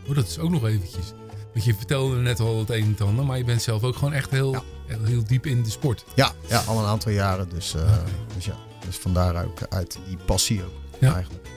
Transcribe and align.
Oh, 0.07 0.15
dat 0.15 0.27
is 0.27 0.39
ook 0.39 0.49
nog 0.49 0.65
eventjes. 0.65 1.13
Want 1.59 1.71
je 1.71 1.77
vertelde 1.77 2.15
net 2.15 2.39
al 2.39 2.59
het 2.59 2.69
een 2.69 2.95
en 2.99 3.05
ander, 3.05 3.25
maar 3.25 3.37
je 3.37 3.43
bent 3.43 3.61
zelf 3.61 3.83
ook 3.83 3.95
gewoon 3.95 4.13
echt 4.13 4.29
heel, 4.29 4.53
ja. 4.53 4.97
heel 5.03 5.23
diep 5.23 5.45
in 5.45 5.63
de 5.63 5.69
sport. 5.69 6.05
Ja, 6.15 6.31
ja 6.47 6.59
al 6.59 6.79
een 6.79 6.85
aantal 6.85 7.11
jaren. 7.11 7.49
Dus, 7.49 7.75
uh, 7.75 7.81
okay. 7.81 8.03
dus 8.35 8.45
ja, 8.45 8.55
dus 8.85 8.95
vandaar 8.95 9.45
ook 9.45 9.59
uit 9.69 9.97
die 10.07 10.17
passie 10.17 10.63
ook 10.63 10.73
ja. 10.99 11.13
eigenlijk. 11.13 11.47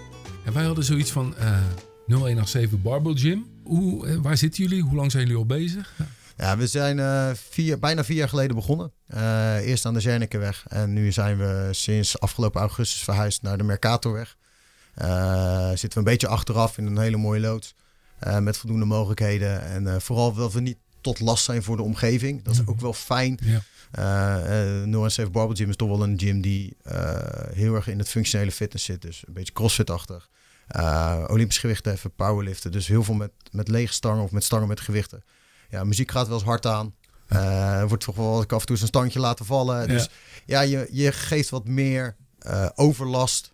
En 0.45 0.52
wij 0.52 0.65
hadden 0.65 0.84
zoiets 0.84 1.10
van 1.10 1.34
uh, 1.38 1.59
0187 2.07 2.83
Barbell 2.83 3.15
Gym. 3.15 3.46
Hoe, 3.65 4.07
uh, 4.07 4.19
waar 4.23 4.37
zitten 4.37 4.62
jullie? 4.62 4.83
Hoe 4.83 4.96
lang 4.96 5.10
zijn 5.10 5.23
jullie 5.23 5.38
al 5.38 5.46
bezig? 5.46 5.93
Ja. 5.98 6.07
Ja, 6.37 6.57
we 6.57 6.66
zijn 6.66 6.98
uh, 6.98 7.30
vier, 7.34 7.79
bijna 7.79 8.05
vier 8.05 8.16
jaar 8.16 8.29
geleden 8.29 8.57
begonnen. 8.57 8.93
Uh, 9.15 9.57
eerst 9.57 9.87
aan 9.87 9.95
de 9.95 10.01
Zernikekweg. 10.01 10.65
En 10.69 10.93
nu 10.93 11.12
zijn 11.12 11.38
we 11.38 11.69
sinds 11.71 12.21
afgelopen 12.21 12.60
augustus 12.60 13.02
verhuisd 13.02 13.43
naar 13.43 13.59
de 13.59 13.65
Mercatorweg. 13.65 14.37
Uh, 15.02 15.69
zitten 15.69 15.91
we 15.91 15.98
een 15.98 16.05
beetje 16.05 16.29
achteraf 16.29 16.79
in 16.79 16.87
een 16.87 16.98
hele 16.98 17.16
mooie 17.16 17.41
loods. 17.41 17.74
Met 18.41 18.57
voldoende 18.57 18.85
mogelijkheden. 18.85 19.62
En 19.62 20.01
vooral 20.01 20.33
dat 20.33 20.53
we 20.53 20.61
niet 20.61 20.79
tot 21.01 21.21
last 21.21 21.45
zijn 21.45 21.63
voor 21.63 21.77
de 21.77 21.83
omgeving. 21.83 22.43
Dat 22.43 22.55
is 22.55 22.67
ook 22.67 22.80
wel 22.80 22.93
fijn. 22.93 23.39
Ja. 23.43 23.63
Uh, 23.99 24.87
uh, 24.87 25.07
07 25.07 25.33
Barbell 25.33 25.57
Gym 25.57 25.69
is 25.69 25.77
toch 25.77 25.89
wel 25.89 26.03
een 26.03 26.19
gym 26.19 26.41
die 26.41 26.77
heel 27.52 27.74
erg 27.74 27.88
in 27.88 27.99
het 27.99 28.09
functionele 28.09 28.52
fitness 28.52 28.85
zit. 28.85 29.02
Dus 29.02 29.23
een 29.27 29.33
beetje 29.33 29.52
crossfit-achtig. 29.52 30.29
Olympisch 31.27 31.59
gewichten 31.59 31.93
even, 31.93 32.15
powerliften. 32.15 32.73
Dus 32.73 32.87
heel 32.87 33.05
veel 33.05 33.15
met, 33.15 33.30
met 33.51 33.69
lege 33.69 33.93
stangen 33.93 34.23
of 34.23 34.30
met 34.30 34.45
stangen 34.45 34.68
met 34.68 34.80
gewichten 34.80 35.23
ja, 35.73 35.85
muziek 35.85 36.11
gaat 36.11 36.27
wel 36.27 36.37
eens 36.37 36.46
hard 36.46 36.66
aan. 36.66 36.95
Er 37.29 37.89
wordt 37.89 38.05
toch 38.05 38.16
wel 38.16 38.45
af 38.46 38.61
en 38.61 38.66
toe 38.66 38.77
zijn 38.77 38.89
standje 38.89 39.21
laten 39.21 39.45
vallen. 39.45 39.89
Dus 39.89 40.09
ja, 40.46 40.61
je, 40.61 40.89
je 40.91 41.13
geeft 41.13 41.51
wat 41.51 41.66
meer 41.66 42.16
overlast 42.74 43.52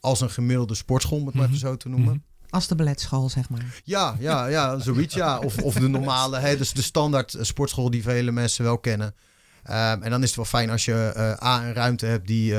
als 0.00 0.20
een 0.20 0.30
gemiddelde 0.30 0.74
sportschool, 0.74 1.18
om 1.18 1.26
het 1.26 1.34
maar 1.34 1.46
even 1.46 1.58
zo 1.58 1.76
te 1.76 1.88
noemen. 1.88 2.08
Mm-hmm. 2.08 2.28
Als 2.50 2.68
de 2.68 2.74
balletschool, 2.74 3.28
zeg 3.28 3.48
maar. 3.48 3.80
Ja, 3.84 4.16
ja, 4.18 4.46
ja 4.46 4.78
zoiets. 4.78 5.14
Ja. 5.14 5.38
Of, 5.38 5.58
of 5.58 5.74
de 5.74 5.88
normale, 5.88 6.38
hè, 6.38 6.56
dus 6.56 6.72
de 6.72 6.82
standaard 6.82 7.36
sportschool 7.40 7.90
die 7.90 8.02
vele 8.02 8.30
mensen 8.30 8.64
wel 8.64 8.78
kennen. 8.78 9.14
Um, 9.70 10.02
en 10.02 10.10
dan 10.10 10.22
is 10.22 10.26
het 10.26 10.36
wel 10.36 10.44
fijn 10.44 10.70
als 10.70 10.84
je 10.84 11.12
uh, 11.16 11.46
A, 11.48 11.66
een 11.66 11.72
ruimte 11.72 12.06
hebt 12.06 12.26
die 12.26 12.54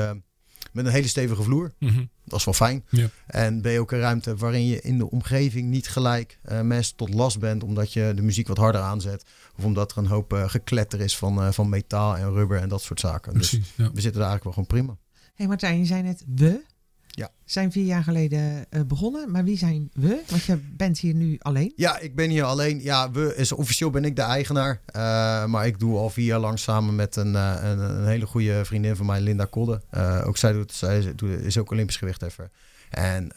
met 0.72 0.86
een 0.86 0.92
hele 0.92 1.08
stevige 1.08 1.42
vloer. 1.42 1.72
Mm-hmm. 1.78 2.10
Dat 2.24 2.38
is 2.38 2.44
wel 2.44 2.54
fijn. 2.54 2.84
Ja. 2.88 3.08
En 3.26 3.62
ben 3.62 3.72
je 3.72 3.80
ook 3.80 3.92
een 3.92 3.98
ruimte 3.98 4.36
waarin 4.36 4.66
je 4.66 4.80
in 4.80 4.98
de 4.98 5.10
omgeving 5.10 5.68
niet 5.68 5.88
gelijk 5.88 6.38
uh, 6.52 6.60
mensen 6.60 6.96
tot 6.96 7.14
last 7.14 7.38
bent. 7.38 7.62
Omdat 7.62 7.92
je 7.92 8.12
de 8.14 8.22
muziek 8.22 8.48
wat 8.48 8.56
harder 8.56 8.80
aanzet. 8.80 9.24
Of 9.58 9.64
omdat 9.64 9.90
er 9.90 9.98
een 9.98 10.06
hoop 10.06 10.32
uh, 10.32 10.48
gekletter 10.48 11.00
is 11.00 11.16
van, 11.16 11.38
uh, 11.38 11.52
van 11.52 11.68
metaal 11.68 12.16
en 12.16 12.32
rubber 12.32 12.58
en 12.58 12.68
dat 12.68 12.82
soort 12.82 13.00
zaken. 13.00 13.32
Precies, 13.32 13.58
dus 13.76 13.86
ja. 13.86 13.92
we 13.92 14.00
zitten 14.00 14.20
daar 14.20 14.30
eigenlijk 14.30 14.44
wel 14.44 14.52
gewoon 14.52 14.66
prima. 14.66 14.98
Hé 15.12 15.30
hey 15.34 15.46
Martijn, 15.46 15.78
je 15.78 15.84
zei 15.84 16.02
net 16.02 16.24
we. 16.34 16.64
Ja. 17.14 17.30
Zijn 17.44 17.72
vier 17.72 17.84
jaar 17.84 18.02
geleden 18.02 18.66
uh, 18.70 18.80
begonnen. 18.82 19.30
Maar 19.30 19.44
wie 19.44 19.58
zijn 19.58 19.90
we? 19.92 20.22
Want 20.28 20.44
je 20.44 20.58
bent 20.76 20.98
hier 20.98 21.14
nu 21.14 21.36
alleen. 21.38 21.72
Ja, 21.76 21.98
ik 21.98 22.14
ben 22.14 22.30
hier 22.30 22.44
alleen. 22.44 22.82
Ja, 22.82 23.10
we 23.10 23.36
is 23.36 23.52
officieel 23.52 23.90
ben 23.90 24.04
ik 24.04 24.16
de 24.16 24.22
eigenaar. 24.22 24.80
Uh, 24.96 25.44
maar 25.44 25.66
ik 25.66 25.78
doe 25.78 25.98
al 25.98 26.10
vier 26.10 26.24
jaar 26.24 26.40
lang 26.40 26.58
samen 26.58 26.94
met 26.94 27.16
een, 27.16 27.32
uh, 27.32 27.56
een, 27.62 27.78
een, 27.78 28.06
hele 28.06 28.26
goede 28.26 28.64
vriendin 28.64 28.96
van 28.96 29.06
mij, 29.06 29.20
Linda 29.20 29.44
Kodde. 29.44 29.82
ook 30.24 30.36
zij, 30.36 30.52
doet, 30.52 30.72
zij 30.72 31.14
doet, 31.14 31.30
is 31.30 31.58
ook 31.58 31.70
Olympisch 31.70 31.96
gewichtheffer. 31.96 32.50
En 32.90 33.32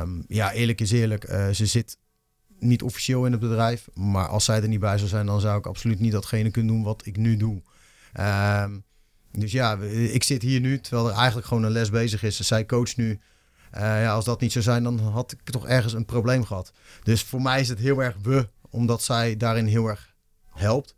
um, 0.00 0.24
ja, 0.28 0.52
eerlijk 0.52 0.80
is 0.80 0.90
eerlijk. 0.90 1.24
ze 1.52 1.66
zit 1.66 1.98
niet 2.58 2.82
officieel 2.82 3.26
in 3.26 3.32
het 3.32 3.40
bedrijf. 3.40 3.88
Maar 3.94 4.28
als 4.28 4.44
zij 4.44 4.62
er 4.62 4.68
niet 4.68 4.80
bij 4.80 4.96
zou 4.96 5.08
zijn, 5.08 5.26
dan 5.26 5.40
zou 5.40 5.58
ik 5.58 5.66
absoluut 5.66 6.00
niet 6.00 6.12
datgene 6.12 6.50
kunnen 6.50 6.74
doen 6.74 6.82
wat 6.82 7.06
ik 7.06 7.16
nu 7.16 7.36
doe. 7.36 7.62
Um, 8.20 8.84
dus 9.36 9.52
ja, 9.52 9.78
ik 10.12 10.22
zit 10.22 10.42
hier 10.42 10.60
nu, 10.60 10.80
terwijl 10.80 11.08
er 11.08 11.14
eigenlijk 11.14 11.46
gewoon 11.46 11.62
een 11.62 11.70
les 11.70 11.90
bezig 11.90 12.22
is. 12.22 12.40
Zij 12.40 12.66
coach 12.66 12.96
nu. 12.96 13.10
Uh, 13.74 13.80
ja, 13.80 14.12
als 14.12 14.24
dat 14.24 14.40
niet 14.40 14.52
zou 14.52 14.64
zijn, 14.64 14.82
dan 14.82 14.98
had 14.98 15.32
ik 15.32 15.50
toch 15.50 15.66
ergens 15.66 15.92
een 15.92 16.04
probleem 16.04 16.44
gehad. 16.44 16.72
Dus 17.02 17.22
voor 17.22 17.42
mij 17.42 17.60
is 17.60 17.68
het 17.68 17.78
heel 17.78 18.02
erg 18.02 18.16
we, 18.22 18.48
omdat 18.70 19.02
zij 19.02 19.36
daarin 19.36 19.66
heel 19.66 19.86
erg 19.86 20.14
helpt. 20.50 20.94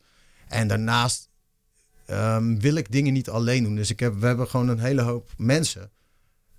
En 0.48 0.68
daarnaast 0.68 1.28
um, 2.10 2.60
wil 2.60 2.74
ik 2.74 2.92
dingen 2.92 3.12
niet 3.12 3.30
alleen 3.30 3.62
doen. 3.62 3.74
Dus 3.74 3.90
ik 3.90 4.00
heb, 4.00 4.14
we 4.14 4.26
hebben 4.26 4.48
gewoon 4.48 4.68
een 4.68 4.78
hele 4.78 5.02
hoop 5.02 5.30
mensen. 5.36 5.90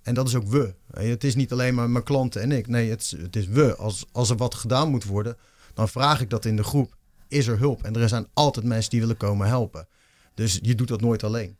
En 0.02 0.14
dat 0.14 0.28
is 0.28 0.34
ook 0.34 0.48
we. 0.48 0.74
Het 0.90 1.24
is 1.24 1.34
niet 1.34 1.52
alleen 1.52 1.74
maar 1.74 1.90
mijn 1.90 2.04
klanten 2.04 2.42
en 2.42 2.52
ik. 2.52 2.66
Nee, 2.66 2.90
het 2.90 3.00
is, 3.00 3.10
het 3.10 3.36
is 3.36 3.46
we. 3.46 3.76
Als, 3.76 4.06
als 4.12 4.30
er 4.30 4.36
wat 4.36 4.54
gedaan 4.54 4.90
moet 4.90 5.04
worden, 5.04 5.36
dan 5.74 5.88
vraag 5.88 6.20
ik 6.20 6.30
dat 6.30 6.44
in 6.44 6.56
de 6.56 6.64
groep. 6.64 6.96
Is 7.28 7.46
er 7.46 7.58
hulp? 7.58 7.82
En 7.82 7.96
er 7.96 8.08
zijn 8.08 8.26
altijd 8.32 8.66
mensen 8.66 8.90
die 8.90 9.00
willen 9.00 9.16
komen 9.16 9.46
helpen. 9.46 9.88
Dus 10.34 10.58
je 10.62 10.74
doet 10.74 10.88
dat 10.88 11.00
nooit 11.00 11.24
alleen. 11.24 11.56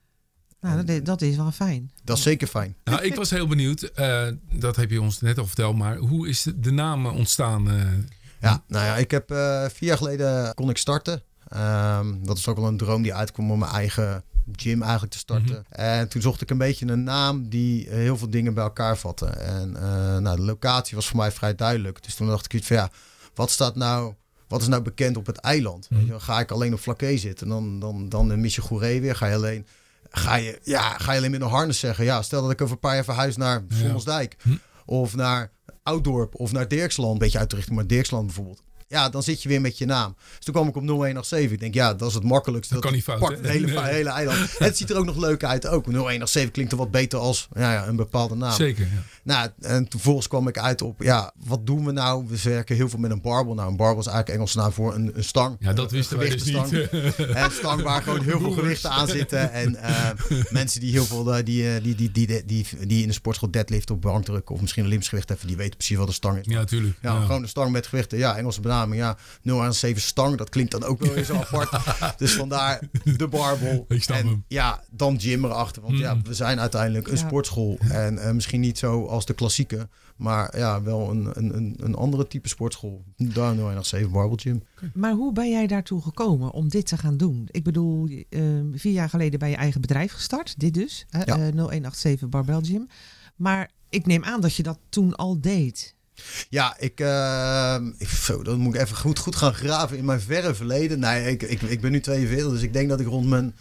Nou, 0.60 0.84
dat, 0.84 1.04
dat 1.04 1.22
is 1.22 1.36
wel 1.36 1.50
fijn. 1.50 1.90
Dat 2.04 2.16
is 2.16 2.22
zeker 2.22 2.46
fijn. 2.46 2.76
Nou, 2.84 3.02
ik 3.02 3.14
was 3.14 3.30
heel 3.30 3.46
benieuwd. 3.46 3.90
Uh, 3.96 4.28
dat 4.52 4.76
heb 4.76 4.90
je 4.90 5.00
ons 5.00 5.20
net 5.20 5.38
al 5.38 5.46
verteld. 5.46 5.76
Maar 5.76 5.96
hoe 5.96 6.28
is 6.28 6.42
de, 6.42 6.60
de 6.60 6.70
naam 6.70 7.06
ontstaan? 7.06 7.68
Uh, 7.68 7.82
ja, 8.40 8.62
nou 8.66 8.84
ja, 8.84 8.96
ik 8.96 9.10
heb 9.10 9.30
uh, 9.30 9.64
vier 9.72 9.88
jaar 9.88 9.96
geleden 9.96 10.54
kon 10.54 10.70
ik 10.70 10.78
starten. 10.78 11.22
Um, 11.56 12.26
dat 12.26 12.38
is 12.38 12.48
ook 12.48 12.56
wel 12.56 12.66
een 12.66 12.76
droom 12.76 13.02
die 13.02 13.14
uitkwam 13.14 13.50
om 13.50 13.58
mijn 13.58 13.72
eigen 13.72 14.24
gym 14.52 14.82
eigenlijk 14.82 15.12
te 15.12 15.18
starten. 15.18 15.56
Mm 15.56 15.64
-hmm. 15.68 15.84
En 15.84 16.08
toen 16.08 16.22
zocht 16.22 16.40
ik 16.40 16.50
een 16.50 16.58
beetje 16.58 16.86
een 16.86 17.04
naam 17.04 17.48
die 17.48 17.88
heel 17.88 18.16
veel 18.16 18.30
dingen 18.30 18.54
bij 18.54 18.64
elkaar 18.64 18.98
vatte. 18.98 19.26
En 19.26 19.72
nou, 20.22 20.36
de 20.36 20.42
locatie 20.42 20.96
was 20.96 21.06
voor 21.06 21.16
mij 21.16 21.32
vrij 21.32 21.54
duidelijk. 21.54 22.02
Dus 22.02 22.14
toen 22.14 22.26
dacht 22.26 22.44
ik 22.44 22.54
iets 22.54 22.66
van 22.66 22.76
ja, 22.76 22.90
wat 23.34 23.50
staat 23.50 23.76
nou 23.76 24.14
wat 24.50 24.60
is 24.60 24.68
nou 24.68 24.82
bekend 24.82 25.16
op 25.16 25.26
het 25.26 25.36
eiland? 25.36 25.90
Mm. 25.90 26.06
Je, 26.06 26.20
ga 26.20 26.40
ik 26.40 26.50
alleen 26.50 26.72
op 26.72 26.80
Flaké 26.80 27.16
zitten, 27.16 27.48
dan, 27.48 27.78
dan, 27.80 28.08
dan 28.08 28.40
mis 28.40 28.54
je 28.54 28.60
Goeree 28.60 29.00
weer. 29.00 29.16
Ga 29.16 29.26
je 29.26 29.34
alleen 29.34 29.66
ga 30.10 30.34
je, 30.34 30.58
ja, 30.62 30.98
ga 30.98 31.12
je 31.12 31.18
alleen 31.18 31.30
met 31.30 31.40
een 31.40 31.48
harnas 31.48 31.78
zeggen. 31.78 32.04
Ja, 32.04 32.22
stel 32.22 32.42
dat 32.42 32.50
ik 32.50 32.60
over 32.60 32.74
een 32.74 32.80
paar 32.80 32.94
jaar 32.94 33.04
verhuis 33.04 33.36
naar 33.36 33.64
Sommelsdijk. 33.68 34.36
Hm. 34.42 34.56
Of 34.84 35.14
naar 35.14 35.52
Ouddorp 35.82 36.34
of 36.34 36.52
naar 36.52 36.68
Dirksland. 36.68 37.12
Een 37.12 37.18
beetje 37.18 37.38
uit 37.38 37.50
de 37.50 37.56
richting, 37.56 37.76
maar 37.76 37.86
Dirksland 37.86 38.26
bijvoorbeeld. 38.26 38.62
Ja, 38.90 39.08
dan 39.08 39.22
zit 39.22 39.42
je 39.42 39.48
weer 39.48 39.60
met 39.60 39.78
je 39.78 39.86
naam. 39.86 40.16
Dus 40.36 40.44
toen 40.44 40.54
kwam 40.54 40.68
ik 40.68 40.76
op 40.76 40.82
0187. 40.82 41.50
Ik 41.52 41.60
denk, 41.60 41.74
ja, 41.74 41.94
dat 41.94 42.08
is 42.08 42.14
het 42.14 42.22
makkelijkste. 42.22 42.74
Dat, 42.74 42.82
dat 42.82 42.90
kan 42.90 43.00
niet 43.00 43.08
fout. 43.08 43.36
Het 43.36 43.46
hele, 43.46 43.66
nee. 43.66 43.92
hele 43.92 44.10
eiland. 44.10 44.38
het 44.58 44.76
ziet 44.76 44.90
er 44.90 44.96
ook 44.96 45.04
nog 45.04 45.16
leuk 45.16 45.44
uit 45.44 45.66
ook. 45.66 45.84
0187 45.84 46.50
klinkt 46.50 46.72
er 46.72 46.78
wat 46.78 46.90
beter 46.90 47.18
als 47.18 47.48
ja, 47.54 47.72
ja, 47.72 47.86
een 47.86 47.96
bepaalde 47.96 48.34
naam. 48.34 48.52
Zeker, 48.52 48.84
ja. 48.84 49.02
Nou, 49.22 49.50
en 49.60 49.86
vervolgens 49.88 50.28
kwam 50.28 50.48
ik 50.48 50.58
uit 50.58 50.82
op, 50.82 51.02
ja, 51.02 51.32
wat 51.46 51.66
doen 51.66 51.84
we 51.84 51.92
nou? 51.92 52.24
We 52.28 52.40
werken 52.42 52.76
heel 52.76 52.88
veel 52.88 52.98
met 52.98 53.10
een 53.10 53.20
barbel. 53.20 53.54
Nou, 53.54 53.70
een 53.70 53.76
barbel 53.76 54.00
is 54.00 54.06
eigenlijk 54.06 54.36
Engels 54.36 54.54
naam 54.54 54.72
voor 54.72 54.94
een, 54.94 55.10
een 55.14 55.24
stang. 55.24 55.56
Ja, 55.60 55.72
dat 55.72 55.90
wisten 55.90 56.18
wij 56.18 56.28
dus 56.28 56.44
niet. 56.44 56.72
en 57.18 57.44
een 57.44 57.50
stang 57.50 57.82
waar 57.82 58.02
gewoon 58.02 58.22
heel 58.22 58.40
veel 58.40 58.52
gewichten 58.52 58.90
aan 58.90 59.08
zitten. 59.08 59.52
En 59.52 59.72
uh, 59.72 60.10
mensen 60.50 60.80
die 60.80 60.90
heel 60.90 61.04
veel, 61.04 61.38
uh, 61.38 61.44
die, 61.44 61.80
die, 61.80 61.94
die, 61.94 62.10
die, 62.10 62.44
die, 62.44 62.66
die 62.86 63.02
in 63.02 63.08
de 63.08 63.14
sportschool 63.14 63.50
deadlift 63.50 63.90
op 63.90 64.00
bankdruk 64.00 64.50
of 64.50 64.60
misschien 64.60 64.82
een 64.82 64.88
limsgewicht 64.88 65.28
hebben, 65.28 65.46
die 65.46 65.56
weten 65.56 65.76
precies 65.76 65.96
wat 65.96 66.08
een 66.08 66.14
stang 66.14 66.38
is. 66.38 66.46
Ja, 66.46 66.64
tuurlijk. 66.64 66.98
Ja, 67.02 67.14
ja, 67.14 67.20
gewoon 67.20 67.42
een 67.42 67.48
stang 67.48 67.72
met 67.72 67.86
gewichten. 67.86 68.18
Ja, 68.18 68.36
Engelse 68.36 68.60
Ja, 68.88 69.16
0 69.42 69.62
aan 69.62 69.74
7 69.74 70.02
stang. 70.02 70.36
Dat 70.36 70.48
klinkt 70.48 70.70
dan 70.70 70.84
ook 70.84 71.00
wel 71.00 71.14
eens 71.14 71.30
apart. 71.30 71.70
dus 72.18 72.32
vandaar 72.32 72.80
de 73.16 73.28
barbel. 73.28 73.84
Ik 73.88 74.02
snap 74.02 74.18
en, 74.18 74.26
hem. 74.26 74.44
Ja, 74.48 74.82
dan 74.90 75.20
gym 75.20 75.44
erachter. 75.44 75.82
Want 75.82 75.94
mm. 75.94 76.00
ja, 76.00 76.20
we 76.22 76.34
zijn 76.34 76.60
uiteindelijk 76.60 77.08
een 77.08 77.16
ja. 77.16 77.26
sportschool. 77.26 77.78
En 77.90 78.14
uh, 78.14 78.30
misschien 78.30 78.60
niet 78.60 78.78
zo 78.78 79.06
als 79.06 79.26
de 79.26 79.34
klassieke. 79.34 79.88
Maar 80.16 80.58
ja, 80.58 80.82
wel 80.82 81.10
een, 81.10 81.30
een, 81.32 81.74
een 81.78 81.94
andere 81.94 82.26
type 82.26 82.48
sportschool. 82.48 83.04
Daar 83.16 83.54
nog 83.54 83.74
nog 83.74 83.86
7 83.86 84.10
Barbell 84.10 84.36
Gym. 84.36 84.62
Maar 84.94 85.12
hoe 85.12 85.32
ben 85.32 85.50
jij 85.50 85.66
daartoe 85.66 86.02
gekomen 86.02 86.50
om 86.50 86.68
dit 86.68 86.86
te 86.86 86.96
gaan 86.96 87.16
doen? 87.16 87.48
Ik 87.50 87.64
bedoel, 87.64 88.08
uh, 88.08 88.60
vier 88.72 88.92
jaar 88.92 89.08
geleden 89.08 89.38
bij 89.38 89.50
je 89.50 89.56
eigen 89.56 89.80
bedrijf 89.80 90.12
gestart. 90.12 90.60
Dit 90.60 90.74
dus. 90.74 91.06
Uh, 91.10 91.20
ja. 91.24 91.36
0187 91.36 92.28
Barbell 92.28 92.60
Gym. 92.62 92.88
Maar 93.36 93.70
ik 93.88 94.06
neem 94.06 94.24
aan 94.24 94.40
dat 94.40 94.54
je 94.54 94.62
dat 94.62 94.78
toen 94.88 95.16
al 95.16 95.40
deed. 95.40 95.94
Ja, 96.48 96.78
ik, 96.78 97.00
uh, 97.00 97.76
zo, 98.24 98.42
dan 98.42 98.58
moet 98.58 98.74
ik 98.74 98.80
even 98.80 98.96
goed, 98.96 99.18
goed 99.18 99.36
gaan 99.36 99.54
graven 99.54 99.96
in 99.96 100.04
mijn 100.04 100.20
verre 100.20 100.54
verleden. 100.54 100.98
Nee, 100.98 101.30
ik, 101.30 101.42
ik, 101.42 101.62
ik 101.62 101.80
ben 101.80 101.90
nu 101.90 102.00
42, 102.00 102.50
dus 102.50 102.62
ik 102.62 102.72
denk 102.72 102.88
dat 102.88 103.00
ik 103.00 103.06
rond 103.06 103.26
mijn 103.28 103.56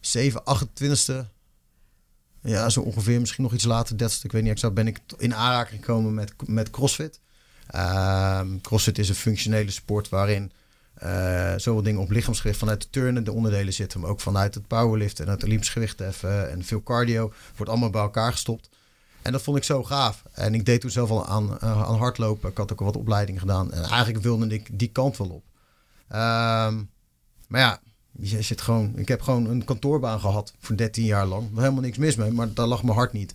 7, 0.00 0.42
28ste, 0.42 1.14
ja, 2.42 2.68
zo 2.68 2.80
ongeveer, 2.80 3.20
misschien 3.20 3.42
nog 3.42 3.52
iets 3.52 3.64
later, 3.64 3.96
30 3.98 4.24
ik 4.24 4.32
weet 4.32 4.42
niet 4.42 4.52
exact, 4.52 4.74
ben 4.74 4.86
ik 4.86 5.00
in 5.18 5.34
aanraking 5.34 5.80
gekomen 5.80 6.14
met, 6.14 6.32
met 6.46 6.70
CrossFit. 6.70 7.20
Uh, 7.74 8.40
CrossFit 8.62 8.98
is 8.98 9.08
een 9.08 9.14
functionele 9.14 9.70
sport 9.70 10.08
waarin 10.08 10.52
uh, 11.02 11.52
zoveel 11.56 11.82
dingen 11.82 12.00
op 12.00 12.10
lichaamsgewicht 12.10 12.58
vanuit 12.58 12.82
de 12.82 12.90
turnen, 12.90 13.24
de 13.24 13.32
onderdelen 13.32 13.72
zitten, 13.72 14.00
maar 14.00 14.10
ook 14.10 14.20
vanuit 14.20 14.54
het 14.54 14.66
powerliften 14.66 15.26
en 15.26 15.30
het 15.30 15.44
Olympisch 15.44 15.74
heffen 15.96 16.50
en 16.50 16.64
veel 16.64 16.82
cardio. 16.82 17.32
Wordt 17.56 17.72
allemaal 17.72 17.90
bij 17.90 18.00
elkaar 18.00 18.32
gestopt. 18.32 18.68
En 19.22 19.32
dat 19.32 19.42
vond 19.42 19.56
ik 19.56 19.64
zo 19.64 19.84
gaaf. 19.84 20.22
En 20.32 20.54
ik 20.54 20.64
deed 20.64 20.80
toen 20.80 20.90
zelf 20.90 21.10
al 21.10 21.26
aan, 21.26 21.58
uh, 21.62 21.82
aan 21.82 21.98
hardlopen. 21.98 22.50
Ik 22.50 22.56
had 22.56 22.72
ook 22.72 22.78
al 22.78 22.86
wat 22.86 22.96
opleiding 22.96 23.40
gedaan. 23.40 23.72
En 23.72 23.82
eigenlijk 23.82 24.22
wilde 24.22 24.46
ik 24.46 24.78
die 24.78 24.88
kant 24.88 25.16
wel 25.16 25.28
op. 25.28 25.44
Um, 26.12 26.90
maar 27.48 27.60
ja, 27.60 27.80
je 28.12 28.42
zit 28.42 28.60
gewoon, 28.60 28.92
ik 28.96 29.08
heb 29.08 29.20
gewoon 29.20 29.46
een 29.46 29.64
kantoorbaan 29.64 30.20
gehad 30.20 30.52
voor 30.58 30.76
13 30.76 31.04
jaar 31.04 31.26
lang. 31.26 31.50
Er 31.54 31.62
helemaal 31.62 31.82
niks 31.82 31.98
mis 31.98 32.16
mee, 32.16 32.30
maar 32.30 32.54
daar 32.54 32.66
lag 32.66 32.82
mijn 32.82 32.96
hart 32.96 33.12
niet. 33.12 33.34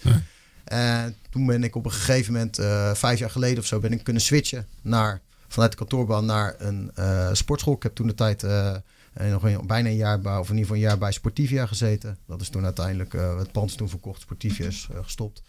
En 0.63 1.15
toen 1.29 1.45
ben 1.45 1.63
ik 1.63 1.75
op 1.75 1.85
een 1.85 1.91
gegeven 1.91 2.33
moment, 2.33 2.59
uh, 2.59 2.93
vijf 2.93 3.19
jaar 3.19 3.29
geleden 3.29 3.59
of 3.59 3.65
zo, 3.65 3.79
ben 3.79 3.91
ik 3.91 4.03
kunnen 4.03 4.21
switchen 4.21 4.67
naar, 4.81 5.21
vanuit 5.47 5.71
de 5.71 5.77
kantoorbaan 5.77 6.25
naar 6.25 6.55
een 6.57 6.91
uh, 6.99 7.29
sportschool. 7.31 7.75
Ik 7.75 7.83
heb 7.83 7.95
toen 7.95 8.07
de 8.07 8.13
tijd 8.13 8.43
uh, 8.43 8.75
nog 9.13 9.43
een, 9.43 9.67
bijna 9.67 9.89
een 9.89 9.95
jaar 9.95 10.19
bij, 10.19 10.37
of 10.37 10.49
in 10.49 10.57
ieder 10.57 10.61
geval 10.61 10.75
een 10.75 10.89
jaar 10.89 10.97
bij 10.97 11.11
Sportivia 11.11 11.65
gezeten. 11.65 12.17
Dat 12.27 12.41
is 12.41 12.49
toen 12.49 12.63
uiteindelijk, 12.63 13.13
het 13.13 13.51
pand 13.51 13.69
is 13.69 13.75
toen 13.75 13.89
verkocht, 13.89 14.21
Sportivia 14.21 14.67
is 14.67 14.87
gestopt. 15.01 15.41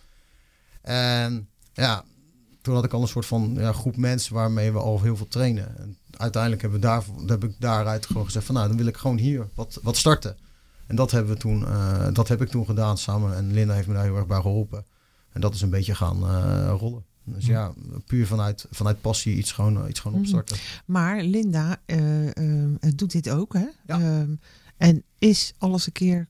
En 0.87 1.49
ja, 1.73 2.05
toen 2.62 2.75
had 2.75 2.85
ik 2.85 2.93
al 2.93 3.03
een 3.03 3.09
soort 3.09 3.27
van 3.27 3.55
ja, 3.59 3.73
groep 3.73 3.97
mensen 3.97 4.35
waarmee 4.35 4.73
we 4.73 4.79
al 4.79 5.03
heel 5.03 5.17
veel 5.17 5.29
trainen. 5.29 5.79
En 5.79 5.97
uiteindelijk 6.17 6.62
hebben 6.62 6.81
we 6.81 6.87
daar, 6.87 7.05
heb 7.27 7.44
ik 7.44 7.55
daaruit 7.59 8.06
gewoon 8.06 8.25
gezegd 8.25 8.47
van 8.47 8.55
nou, 8.55 8.69
dan 8.69 8.77
wil 8.77 8.87
ik 8.87 8.97
gewoon 8.97 9.19
hier 9.19 9.49
wat, 9.55 9.79
wat 9.83 9.97
starten. 9.97 10.37
En 10.87 10.97
dat, 10.97 11.11
hebben 11.11 11.33
we 11.33 11.38
toen, 11.38 11.61
uh, 11.61 12.09
dat 12.12 12.29
heb 12.29 12.43
ik 12.43 12.49
toen 12.49 12.65
gedaan 12.65 12.99
samen. 12.99 13.37
En 13.37 13.53
Linda 13.53 13.75
heeft 13.75 13.87
me 13.87 13.94
daar 13.94 14.05
heel 14.05 14.17
erg 14.17 14.27
bij 14.27 14.41
geholpen. 14.41 14.85
En 15.33 15.41
dat 15.41 15.55
is 15.55 15.61
een 15.61 15.71
beetje 15.71 15.94
gaan 15.94 16.23
uh, 16.23 16.75
rollen. 16.79 17.05
Dus 17.25 17.47
ja, 17.47 17.73
puur 18.06 18.27
vanuit, 18.27 18.67
vanuit 18.71 19.00
passie 19.00 19.37
iets 19.37 19.53
gewoon, 19.53 19.88
iets 19.88 20.00
gewoon 20.00 20.21
mhm. 20.21 20.27
opstarten. 20.27 20.56
Maar 20.85 21.23
Linda 21.23 21.81
uh, 21.87 22.71
doet 22.94 23.12
dit 23.12 23.31
ook, 23.31 23.53
hè? 23.53 23.67
Ja. 23.87 24.00
Ehm, 24.00 24.31
en 24.77 25.03
is 25.19 25.55
alles 25.59 25.87
een 25.87 25.93
keer 25.93 26.29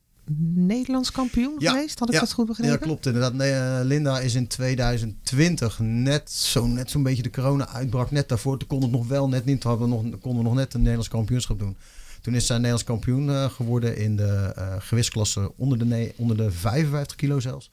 Nederlands 0.54 1.10
kampioen 1.10 1.54
geweest. 1.58 1.98
Had 1.98 2.12
ik 2.12 2.20
dat 2.20 2.32
goed 2.32 2.46
begrepen? 2.46 2.72
Ja, 2.72 2.78
klopt 2.78 3.06
inderdaad. 3.06 3.34
Nee, 3.34 3.52
uh, 3.52 3.78
Linda 3.82 4.20
is 4.20 4.34
in 4.34 4.46
2020 4.46 5.78
net 5.78 6.30
zo'n 6.30 6.72
net 6.72 6.90
zo'n 6.90 7.02
beetje 7.02 7.22
de 7.22 7.30
corona 7.30 7.68
uitbrak. 7.68 8.10
Net 8.10 8.28
daarvoor 8.28 8.58
toen 8.58 8.68
kon 8.68 8.82
het 8.82 8.90
nog 8.90 9.06
wel 9.06 9.28
net 9.28 9.44
niet. 9.44 9.62
Hadden 9.62 9.88
we 9.88 9.94
nog, 9.94 10.20
konden 10.20 10.42
we 10.42 10.48
nog 10.48 10.54
net 10.54 10.74
een 10.74 10.80
Nederlands 10.80 11.08
kampioenschap 11.08 11.58
doen. 11.58 11.76
Toen 12.20 12.34
is 12.34 12.46
zij 12.46 12.56
Nederlands 12.56 12.84
kampioen 12.84 13.28
uh, 13.28 13.44
geworden 13.50 13.96
in 13.96 14.16
de 14.16 14.52
uh, 14.58 14.74
gewichtsklasse 14.78 15.52
onder 15.56 15.78
de, 15.78 16.12
onder 16.16 16.36
de 16.36 16.50
55 16.50 17.16
kilo 17.16 17.40
zelfs. 17.40 17.70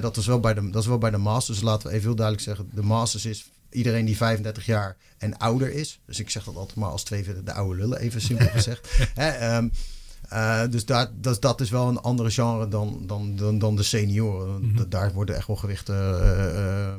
dat, 0.00 0.16
is 0.16 0.26
wel 0.26 0.40
bij 0.40 0.54
de, 0.54 0.70
dat 0.70 0.82
is 0.82 0.88
wel 0.88 0.98
bij 0.98 1.10
de 1.10 1.16
Masters. 1.16 1.58
Dus 1.58 1.68
laten 1.68 1.88
we 1.88 1.94
even 1.94 2.06
heel 2.06 2.16
duidelijk 2.16 2.46
zeggen. 2.46 2.70
De 2.74 2.82
Masters 2.82 3.24
is 3.24 3.50
iedereen 3.70 4.04
die 4.04 4.16
35 4.16 4.66
jaar 4.66 4.96
en 5.18 5.36
ouder 5.36 5.72
is. 5.72 6.00
Dus 6.06 6.18
ik 6.18 6.30
zeg 6.30 6.44
dat 6.44 6.56
altijd 6.56 6.78
maar 6.78 6.90
als 6.90 7.04
twee 7.04 7.42
de 7.44 7.52
oude 7.52 7.80
lullen, 7.80 7.98
even 7.98 8.20
simpel 8.20 8.48
gezegd. 8.58 8.88
Hè, 9.14 9.56
um, 9.56 9.70
uh, 10.32 10.62
dus 10.70 10.84
daar, 10.84 11.10
dat, 11.14 11.42
dat 11.42 11.60
is 11.60 11.70
wel 11.70 11.88
een 11.88 12.00
andere 12.00 12.30
genre 12.30 12.68
dan, 12.68 13.02
dan, 13.06 13.36
dan, 13.36 13.58
dan 13.58 13.76
de 13.76 13.82
senioren. 13.82 14.66
Mhm. 14.66 14.88
Daar 14.88 15.12
worden 15.12 15.36
echt 15.36 15.46
wel 15.46 15.56
gewichten 15.56 16.22
uh, 16.22 16.54
uh, 16.54 16.94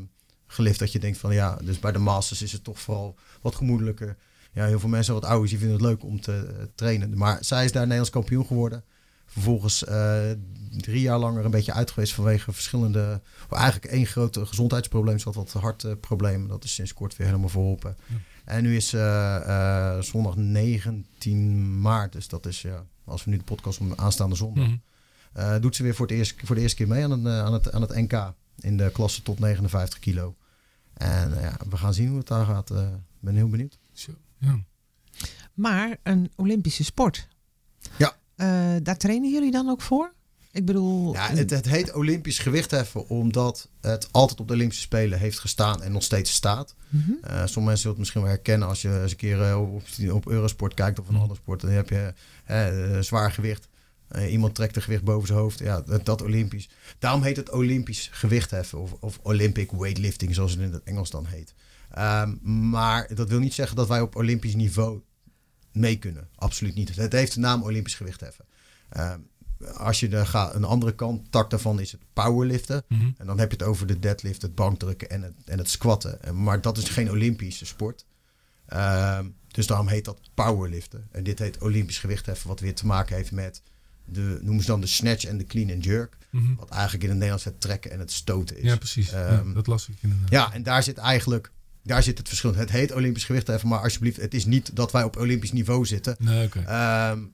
gelift 0.47 0.79
dat 0.79 0.91
je 0.91 0.99
denkt 0.99 1.17
van 1.17 1.33
ja, 1.33 1.57
dus 1.63 1.79
bij 1.79 1.91
de 1.91 1.99
masters 1.99 2.41
is 2.41 2.51
het 2.51 2.63
toch 2.63 2.79
vooral 2.79 3.15
wat 3.41 3.55
gemoedelijker. 3.55 4.17
Ja, 4.51 4.65
heel 4.65 4.79
veel 4.79 4.89
mensen 4.89 5.13
wat 5.13 5.25
ouders 5.25 5.49
die 5.49 5.59
vinden 5.59 5.77
het 5.77 5.85
leuk 5.85 6.03
om 6.03 6.21
te 6.21 6.67
trainen. 6.75 7.17
Maar 7.17 7.37
zij 7.41 7.65
is 7.65 7.71
daar 7.71 7.81
Nederlands 7.81 8.09
kampioen 8.09 8.45
geworden. 8.45 8.83
Vervolgens 9.25 9.83
drie 10.77 11.01
jaar 11.01 11.19
langer 11.19 11.45
een 11.45 11.51
beetje 11.51 11.73
uit 11.73 11.91
geweest 11.91 12.13
vanwege 12.13 12.51
verschillende... 12.51 13.21
Eigenlijk 13.49 13.91
één 13.91 14.05
groot 14.05 14.37
gezondheidsprobleem, 14.37 15.19
zat 15.19 15.35
wat 15.35 15.51
hartproblemen. 15.51 16.47
Dat 16.47 16.63
is 16.63 16.73
sinds 16.73 16.93
kort 16.93 17.15
weer 17.15 17.27
helemaal 17.27 17.49
verholpen. 17.49 17.97
En 18.45 18.63
nu 18.63 18.75
is 18.75 18.89
zondag 19.99 20.35
19 20.35 21.81
maart, 21.81 22.11
dus 22.11 22.27
dat 22.27 22.45
is 22.45 22.61
ja, 22.61 22.85
als 23.09 23.23
we 23.23 23.29
nu 23.31 23.37
de 23.37 23.43
podcast 23.43 23.79
om 23.79 23.93
aanstaande 23.95 24.35
zondag. 24.35 24.67
Mm 24.67 24.81
doet 25.61 25.75
ze 25.75 25.83
weer 25.83 25.95
voor, 25.95 26.07
het 26.07 26.15
eerst, 26.15 26.35
voor 26.43 26.55
de 26.55 26.61
eerste 26.61 26.77
keer 26.77 26.87
mee 26.87 27.03
aan 27.03 27.11
het, 27.11 27.21
uh, 27.21 27.39
aan, 27.39 27.53
het, 27.53 27.71
aan 27.71 27.81
het 27.81 27.95
NK. 27.95 28.33
In 28.59 28.77
de 28.77 28.89
klasse 28.93 29.21
tot 29.21 29.39
59 29.39 29.99
kilo. 29.99 30.35
En 30.93 31.31
uh, 31.31 31.41
ja, 31.41 31.57
we 31.69 31.77
gaan 31.77 31.93
zien 31.93 32.07
hoe 32.07 32.17
het 32.17 32.27
daar 32.27 32.45
gaat. 32.45 32.69
Ik 32.71 32.77
ben 33.19 33.35
heel 33.35 33.49
benieuwd. 33.49 33.79
Zo, 33.93 34.11
ja. 34.37 34.59
Maar 35.53 35.97
een 36.03 36.31
Olympische 36.35 36.83
sport. 36.83 37.27
Ja. 37.97 38.15
daar 38.79 38.97
trainen 38.97 39.31
jullie 39.31 39.51
dan 39.51 39.69
ook 39.69 39.81
voor? 39.81 40.13
Ik 40.51 40.65
bedoel... 40.65 41.13
Ja, 41.13 41.29
het, 41.29 41.49
het 41.49 41.69
heet 41.69 41.93
Olympisch 41.93 42.39
gewichtheffen 42.39 43.07
omdat 43.07 43.69
het 43.81 44.07
altijd 44.11 44.39
op 44.39 44.47
de 44.47 44.53
Olympische 44.53 44.83
Spelen 44.83 45.19
heeft 45.19 45.39
gestaan 45.39 45.81
en 45.81 45.91
nog 45.91 46.03
steeds 46.03 46.33
staat. 46.33 46.75
Mm 46.89 47.01
-hmm. 47.01 47.17
uh, 47.23 47.29
sommige 47.29 47.59
mensen 47.59 47.77
zullen 47.77 47.89
het 47.89 47.97
misschien 47.97 48.21
wel 48.21 48.31
herkennen 48.31 48.67
als 48.67 48.81
je 48.81 49.01
eens 49.01 49.11
een 49.11 49.17
keer 49.17 49.57
op, 49.57 49.83
op 50.11 50.27
Eurosport 50.27 50.73
kijkt 50.73 50.99
of 50.99 51.07
een 51.07 51.15
andere 51.15 51.39
sport. 51.39 51.61
Dan 51.61 51.69
heb 51.69 51.89
je 51.89 52.13
uh, 52.49 52.99
zwaar 52.99 53.31
gewicht. 53.31 53.67
Iemand 54.29 54.55
trekt 54.55 54.75
een 54.75 54.81
gewicht 54.81 55.03
boven 55.03 55.27
zijn 55.27 55.39
hoofd. 55.39 55.59
Ja, 55.59 55.81
dat, 55.81 56.05
dat, 56.05 56.21
Olympisch. 56.21 56.69
Daarom 56.99 57.23
heet 57.23 57.35
het 57.35 57.51
Olympisch 57.51 58.09
gewichtheffen 58.11 58.79
of, 58.79 58.91
of 58.99 59.19
Olympic 59.21 59.71
weightlifting, 59.71 60.35
zoals 60.35 60.51
het 60.51 60.61
in 60.61 60.73
het 60.73 60.83
Engels 60.83 61.09
dan 61.09 61.25
heet. 61.25 61.53
Um, 61.97 62.39
maar 62.69 63.15
dat 63.15 63.29
wil 63.29 63.39
niet 63.39 63.53
zeggen 63.53 63.75
dat 63.75 63.87
wij 63.87 64.01
op 64.01 64.15
Olympisch 64.15 64.55
niveau 64.55 65.01
mee 65.71 65.97
kunnen. 65.97 66.27
Absoluut 66.35 66.75
niet. 66.75 66.95
Het 66.95 67.11
heeft 67.11 67.33
de 67.33 67.39
naam 67.39 67.63
Olympisch 67.63 67.95
gewichtheffen. 67.95 68.45
Um, 68.97 69.27
als 69.77 69.99
je 69.99 70.07
de 70.07 70.25
gaat, 70.25 70.55
een 70.55 70.63
andere 70.63 70.95
kant, 70.95 71.31
tak 71.31 71.49
daarvan 71.49 71.79
is 71.79 71.91
het 71.91 72.01
powerliften. 72.13 72.83
Mm 72.87 72.99
-hmm. 72.99 73.15
En 73.17 73.25
dan 73.25 73.39
heb 73.39 73.51
je 73.51 73.57
het 73.57 73.65
over 73.65 73.87
de 73.87 73.99
deadlift, 73.99 74.41
het 74.41 74.55
bankdrukken 74.55 75.09
en 75.09 75.21
het, 75.21 75.33
en 75.45 75.57
het 75.57 75.69
squatten. 75.69 76.43
Maar 76.43 76.61
dat 76.61 76.77
is 76.77 76.89
geen 76.89 77.11
Olympische 77.11 77.65
sport. 77.65 78.05
Um, 78.73 79.35
dus 79.47 79.67
daarom 79.67 79.87
heet 79.87 80.05
dat 80.05 80.19
powerliften. 80.33 81.07
En 81.11 81.23
dit 81.23 81.39
heet 81.39 81.57
Olympisch 81.57 81.97
gewichtheffen, 81.97 82.47
wat 82.47 82.59
weer 82.59 82.75
te 82.75 82.85
maken 82.85 83.15
heeft 83.15 83.31
met 83.31 83.61
de, 84.05 84.39
noemen 84.41 84.63
ze 84.63 84.69
dan 84.69 84.81
de 84.81 84.87
snatch 84.87 85.25
en 85.25 85.37
de 85.37 85.45
clean 85.45 85.71
and 85.71 85.83
jerk. 85.83 86.17
Mm 86.29 86.45
-hmm. 86.45 86.55
Wat 86.55 86.69
eigenlijk 86.69 87.03
in 87.03 87.09
het 87.09 87.17
Nederlands 87.17 87.45
het 87.45 87.61
trekken 87.61 87.91
en 87.91 87.99
het 87.99 88.11
stoten 88.11 88.57
is. 88.57 88.63
Ja, 88.63 88.77
precies. 88.77 89.13
Um, 89.13 89.19
ja, 89.19 89.53
dat 89.53 89.67
las 89.67 89.89
ik 89.89 89.95
inderdaad. 89.99 90.29
Ja, 90.29 90.53
en 90.53 90.63
daar 90.63 90.83
zit 90.83 90.97
eigenlijk, 90.97 91.51
daar 91.83 92.03
zit 92.03 92.17
het 92.17 92.27
verschil. 92.27 92.55
Het 92.55 92.71
heet 92.71 92.91
Olympisch 92.91 93.25
gewichtheffen, 93.25 93.69
maar 93.69 93.79
alsjeblieft, 93.79 94.17
het 94.17 94.33
is 94.33 94.45
niet 94.45 94.75
dat 94.75 94.91
wij 94.91 95.03
op 95.03 95.17
Olympisch 95.17 95.51
niveau 95.51 95.85
zitten. 95.85 96.15
Nee, 96.19 96.45
okay. 96.45 96.61
um, 96.61 96.67
ehm, 96.69 97.27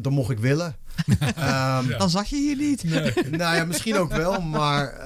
dan 0.00 0.12
mocht 0.12 0.30
ik 0.30 0.38
willen. 0.38 0.76
um, 1.08 1.16
ja. 1.88 1.98
Dan 1.98 2.10
zag 2.10 2.26
je 2.26 2.36
hier 2.36 2.56
niet. 2.56 2.84
Nee. 2.84 3.12
nou 3.30 3.56
ja, 3.56 3.64
misschien 3.64 3.96
ook 3.96 4.12
wel. 4.12 4.40
Maar 4.40 5.00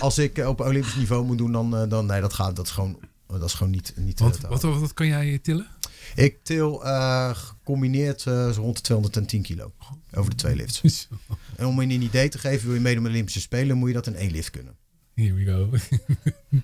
als 0.00 0.18
ik 0.18 0.38
op 0.38 0.60
Olympisch 0.60 0.96
niveau 0.96 1.24
moet 1.24 1.38
doen, 1.38 1.52
dan, 1.52 1.82
uh, 1.82 1.88
dan 1.88 2.06
nee, 2.06 2.20
dat 2.20 2.32
gaat. 2.32 2.56
Dat 2.56 2.66
is 2.66 2.72
gewoon, 2.72 2.98
dat 3.26 3.44
is 3.44 3.54
gewoon 3.54 3.72
niet. 3.72 3.92
niet 3.96 4.20
wat, 4.20 4.40
wat, 4.40 4.62
wat, 4.62 4.80
wat 4.80 4.94
kan 4.94 5.06
jij 5.06 5.38
tillen? 5.42 5.66
Ik 6.14 6.38
til 6.42 6.84
uh, 6.84 7.34
gecombineerd 7.34 8.24
uh, 8.24 8.50
zo 8.50 8.60
rond 8.60 8.76
de 8.76 8.82
210 8.82 9.42
kilo 9.42 9.72
over 10.14 10.30
de 10.30 10.36
twee 10.36 10.56
lifts. 10.56 11.08
en 11.56 11.66
om 11.66 11.80
je 11.80 11.94
een 11.94 12.02
idee 12.02 12.28
te 12.28 12.38
geven, 12.38 12.66
wil 12.66 12.74
je 12.74 12.80
meedoen 12.80 13.02
met 13.02 13.10
de 13.10 13.16
Olympische 13.16 13.40
Spelen, 13.40 13.76
moet 13.76 13.88
je 13.88 13.94
dat 13.94 14.06
in 14.06 14.16
één 14.16 14.30
lift 14.30 14.50
kunnen. 14.50 14.76
Here 15.14 15.34
we 15.34 15.44
go. 15.44 15.70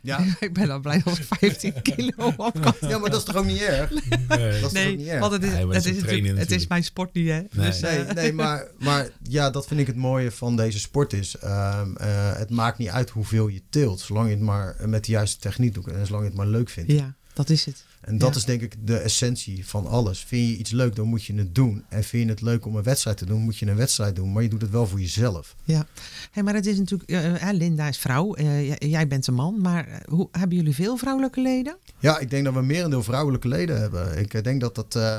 ja. 0.03 0.25
ik 0.41 0.53
ben 0.53 0.71
al 0.71 0.81
blij 0.81 1.03
dat 1.05 1.19
ik 1.19 1.25
15 1.25 1.83
kilo 1.83 2.33
op 2.37 2.61
kan. 2.61 2.75
Ja, 2.89 2.99
maar 2.99 3.11
dat 3.11 3.19
is 3.19 3.25
toch 3.25 3.37
ook 3.37 3.45
niet 3.45 3.61
erg? 3.61 3.91
Nee, 3.91 4.61
dat 4.61 4.71
is 4.71 4.73
nee, 4.73 4.89
toch 4.89 4.97
niet 4.97 5.06
erg? 5.06 5.21
want 5.21 5.33
het 5.33 5.43
is, 5.43 5.50
nee, 5.50 5.67
het, 5.67 5.85
is 5.85 6.00
natuurlijk, 6.00 6.39
het 6.39 6.50
is 6.50 6.67
mijn 6.67 6.85
sport 6.85 7.12
niet, 7.12 7.29
hè? 7.29 7.41
Nee, 7.50 7.67
dus, 7.67 7.81
nee, 7.81 7.99
uh, 7.99 8.11
nee 8.11 8.33
maar, 8.33 8.67
maar 8.79 9.11
ja, 9.23 9.50
dat 9.50 9.67
vind 9.67 9.81
ik 9.81 9.87
het 9.87 9.97
mooie 9.97 10.31
van 10.31 10.57
deze 10.57 10.78
sport 10.78 11.12
is. 11.12 11.37
Um, 11.45 11.97
uh, 12.00 12.37
het 12.37 12.50
maakt 12.50 12.78
niet 12.78 12.88
uit 12.88 13.11
hoeveel 13.11 13.49
je 13.49 13.62
tilt, 13.71 14.00
zolang 14.00 14.28
je 14.28 14.35
het 14.35 14.45
maar 14.45 14.76
met 14.87 15.05
de 15.05 15.12
juiste 15.12 15.38
techniek 15.38 15.75
doet 15.75 15.87
en 15.87 16.07
zolang 16.07 16.25
je 16.25 16.31
het 16.31 16.38
maar 16.38 16.49
leuk 16.49 16.69
vindt. 16.69 16.93
Ja, 16.93 17.14
dat 17.33 17.50
is 17.50 17.64
het. 17.64 17.85
En 18.00 18.19
dat 18.19 18.37
is 18.37 18.45
denk 18.45 18.61
ik 18.61 18.87
de 18.87 18.97
essentie 18.97 19.67
van 19.67 19.87
alles. 19.87 20.25
Vind 20.25 20.49
je 20.49 20.57
iets 20.57 20.71
leuk, 20.71 20.97
dan 20.97 21.07
moet 21.07 21.25
je 21.25 21.35
het 21.35 21.55
doen. 21.55 21.85
En 21.88 22.05
vind 22.05 22.25
je 22.25 22.31
het 22.31 22.40
leuk 22.40 22.67
om 22.67 22.76
een 22.76 22.83
wedstrijd 22.83 23.17
te 23.17 23.26
doen, 23.26 23.40
moet 23.40 23.57
je 23.57 23.67
een 23.67 23.76
wedstrijd 23.76 24.17
doen. 24.17 24.33
Maar 24.33 24.43
je 24.43 24.49
doet 24.49 24.61
het 24.61 24.71
wel 24.71 24.87
voor 24.87 25.00
jezelf. 25.00 25.55
Ja, 25.64 25.87
hey, 26.31 26.43
maar 26.43 26.55
het 26.55 26.67
is 26.67 26.78
natuurlijk... 26.78 27.11
Uh, 27.11 27.49
Linda 27.52 27.88
is 27.88 27.99
vrouw, 27.99 28.37
uh, 28.37 28.75
jij 28.76 29.07
bent 29.07 29.26
een 29.26 29.35
man. 29.35 29.61
Maar 29.61 30.02
hoe, 30.09 30.28
hebben 30.33 30.57
jullie 30.57 30.75
veel 30.75 30.97
vrouwelijke 30.97 31.40
leden? 31.40 31.76
Ja, 31.99 32.19
ik 32.19 32.31
denk 32.31 32.45
dat 32.45 32.55
we 32.55 32.62
merendeel 32.62 33.02
vrouwelijke 33.02 33.49
leden 33.49 33.81
hebben. 33.81 34.19
Ik 34.19 34.45
denk 34.45 34.61
dat 34.61 34.75
dat... 34.75 34.97
Uh, 34.97 35.19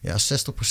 ja, 0.00 0.12
60% 0.12 0.16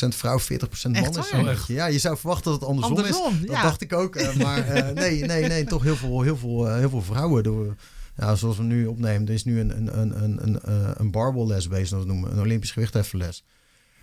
vrouw, 0.07 0.39
40% 0.39 0.43
man 0.81 1.17
is. 1.17 1.29
Zo 1.29 1.73
ja, 1.73 1.85
je 1.85 1.99
zou 1.99 2.17
verwachten 2.17 2.51
dat 2.51 2.59
het 2.59 2.69
andersom, 2.69 2.97
andersom 2.97 3.33
is. 3.33 3.39
Dat 3.39 3.49
ja. 3.55 3.61
dacht 3.61 3.81
ik 3.81 3.93
ook. 3.93 4.35
maar 4.43 4.91
nee, 4.93 5.23
nee, 5.23 5.47
nee, 5.47 5.63
toch 5.63 5.83
heel 5.83 5.95
veel, 5.95 6.21
heel 6.21 6.37
veel, 6.37 6.75
heel 6.75 6.89
veel 6.89 7.01
vrouwen. 7.01 7.43
Door, 7.43 7.75
ja, 8.17 8.35
zoals 8.35 8.57
we 8.57 8.63
nu 8.63 8.85
opnemen, 8.85 9.27
er 9.27 9.33
is 9.33 9.43
nu 9.43 9.59
een, 9.59 9.77
een, 9.77 9.99
een, 9.99 10.23
een, 10.23 10.43
een, 10.43 10.61
eh, 10.61 11.11
barbell 11.11 11.45
bezig, 11.45 11.89
dat 11.89 11.99
we 12.01 12.07
noemen, 12.07 12.31
een 12.31 12.39
Olympisch 12.39 12.71
gewichtheffenles. 12.71 13.43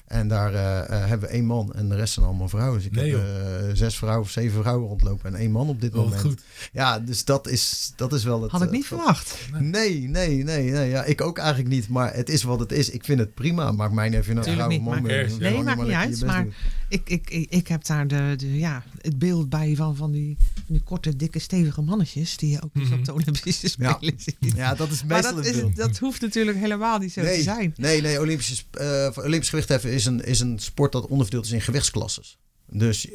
En 0.05 0.29
daar 0.29 0.53
uh, 0.53 0.61
uh, 0.61 1.07
hebben 1.07 1.29
we 1.29 1.35
één 1.35 1.45
man 1.45 1.73
en 1.75 1.89
de 1.89 1.95
rest 1.95 2.15
zijn 2.15 2.27
allemaal 2.27 2.49
vrouwen. 2.49 2.77
Dus 2.77 2.87
ik 2.87 2.95
nee, 2.95 3.17
heb 3.17 3.21
uh, 3.63 3.69
zes 3.73 3.97
vrouwen 3.97 4.25
of 4.25 4.31
zeven 4.31 4.61
vrouwen 4.61 4.89
rondlopen 4.89 5.35
en 5.35 5.41
één 5.41 5.51
man 5.51 5.69
op 5.69 5.81
dit 5.81 5.95
oh, 5.95 6.05
moment. 6.05 6.21
Goed. 6.21 6.41
Ja, 6.73 6.99
dus 6.99 7.25
dat 7.25 7.49
is, 7.49 7.93
dat 7.97 8.13
is 8.13 8.25
wel 8.25 8.43
het. 8.43 8.51
Had 8.51 8.63
ik 8.63 8.71
niet 8.71 8.87
verwacht. 8.87 9.39
Nee, 9.59 10.09
nee, 10.09 10.43
nee, 10.43 10.73
nee. 10.73 10.89
Ja, 10.89 11.05
ik 11.05 11.21
ook 11.21 11.39
eigenlijk 11.39 11.69
niet. 11.69 11.89
Maar 11.89 12.15
het 12.15 12.29
is 12.29 12.43
wat 12.43 12.61
het 12.61 12.73
is. 12.73 12.91
Ik 12.91 13.05
vind 13.05 13.19
het 13.19 13.35
prima. 13.35 13.73
Maakt 13.73 13.93
mij 13.93 14.09
niet 14.09 14.19
even 14.19 14.37
een 14.37 14.45
vrouw 14.45 14.79
man. 14.79 15.03
Nee, 15.03 15.27
nee 15.39 15.63
maakt 15.63 15.83
niet 15.83 15.93
uit. 15.93 16.25
Maar 16.25 16.47
ik, 16.89 17.03
ik, 17.05 17.31
ik, 17.31 17.51
ik, 17.51 17.69
heb 17.69 17.85
daar 17.85 18.07
de, 18.07 18.35
de, 18.37 18.59
ja, 18.59 18.83
het 19.01 19.19
beeld 19.19 19.49
bij 19.49 19.77
van, 19.77 19.97
van 19.97 20.13
die, 20.13 20.37
die 20.67 20.81
korte, 20.81 21.17
dikke, 21.17 21.39
stevige 21.39 21.83
mannetjes. 21.83 22.37
Die 22.37 22.51
je 22.51 22.63
ook 22.63 22.75
mm 22.75 22.85
-hmm. 22.85 22.93
op 22.93 23.05
de 23.05 23.13
Olympische 23.13 23.69
Spelen 23.69 23.97
ja. 24.01 24.13
ziet. 24.17 24.37
Ja, 24.57 24.75
dat 24.75 24.91
is 24.91 25.05
meestal 25.05 25.35
maar 25.35 25.43
dat, 25.43 25.55
is, 25.55 25.75
dat 25.75 25.99
hoeft 25.99 26.21
natuurlijk 26.21 26.59
helemaal 26.59 26.99
niet 26.99 27.13
zo 27.13 27.23
nee, 27.23 27.37
te 27.37 27.43
zijn. 27.43 27.73
Nee, 27.77 28.01
nee. 28.01 28.21
Olympische, 28.21 28.65
uh, 28.81 29.25
Olympisch 29.25 29.49
gewichtheffen 29.49 29.93
is 29.95 30.07
een, 30.07 30.25
is 30.25 30.41
een 30.41 30.59
sport 30.59 30.93
dat 30.93 31.07
onderverdeeld 31.07 31.45
is 31.45 31.53
in 31.53 31.61
gewichtsklasses. 31.61 32.39
Dus 32.71 33.07
uh, 33.07 33.15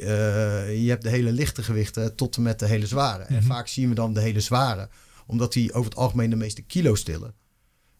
je 0.82 0.88
hebt 0.88 1.02
de 1.02 1.08
hele 1.08 1.32
lichte 1.32 1.62
gewichten 1.62 2.14
tot 2.14 2.36
en 2.36 2.42
met 2.42 2.58
de 2.58 2.66
hele 2.66 2.86
zware. 2.86 3.22
En 3.22 3.34
mhm. 3.34 3.44
vaak 3.44 3.68
zien 3.68 3.88
we 3.88 3.94
dan 3.94 4.14
de 4.14 4.20
hele 4.20 4.40
zware, 4.40 4.88
omdat 5.26 5.52
die 5.52 5.72
over 5.72 5.90
het 5.90 5.98
algemeen 5.98 6.30
de 6.30 6.36
meeste 6.36 6.62
kilo 6.62 6.94
stillen. 6.94 7.34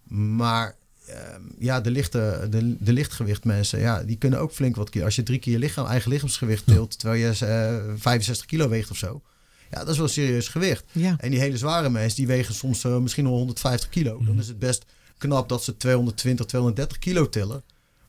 Maar 0.08 0.76
ehm, 1.06 1.42
ja, 1.58 1.80
de, 1.80 1.90
lichte, 1.90 2.46
de, 2.50 2.76
de 2.78 2.92
lichtgewicht 2.92 3.44
mensen, 3.44 3.80
ja, 3.80 4.02
die 4.02 4.16
kunnen 4.16 4.40
ook 4.40 4.52
flink 4.52 4.76
wat 4.76 4.90
keer. 4.90 5.04
Als 5.04 5.16
je 5.16 5.22
drie 5.22 5.38
keer 5.38 5.52
je 5.52 5.58
lichaam, 5.58 5.86
eigen 5.86 6.10
lichaamsgewicht 6.10 6.66
tilt, 6.66 6.98
terwijl 6.98 7.20
je 7.20 7.82
uh, 7.88 7.94
65 7.96 8.46
kilo 8.46 8.68
weegt 8.68 8.90
of 8.90 8.96
zo. 8.96 9.22
Ja, 9.70 9.78
dat 9.78 9.88
is 9.88 9.98
wel 9.98 10.08
serieus 10.08 10.48
gewicht. 10.48 10.84
Ja. 10.92 11.16
En 11.18 11.30
die 11.30 11.40
hele 11.40 11.56
zware 11.56 11.90
mensen, 11.90 12.16
die 12.16 12.26
wegen 12.26 12.54
soms 12.54 12.84
uh, 12.84 12.98
misschien 12.98 13.26
al 13.26 13.36
150 13.36 13.88
kilo. 13.88 14.16
Dan 14.16 14.26
Mhm. 14.26 14.38
is 14.38 14.48
het 14.48 14.58
best 14.58 14.84
knap 15.18 15.48
dat 15.48 15.64
ze 15.64 15.76
220, 15.76 16.46
230 16.46 16.98
kilo 16.98 17.28
tillen. 17.28 17.62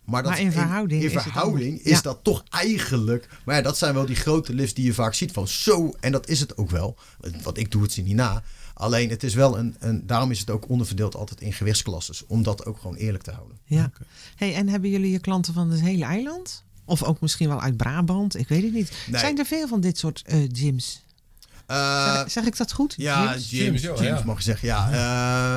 Maar, 0.06 0.24
dat 0.24 0.32
Maar 0.32 0.42
in 0.42 0.52
verhouding 0.52 1.02
in, 1.02 1.08
is 1.08 1.14
het 1.14 1.24
verhouding 1.24 1.70
anders. 1.70 1.84
is 1.90 1.96
Ja. 1.96 2.02
dat 2.02 2.20
toch 2.22 2.44
eigenlijk... 2.50 3.30
Maar 3.46 3.56
ja, 3.56 3.62
dat 3.62 3.78
zijn 3.78 3.94
wel 3.94 4.06
die 4.06 4.16
grote 4.16 4.54
lifts 4.54 4.74
die 4.74 4.86
je 4.86 4.94
vaak 4.94 5.14
ziet 5.14 5.32
van 5.32 5.48
zo. 5.48 5.94
En 6.00 6.12
dat 6.12 6.28
is 6.28 6.40
het 6.40 6.58
ook 6.58 6.70
wel. 6.70 6.96
Want 7.44 7.58
ik 7.58 7.72
doe 7.72 7.82
het 7.82 7.92
ze 7.92 8.02
niet 8.02 8.16
na. 8.16 8.44
Alleen 8.74 9.10
het 9.10 9.24
is 9.24 9.34
wel 9.34 9.58
een, 9.58 9.76
een... 9.80 10.08
Daarom 10.08 10.32
is 10.32 10.40
het 10.40 10.50
ook 10.50 10.70
onderverdeeld 10.70 11.16
altijd 11.16 11.42
in 11.42 11.54
gewichtsklasses. 11.54 12.26
Om 12.28 12.44
dat 12.44 12.66
ook 12.66 12.78
gewoon 12.80 12.96
eerlijk 12.96 13.24
te 13.24 13.32
houden. 13.32 13.58
Ja. 13.66 13.92
Hey, 14.36 14.56
en 14.56 14.68
hebben 14.70 14.90
jullie 14.90 15.12
je 15.12 15.20
klanten 15.20 15.54
van 15.54 15.70
het 15.72 15.82
hele 15.82 16.06
eiland? 16.06 16.64
Of 16.86 17.04
ook 17.04 17.22
misschien 17.22 17.48
wel 17.48 17.62
uit 17.62 17.78
Brabant? 17.78 18.38
Ik 18.38 18.48
weet 18.48 18.64
het 18.64 18.74
niet. 18.74 18.92
Nee. 19.08 19.20
Zijn 19.20 19.38
er 19.38 19.46
veel 19.46 19.68
van 19.68 19.82
dit 19.82 19.98
soort 19.98 20.24
eh, 20.26 20.40
gyms? 20.52 21.04
Eh, 21.72 22.14
zeg, 22.16 22.32
zeg 22.32 22.46
ik 22.46 22.58
dat 22.58 22.72
goed? 22.74 22.94
Ja? 22.98 23.24
James, 24.06 24.24
mag 24.24 24.38
je 24.38 24.44
zeggen. 24.44 24.68
Ja, 24.68 24.90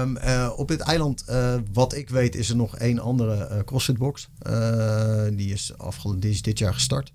Ehm, 0.00 0.16
eh, 0.16 0.52
op 0.56 0.68
dit 0.68 0.80
eiland, 0.80 1.24
eh, 1.24 1.54
wat 1.72 1.94
ik 1.94 2.08
weet, 2.10 2.34
is 2.34 2.48
er 2.50 2.56
nog 2.56 2.76
één 2.76 2.98
andere 2.98 3.44
eh 3.46 3.64
CrossFit 3.64 3.98
box. 3.98 4.28
Eh, 4.38 5.24
die, 5.32 5.52
is 5.52 5.78
afgel- 5.78 6.20
die 6.20 6.30
is 6.30 6.42
dit 6.42 6.58
jaar 6.58 6.74
gestart. 6.74 7.12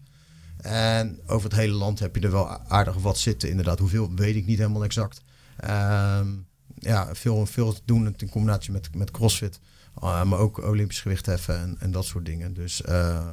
En 0.62 1.20
over 1.28 1.50
het 1.50 1.60
hele 1.60 1.74
land 1.74 2.00
heb 2.00 2.16
je 2.16 2.22
er 2.22 2.32
wel 2.32 2.48
aardig 2.68 2.96
wat 2.96 3.18
zitten. 3.18 3.50
Inderdaad, 3.50 3.80
hoeveel 3.80 4.12
weet 4.16 4.36
ik 4.36 4.46
niet 4.46 4.58
helemaal 4.58 4.84
exact. 4.84 5.22
Ehm, 5.58 6.28
ja, 6.76 7.10
veel, 7.16 7.46
veel 7.46 7.74
te 7.74 7.82
doen 7.86 8.16
in 8.18 8.30
combinatie 8.30 8.72
met, 8.72 8.96
met 8.96 9.12
CrossFit. 9.12 9.60
Uh, 10.04 10.24
maar 10.24 10.40
ook 10.40 10.58
Olympisch 10.64 11.02
gewicht 11.02 11.26
heffen 11.26 11.60
en, 11.60 11.76
en 11.80 11.92
dat 11.92 12.06
soort 12.06 12.26
dingen. 12.26 12.54
Dus, 12.54 12.82
uh, 12.90 13.28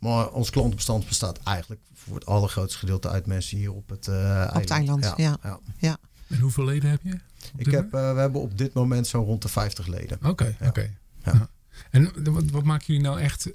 maar 0.00 0.30
ons 0.30 0.50
klantenbestand 0.50 1.06
bestaat 1.06 1.38
eigenlijk 1.42 1.80
voor 1.94 2.14
het 2.14 2.26
allergrootste 2.26 2.78
gedeelte 2.78 3.08
uit 3.08 3.26
mensen 3.26 3.58
hier 3.58 3.72
op 3.72 3.88
het, 3.88 4.06
uh, 4.06 4.14
eiland. 4.14 4.54
Op 4.54 4.60
het 4.60 4.70
eiland, 4.70 5.04
ja. 5.04 5.14
ja. 5.16 5.38
ja. 5.42 5.60
ja. 5.78 5.98
En 6.28 6.38
hoeveel 6.38 6.64
leden 6.64 6.90
heb 6.90 7.00
je? 7.02 7.18
Ik 7.56 7.70
heb, 7.70 7.84
uh, 7.84 8.12
we 8.12 8.20
hebben 8.20 8.40
op 8.40 8.58
dit 8.58 8.72
moment 8.72 9.06
zo'n 9.06 9.24
rond 9.24 9.42
de 9.42 9.48
50 9.48 9.86
leden. 9.86 10.16
Oké, 10.16 10.28
okay, 10.28 10.56
ja. 10.60 10.68
oké. 10.68 10.68
Okay. 10.68 10.96
Ja. 11.24 11.32
Ja. 11.32 11.48
En 11.90 12.32
wat, 12.32 12.50
wat 12.50 12.64
maken 12.64 12.86
jullie 12.86 13.02
nou 13.02 13.20
echt 13.20 13.50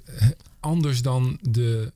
anders 0.60 1.02
dan 1.02 1.38
de, 1.42 1.92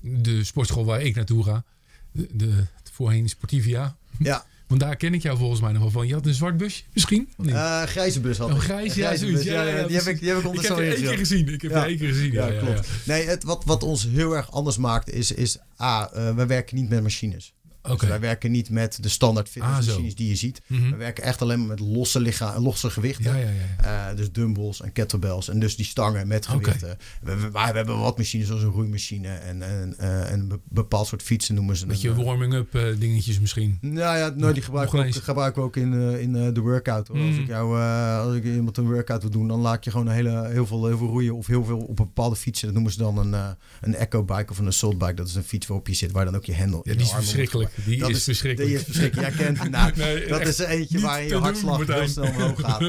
de 0.00 0.44
sportschool 0.44 0.84
waar 0.84 1.02
ik 1.02 1.14
naartoe 1.14 1.44
ga? 1.44 1.64
De, 2.12 2.28
de 2.32 2.66
voorheen 2.92 3.28
Sportivia. 3.28 3.96
Ja. 4.18 4.44
Want 4.70 4.82
daar 4.82 4.96
ken 4.96 5.14
ik 5.14 5.22
jou 5.22 5.38
volgens 5.38 5.60
mij 5.60 5.72
nog 5.72 5.82
wel 5.82 5.90
van. 5.90 6.06
Je 6.06 6.14
had 6.14 6.26
een 6.26 6.34
zwart 6.34 6.56
busje 6.56 6.82
misschien? 6.92 7.28
Uh, 7.38 7.82
grijze 7.82 8.20
bus 8.20 8.38
had 8.38 8.48
ik. 8.48 8.54
Oh, 8.54 8.60
grijs, 8.60 8.94
ja, 8.94 9.06
grijze 9.06 9.26
bus. 9.26 9.42
Ja, 9.42 9.62
ja, 9.62 9.76
ja, 9.76 9.86
die, 9.86 9.96
heb 9.96 10.06
ik, 10.06 10.20
die 10.20 10.28
heb 10.28 10.38
ik 10.38 10.52
Ik 10.52 10.60
heb 10.60 10.76
je 10.76 10.84
één 10.84 11.02
keer 11.02 11.18
gezien. 11.18 11.52
Ik 11.52 11.62
heb 11.62 11.70
ja. 11.70 11.82
je 11.82 11.88
één 11.88 11.98
keer 11.98 12.08
gezien. 12.08 12.32
Ja, 12.32 12.46
ja 12.46 12.60
klopt. 12.60 12.88
Nee, 13.04 13.26
het, 13.26 13.44
wat, 13.44 13.64
wat 13.64 13.82
ons 13.82 14.06
heel 14.10 14.36
erg 14.36 14.52
anders 14.52 14.76
maakt 14.76 15.10
is... 15.10 15.32
is 15.32 15.58
A, 15.80 16.10
uh, 16.14 16.34
we 16.34 16.46
werken 16.46 16.76
niet 16.76 16.88
met 16.88 17.02
machines. 17.02 17.54
Okay. 17.82 17.96
Dus 17.96 18.08
wij 18.08 18.20
werken 18.20 18.50
niet 18.50 18.70
met 18.70 19.02
de 19.02 19.08
standaard 19.08 19.48
fitnessmachines 19.48 20.10
ah, 20.10 20.16
die 20.16 20.28
je 20.28 20.34
ziet. 20.34 20.60
Mm 20.66 20.78
-hmm. 20.78 20.90
We 20.90 20.96
werken 20.96 21.24
echt 21.24 21.42
alleen 21.42 21.58
maar 21.58 21.68
met 21.68 21.80
losse, 21.80 22.20
lichaam, 22.20 22.62
losse 22.62 22.90
gewichten. 22.90 23.24
Ja, 23.24 23.36
ja, 23.36 23.50
ja. 23.82 24.10
Uh, 24.10 24.16
dus 24.16 24.32
dumbbells 24.32 24.80
en 24.80 24.92
kettlebells. 24.92 25.48
En 25.48 25.58
dus 25.58 25.76
die 25.76 25.84
stangen 25.84 26.28
met 26.28 26.46
gewichten. 26.46 26.98
Okay. 27.22 27.36
We, 27.36 27.42
we, 27.42 27.48
maar 27.52 27.70
we 27.70 27.76
hebben 27.76 27.98
wat 27.98 28.16
machines 28.16 28.46
zoals 28.46 28.62
een 28.62 28.70
roeimachine. 28.70 29.28
En, 29.28 29.62
en, 29.62 29.96
uh, 30.00 30.32
en 30.32 30.40
een 30.40 30.60
bepaald 30.68 31.06
soort 31.06 31.22
fietsen 31.22 31.54
noemen 31.54 31.76
ze. 31.76 31.86
Beetje 31.86 32.14
warming-up 32.14 32.74
uh, 32.74 32.98
dingetjes 32.98 33.40
misschien. 33.40 33.78
Nou 33.80 34.18
ja, 34.18 34.32
nou, 34.36 34.52
die 34.52 34.62
gebruiken 34.62 34.98
we 34.98 35.06
ook, 35.06 35.14
gebruiken 35.14 35.62
we 35.62 35.68
ook 35.68 35.76
in, 35.76 35.92
in 36.18 36.54
de 36.54 36.60
workout. 36.60 37.08
Hoor. 37.08 37.16
Mm. 37.16 37.28
Als 37.28 37.36
ik 37.36 37.46
jou, 37.46 37.80
als 38.26 38.34
ik 38.34 38.44
iemand 38.44 38.76
een 38.76 38.86
workout 38.86 39.22
wil 39.22 39.30
doen, 39.30 39.48
dan 39.48 39.60
laat 39.60 39.84
je 39.84 39.90
gewoon 39.90 40.06
een 40.06 40.14
hele, 40.14 40.48
heel, 40.48 40.66
veel, 40.66 40.86
heel 40.86 40.98
veel 40.98 41.08
roeien. 41.08 41.34
Of 41.34 41.46
heel 41.46 41.64
veel 41.64 41.78
op 41.78 41.88
een 41.98 42.04
bepaalde 42.04 42.36
fietsen. 42.36 42.66
Dat 42.66 42.74
noemen 42.74 42.92
ze 42.92 42.98
dan 42.98 43.18
een, 43.18 43.56
een 43.80 43.94
eco-bike 43.94 44.50
of 44.50 44.58
een 44.58 44.66
assault 44.66 44.98
bike. 44.98 45.14
Dat 45.14 45.28
is 45.28 45.34
een 45.34 45.44
fiets 45.44 45.66
waarop 45.66 45.86
je 45.86 45.94
zit, 45.94 46.12
waar 46.12 46.24
dan 46.24 46.36
ook 46.36 46.44
je 46.44 46.52
hendel 46.52 46.80
ja, 46.84 46.92
die 46.92 47.02
is 47.02 47.12
verschrikkelijk. 47.12 47.69
Die 47.84 47.98
dat 47.98 48.10
is, 48.10 48.16
is 48.16 48.24
verschrikkelijk. 48.24 48.70
Die 48.70 48.80
is 48.80 48.84
verschrikkelijk. 48.84 49.36
Jij 49.36 49.46
kent 49.46 49.70
nou, 49.70 49.92
nee, 49.96 50.26
dat 50.26 50.46
is 50.46 50.58
eentje 50.58 51.00
waar 51.00 51.22
je 51.22 51.36
hartslag 51.36 51.86
heel 51.86 52.08
snel 52.08 52.26
omhoog 52.26 52.60
gaat. 52.60 52.80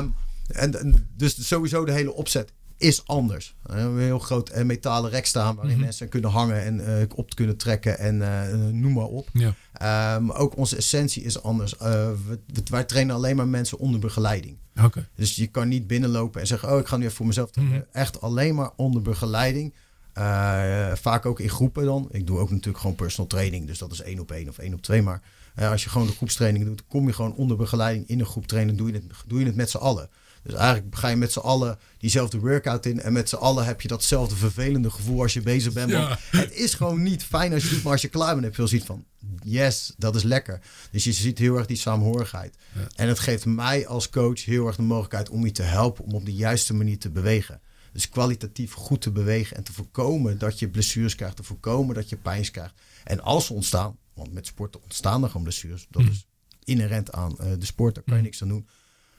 um, 0.00 0.14
en, 0.48 0.80
en, 0.80 1.08
dus 1.16 1.48
sowieso 1.48 1.84
de 1.84 1.92
hele 1.92 2.12
opzet 2.12 2.52
is 2.80 3.06
anders. 3.06 3.54
We 3.62 3.74
hebben 3.74 3.94
een 3.94 4.04
heel 4.04 4.18
groot 4.18 4.56
uh, 4.56 4.62
metalen 4.62 5.10
rek 5.10 5.26
staan 5.26 5.54
waarin 5.54 5.64
mm 5.64 5.70
-hmm. 5.70 5.80
mensen 5.84 6.08
kunnen 6.08 6.30
hangen 6.30 6.62
en 6.62 6.80
uh, 6.80 7.04
op 7.14 7.34
kunnen 7.34 7.56
trekken 7.56 7.98
en 7.98 8.16
uh, 8.16 8.70
noem 8.72 8.92
maar 8.92 9.04
op. 9.04 9.28
Ja. 9.32 10.16
Um, 10.16 10.30
ook 10.30 10.56
onze 10.56 10.76
essentie 10.76 11.22
is 11.22 11.42
anders. 11.42 11.74
Uh, 11.74 11.80
we, 11.80 12.38
wij 12.70 12.84
trainen 12.84 13.14
alleen 13.14 13.36
maar 13.36 13.48
mensen 13.48 13.78
onder 13.78 14.00
begeleiding. 14.00 14.56
Okay. 14.82 15.08
Dus 15.14 15.36
je 15.36 15.46
kan 15.46 15.68
niet 15.68 15.86
binnenlopen 15.86 16.40
en 16.40 16.46
zeggen: 16.46 16.72
Oh, 16.72 16.78
ik 16.78 16.86
ga 16.86 16.96
nu 16.96 17.04
even 17.04 17.16
voor 17.16 17.26
mezelf. 17.26 17.54
Mm 17.54 17.70
-hmm. 17.70 17.84
Echt 17.92 18.20
alleen 18.20 18.54
maar 18.54 18.70
onder 18.76 19.02
begeleiding. 19.02 19.74
Uh, 20.20 20.92
vaak 20.94 21.26
ook 21.26 21.40
in 21.40 21.48
groepen 21.48 21.84
dan. 21.84 22.08
Ik 22.10 22.26
doe 22.26 22.38
ook 22.38 22.50
natuurlijk 22.50 22.78
gewoon 22.78 22.96
personal 22.96 23.26
training. 23.26 23.66
Dus 23.66 23.78
dat 23.78 23.92
is 23.92 24.00
één 24.00 24.18
op 24.18 24.30
één 24.30 24.48
of 24.48 24.58
één 24.58 24.74
op 24.74 24.82
twee. 24.82 25.02
Maar 25.02 25.22
uh, 25.58 25.70
als 25.70 25.84
je 25.84 25.90
gewoon 25.90 26.06
de 26.06 26.12
groepstraining 26.12 26.64
doet, 26.64 26.86
kom 26.86 27.06
je 27.06 27.12
gewoon 27.12 27.34
onder 27.34 27.56
begeleiding 27.56 28.08
in 28.08 28.20
een 28.20 28.26
groep 28.26 28.46
trainen. 28.46 28.76
Doe 28.76 28.86
je 28.86 28.94
het, 28.94 29.04
doe 29.26 29.38
je 29.38 29.46
het 29.46 29.56
met 29.56 29.70
z'n 29.70 29.76
allen. 29.76 30.08
Dus 30.42 30.54
eigenlijk 30.54 30.96
ga 30.96 31.08
je 31.08 31.16
met 31.16 31.32
z'n 31.32 31.38
allen 31.38 31.78
diezelfde 31.98 32.38
workout 32.38 32.86
in. 32.86 33.00
En 33.00 33.12
met 33.12 33.28
z'n 33.28 33.36
allen 33.36 33.64
heb 33.64 33.80
je 33.80 33.88
datzelfde 33.88 34.36
vervelende 34.36 34.90
gevoel 34.90 35.22
als 35.22 35.32
je 35.32 35.40
bezig 35.40 35.72
bent. 35.72 35.90
Ja. 35.90 36.18
Het 36.30 36.52
is 36.54 36.74
gewoon 36.74 37.02
niet 37.02 37.24
fijn 37.24 37.52
als 37.52 37.62
je 37.62 37.68
doet. 37.68 37.82
Maar 37.82 37.92
als 37.92 38.02
je 38.02 38.08
klaar 38.08 38.32
bent, 38.32 38.42
heb 38.42 38.52
je 38.52 38.58
wel 38.58 38.68
zoiets 38.68 38.86
van... 38.86 39.04
Yes, 39.42 39.94
dat 39.96 40.16
is 40.16 40.22
lekker. 40.22 40.60
Dus 40.90 41.04
je 41.04 41.12
ziet 41.12 41.38
heel 41.38 41.56
erg 41.56 41.66
die 41.66 41.76
saamhorigheid. 41.76 42.56
Ja. 42.72 42.80
En 42.94 43.08
het 43.08 43.18
geeft 43.18 43.46
mij 43.46 43.86
als 43.86 44.10
coach 44.10 44.44
heel 44.44 44.66
erg 44.66 44.76
de 44.76 44.82
mogelijkheid 44.82 45.28
om 45.28 45.44
je 45.44 45.52
te 45.52 45.62
helpen... 45.62 46.04
om 46.04 46.14
op 46.14 46.24
de 46.24 46.34
juiste 46.34 46.74
manier 46.74 46.98
te 46.98 47.10
bewegen. 47.10 47.60
Dus 47.92 48.08
kwalitatief 48.08 48.72
goed 48.72 49.00
te 49.00 49.10
bewegen 49.10 49.56
en 49.56 49.62
te 49.62 49.72
voorkomen 49.72 50.38
dat 50.38 50.58
je 50.58 50.68
blessures 50.68 51.14
krijgt. 51.14 51.36
Te 51.36 51.42
voorkomen 51.42 51.94
dat 51.94 52.08
je 52.08 52.16
pijn 52.16 52.50
krijgt. 52.50 52.74
En 53.04 53.20
als 53.20 53.46
ze 53.46 53.52
ontstaan, 53.52 53.96
want 54.14 54.32
met 54.32 54.46
sporten 54.46 54.82
ontstaan 54.82 55.22
er 55.22 55.28
gewoon 55.28 55.42
blessures. 55.42 55.86
Dat 55.90 56.02
Mm. 56.02 56.08
is 56.08 56.26
inherent 56.64 57.12
aan 57.12 57.36
uh, 57.40 57.46
de 57.58 57.66
sport, 57.66 57.94
daar 57.94 58.04
kan 58.04 58.16
je 58.16 58.22
niks 58.22 58.42
aan 58.42 58.48
doen. 58.48 58.66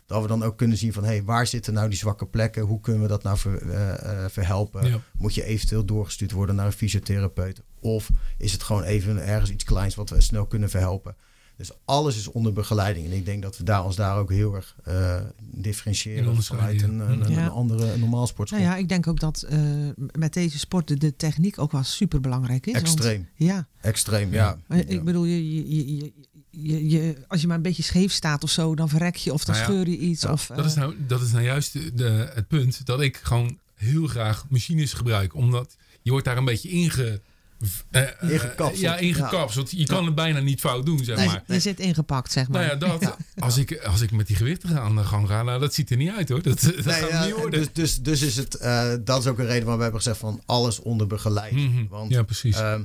Dat 0.06 0.22
we 0.22 0.28
dan 0.28 0.44
ook 0.44 0.58
kunnen 0.58 0.78
zien 0.78 0.94
van, 0.94 1.04
hé, 1.04 1.10
hey, 1.10 1.24
waar 1.24 1.48
zitten 1.48 1.74
nou 1.74 1.90
die 1.90 1.98
zwakke 1.98 2.26
plekken? 2.26 2.64
Hoe 2.64 2.80
kunnen 2.80 3.02
we 3.02 3.08
dat 3.08 3.24
nou 3.24 3.38
ver, 3.38 3.64
uh, 3.64 3.74
uh, 3.74 4.26
verhelpen? 4.30 4.88
Ja. 4.90 5.02
Moet 5.18 5.36
je 5.36 5.44
eventueel 5.44 5.86
doorgestuurd 5.86 6.32
worden 6.32 6.56
naar 6.56 6.66
een 6.66 6.72
fysiotherapeut? 6.72 7.62
Of 7.80 8.10
is 8.38 8.52
het 8.52 8.64
gewoon 8.64 8.84
even 8.84 9.26
ergens 9.26 9.50
iets 9.52 9.64
kleins 9.64 9.96
wat 9.96 10.10
we 10.10 10.22
snel 10.22 10.46
kunnen 10.46 10.70
verhelpen? 10.70 11.16
Dus 11.62 11.72
alles 11.86 12.18
is 12.18 12.28
onder 12.28 12.54
begeleiding. 12.54 13.06
En 13.06 13.12
ik 13.12 13.26
denk 13.26 13.42
dat 13.42 13.58
we 13.58 13.64
daar 13.64 13.86
ons 13.86 13.96
daar 13.96 14.18
ook 14.18 14.30
heel 14.30 14.56
erg 14.56 14.76
uh, 14.88 15.16
differentiëren 15.40 16.44
vanuit 16.44 16.82
een, 16.82 17.00
een, 17.00 17.22
een, 17.22 17.32
ja. 17.32 17.46
een 17.46 17.50
andere 17.50 17.92
een 17.92 18.00
normaal 18.00 18.28
sportschool. 18.28 18.62
Nou 18.62 18.72
ja, 18.72 18.78
ik 18.78 18.90
denk 18.90 19.08
ook 19.08 19.20
dat 19.20 19.46
uh, 19.50 19.60
met 20.12 20.34
deze 20.34 20.60
sport 20.60 21.02
de 21.02 21.16
techniek 21.16 21.60
ook 21.60 21.72
wel 21.72 21.84
super 21.84 22.20
belangrijk 22.20 22.66
is. 22.68 22.74
Extreem. 22.74 23.28
Want, 23.38 23.50
ja. 23.50 23.68
Extreem, 23.82 24.34
ja. 24.34 24.58
ja. 24.70 24.76
Ik 24.76 25.04
bedoel, 25.04 25.26
je, 25.26 25.54
je, 25.54 25.98
je, 25.98 26.14
je, 26.50 26.90
je, 26.90 27.16
als 27.28 27.42
je 27.42 27.48
maar 27.48 27.56
een 27.56 27.62
beetje 27.62 27.84
scheef 27.84 28.12
staat 28.12 28.44
of 28.44 28.50
zo, 28.50 28.76
dan 28.76 28.90
verrek 28.90 29.16
je 29.16 29.34
of 29.34 29.46
dan 29.46 29.56
nou 29.56 29.68
ja, 29.68 29.74
scheur 29.74 29.90
je 29.90 29.98
iets. 29.98 30.22
Ja, 30.22 30.32
of, 30.32 30.52
dat, 30.56 30.66
is 30.66 30.74
nou, 30.74 30.96
dat 31.08 31.22
is 31.22 31.32
nou 31.32 31.44
juist 31.44 31.74
de, 31.74 31.94
de, 31.94 32.32
het 32.34 32.48
punt 32.48 32.86
dat 32.86 33.02
ik 33.02 33.18
gewoon 33.18 33.60
heel 33.76 34.08
graag 34.08 34.46
machines 34.50 34.94
gebruik. 34.94 35.36
Omdat 35.36 35.76
je 36.02 36.12
wordt 36.12 36.26
daar 36.26 36.38
een 36.38 36.46
beetje 36.46 36.70
inge... 36.70 37.22
Uh, 37.92 38.02
ingekapseld. 38.22 38.80
Ja, 38.80 38.98
ingekapseld. 38.98 39.72
Je 39.72 39.86
kan 39.86 40.06
het 40.06 40.16
bijna 40.16 40.40
niet 40.40 40.60
fout 40.60 40.86
doen, 40.86 41.04
zeg 41.04 41.18
nee, 41.18 41.28
maar. 41.28 41.44
Je 41.48 41.60
zit 41.60 41.80
ingepakt, 41.80 42.32
zeg 42.32 42.48
maar. 42.48 42.62
Nou 42.62 42.72
ja, 42.72 42.98
dat, 43.00 43.18
Als, 43.36 43.58
ik, 43.58 43.78
als 43.78 44.02
ik 44.02 44.12
met 44.12 44.28
die 44.28 44.36
gewichten 44.36 44.82
aan 44.82 44.96
de 44.96 45.04
gang 45.04 45.28
ga, 45.28 45.44
nou, 45.44 45.60
dat 45.60 45.74
ziet 45.74 45.90
er 45.90 45.98
niet 45.98 46.12
uit 46.12 46.30
hoor. 46.30 46.42
Dat, 46.42 46.62
dat 46.62 46.86
nee, 46.86 46.96
gaat 46.96 47.10
ja, 47.10 47.26
niet 47.26 47.36
worden. 47.36 47.60
Dus, 47.60 47.74
dus, 47.74 47.98
dus 47.98 48.22
is 48.22 48.36
het, 48.36 48.58
uh, 48.62 48.94
dat 49.04 49.20
is 49.20 49.28
ook 49.28 49.40
een 49.40 49.46
reden 49.46 49.62
waarom 49.62 49.78
we 49.78 49.84
hebben 49.84 50.02
gezegd 50.02 50.20
van 50.20 50.42
alles 50.46 50.80
onder 50.80 51.08
begeleiding. 51.08 51.70
Mm 51.70 51.76
-hmm. 51.76 51.88
Want, 51.88 52.12
ja, 52.12 52.24
precies. 52.24 52.60
Uh, 52.60 52.80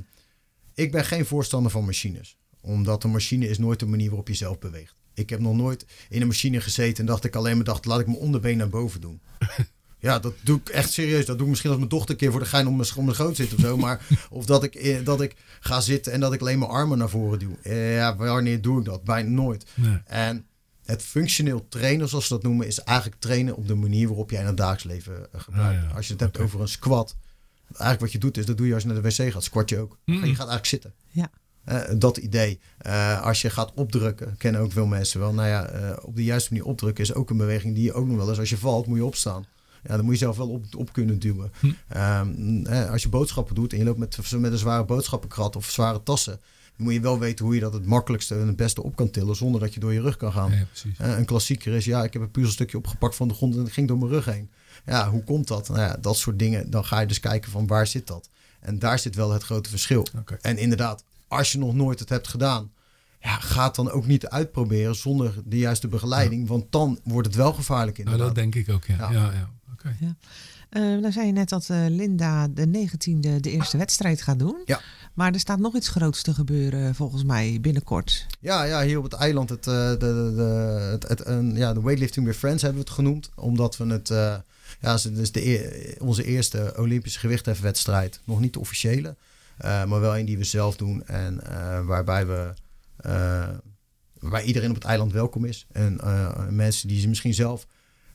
ik 0.74 0.92
ben 0.92 1.04
geen 1.04 1.26
voorstander 1.26 1.70
van 1.70 1.84
machines. 1.84 2.36
Omdat 2.60 3.04
een 3.04 3.10
machine 3.10 3.48
is 3.48 3.58
nooit 3.58 3.80
de 3.80 3.86
manier 3.86 4.08
waarop 4.08 4.28
je 4.28 4.34
zelf 4.34 4.58
beweegt. 4.58 4.94
Ik 5.14 5.30
heb 5.30 5.40
nog 5.40 5.56
nooit 5.56 5.86
in 6.08 6.20
een 6.20 6.26
machine 6.26 6.60
gezeten 6.60 6.98
en 6.98 7.06
dacht 7.06 7.24
ik 7.24 7.36
alleen 7.36 7.56
maar 7.56 7.64
dacht, 7.64 7.84
laat 7.84 8.00
ik 8.00 8.06
mijn 8.06 8.18
onderbeen 8.18 8.56
naar 8.56 8.68
boven 8.68 9.00
doen. 9.00 9.20
Ja, 9.98 10.18
dat 10.18 10.34
doe 10.40 10.58
ik 10.58 10.68
echt 10.68 10.92
serieus. 10.92 11.26
Dat 11.26 11.36
doe 11.36 11.44
ik 11.44 11.48
misschien 11.48 11.70
als 11.70 11.78
mijn 11.78 11.90
dochter 11.90 12.10
een 12.10 12.16
keer 12.16 12.30
voor 12.30 12.40
de 12.40 12.46
gein 12.46 12.66
om 12.66 12.76
mijn, 12.76 12.88
om 12.96 13.04
mijn 13.04 13.16
schoot 13.16 13.36
zit 13.36 13.54
of 13.54 13.60
zo. 13.60 13.76
Maar 13.76 14.06
of 14.30 14.46
dat 14.46 14.62
ik, 14.64 15.04
dat 15.04 15.20
ik 15.20 15.36
ga 15.60 15.80
zitten 15.80 16.12
en 16.12 16.20
dat 16.20 16.32
ik 16.32 16.40
alleen 16.40 16.58
mijn 16.58 16.70
armen 16.70 16.98
naar 16.98 17.08
voren 17.08 17.38
duw. 17.38 17.56
Ja, 17.72 18.16
wanneer 18.16 18.62
doe 18.62 18.78
ik 18.78 18.84
dat? 18.84 19.04
Bijna 19.04 19.28
nooit. 19.28 19.66
Nee. 19.74 19.98
En 20.04 20.46
het 20.84 21.02
functioneel 21.02 21.66
trainen, 21.68 22.08
zoals 22.08 22.26
ze 22.26 22.32
dat 22.32 22.42
noemen, 22.42 22.66
is 22.66 22.80
eigenlijk 22.80 23.20
trainen 23.20 23.56
op 23.56 23.68
de 23.68 23.74
manier 23.74 24.06
waarop 24.06 24.30
jij 24.30 24.40
in 24.40 24.46
het 24.46 24.56
dagelijks 24.56 24.84
leven 24.84 25.28
gebruikt. 25.32 25.82
Ah, 25.82 25.88
ja. 25.88 25.96
Als 25.96 26.06
je 26.06 26.12
het 26.12 26.22
hebt 26.22 26.34
okay. 26.34 26.46
over 26.46 26.60
een 26.60 26.68
squat. 26.68 27.16
Eigenlijk 27.66 28.00
wat 28.00 28.12
je 28.12 28.18
doet 28.18 28.36
is, 28.36 28.46
dat 28.46 28.56
doe 28.56 28.66
je 28.66 28.74
als 28.74 28.82
je 28.82 28.88
naar 28.88 29.02
de 29.02 29.08
wc 29.08 29.32
gaat. 29.32 29.44
Squat 29.44 29.68
je 29.68 29.78
ook. 29.78 29.98
Mm. 30.04 30.14
Je 30.14 30.20
gaat 30.20 30.36
eigenlijk 30.36 30.66
zitten. 30.66 30.94
Ja. 31.10 31.30
Uh, 31.68 31.80
dat 31.98 32.16
idee. 32.16 32.60
Uh, 32.86 33.22
als 33.22 33.42
je 33.42 33.50
gaat 33.50 33.72
opdrukken, 33.74 34.36
kennen 34.36 34.60
ook 34.60 34.72
veel 34.72 34.86
mensen 34.86 35.20
wel. 35.20 35.32
Nou 35.32 35.48
ja, 35.48 35.74
uh, 35.74 35.96
op 36.02 36.16
de 36.16 36.24
juiste 36.24 36.52
manier 36.52 36.68
opdrukken 36.68 37.04
is 37.04 37.14
ook 37.14 37.30
een 37.30 37.36
beweging 37.36 37.74
die 37.74 37.84
je 37.84 37.92
ook 37.92 38.06
nog 38.06 38.16
wel 38.16 38.28
eens. 38.28 38.38
Als 38.38 38.50
je 38.50 38.58
valt, 38.58 38.86
moet 38.86 38.96
je 38.96 39.04
opstaan. 39.04 39.46
Ja, 39.88 39.96
dan 39.96 40.04
moet 40.04 40.14
je 40.14 40.20
zelf 40.20 40.36
wel 40.36 40.48
op, 40.48 40.64
op 40.76 40.92
kunnen 40.92 41.18
duwen. 41.18 41.52
Hm. 41.60 41.72
Um, 41.96 42.66
als 42.66 43.02
je 43.02 43.08
boodschappen 43.08 43.54
doet 43.54 43.72
en 43.72 43.78
je 43.78 43.84
loopt 43.84 43.98
met, 43.98 44.18
met 44.38 44.52
een 44.52 44.58
zware 44.58 44.84
boodschappenkrat 44.84 45.56
of 45.56 45.70
zware 45.70 46.02
tassen. 46.02 46.40
Dan 46.76 46.86
moet 46.86 46.94
je 46.94 47.00
wel 47.00 47.18
weten 47.18 47.44
hoe 47.44 47.54
je 47.54 47.60
dat 47.60 47.72
het 47.72 47.86
makkelijkste 47.86 48.34
en 48.34 48.46
het 48.46 48.56
beste 48.56 48.82
op 48.82 48.96
kan 48.96 49.10
tillen 49.10 49.36
zonder 49.36 49.60
dat 49.60 49.74
je 49.74 49.80
door 49.80 49.92
je 49.92 50.00
rug 50.00 50.16
kan 50.16 50.32
gaan. 50.32 50.52
Ja, 50.98 51.18
een 51.18 51.24
klassieker 51.24 51.72
is, 51.72 51.84
ja, 51.84 52.04
ik 52.04 52.12
heb 52.12 52.22
een 52.22 52.30
puzzelstukje 52.30 52.76
opgepakt 52.76 53.14
van 53.14 53.28
de 53.28 53.34
grond 53.34 53.54
en 53.54 53.62
het 53.62 53.72
ging 53.72 53.88
door 53.88 53.98
mijn 53.98 54.10
rug 54.10 54.24
heen. 54.24 54.50
Ja, 54.86 55.10
hoe 55.10 55.24
komt 55.24 55.48
dat? 55.48 55.68
Nou 55.68 55.80
ja, 55.80 55.96
dat 56.00 56.16
soort 56.16 56.38
dingen. 56.38 56.70
Dan 56.70 56.84
ga 56.84 57.00
je 57.00 57.06
dus 57.06 57.20
kijken 57.20 57.50
van 57.50 57.66
waar 57.66 57.86
zit 57.86 58.06
dat? 58.06 58.28
En 58.60 58.78
daar 58.78 58.98
zit 58.98 59.14
wel 59.14 59.32
het 59.32 59.42
grote 59.42 59.70
verschil. 59.70 60.06
En 60.40 60.58
inderdaad, 60.58 61.04
als 61.28 61.52
je 61.52 61.58
nog 61.58 61.74
nooit 61.74 61.98
het 61.98 62.08
hebt 62.08 62.28
gedaan, 62.28 62.70
ja, 63.20 63.38
ga 63.38 63.64
het 63.64 63.74
dan 63.74 63.90
ook 63.90 64.06
niet 64.06 64.26
uitproberen 64.26 64.94
zonder 64.94 65.34
de 65.44 65.58
juiste 65.58 65.88
begeleiding. 65.88 66.48
Want 66.48 66.64
dan 66.70 66.98
wordt 67.04 67.26
het 67.26 67.36
wel 67.36 67.52
gevaarlijk 67.52 67.96
Nou, 67.96 68.10
inderdaad. 68.10 68.34
dat 68.34 68.44
denk 68.44 68.54
ik 68.54 68.74
ook, 68.74 68.84
ja. 68.84 69.10
Ja. 69.10 69.32
ja. 69.32 69.50
Ja. 70.00 70.16
Eh, 70.68 70.82
nou 70.82 71.12
zei 71.12 71.26
je 71.26 71.32
net 71.32 71.48
dat 71.48 71.68
eh, 71.70 71.84
Linda 71.88 72.48
de 72.48 72.66
19e 72.88 73.40
de 73.40 73.50
eerste 73.50 73.76
wedstrijd 73.78 74.22
gaat 74.22 74.38
doen. 74.38 74.56
Ja. 74.64 74.80
Maar 75.14 75.32
er 75.32 75.40
staat 75.40 75.58
nog 75.58 75.76
iets 75.76 75.88
groots 75.88 76.22
te 76.22 76.34
gebeuren 76.34 76.94
volgens 76.94 77.24
mij 77.24 77.58
binnenkort. 77.60 78.26
Ja, 78.40 78.62
ja, 78.64 78.82
hier 78.84 78.98
op 78.98 79.04
het 79.04 79.12
eiland, 79.12 79.48
het, 79.48 79.66
eh, 79.66 79.88
de, 79.90 79.98
de, 80.36 80.42
het, 80.90 81.08
het, 81.08 81.26
een- 81.26 81.56
ja, 81.56 81.72
de 81.72 81.82
Weightlifting 81.82 82.26
with 82.26 82.36
Friends 82.36 82.62
hebben 82.62 82.80
we 82.82 82.86
het 82.88 82.96
genoemd. 82.96 83.30
Omdat 83.34 83.76
we 83.76 83.86
het, 83.86 84.10
eh, 84.10 84.34
ja, 84.80 84.92
het 84.92 85.04
is 85.18 85.32
de, 85.32 85.96
onze 86.00 86.24
eerste 86.24 86.74
Olympische 86.76 87.18
gewichtheffenwedstrijd. 87.18 88.20
Nog 88.24 88.40
niet 88.40 88.52
de 88.52 88.60
officiële, 88.60 89.16
eh, 89.56 89.84
maar 89.84 90.00
wel 90.00 90.18
een 90.18 90.24
die 90.26 90.38
we 90.38 90.44
zelf 90.44 90.76
doen. 90.76 91.06
En 91.06 91.40
eh, 91.46 91.84
waarbij 91.86 92.26
we, 92.26 92.52
eh, 92.96 93.48
waar 94.18 94.42
iedereen 94.44 94.68
op 94.68 94.74
het 94.74 94.84
eiland 94.84 95.12
welkom 95.12 95.44
is. 95.44 95.66
En 95.72 96.00
eh, 96.00 96.48
mensen 96.50 96.88
die 96.88 97.00
ze 97.00 97.08
misschien 97.08 97.34
zelf 97.34 97.66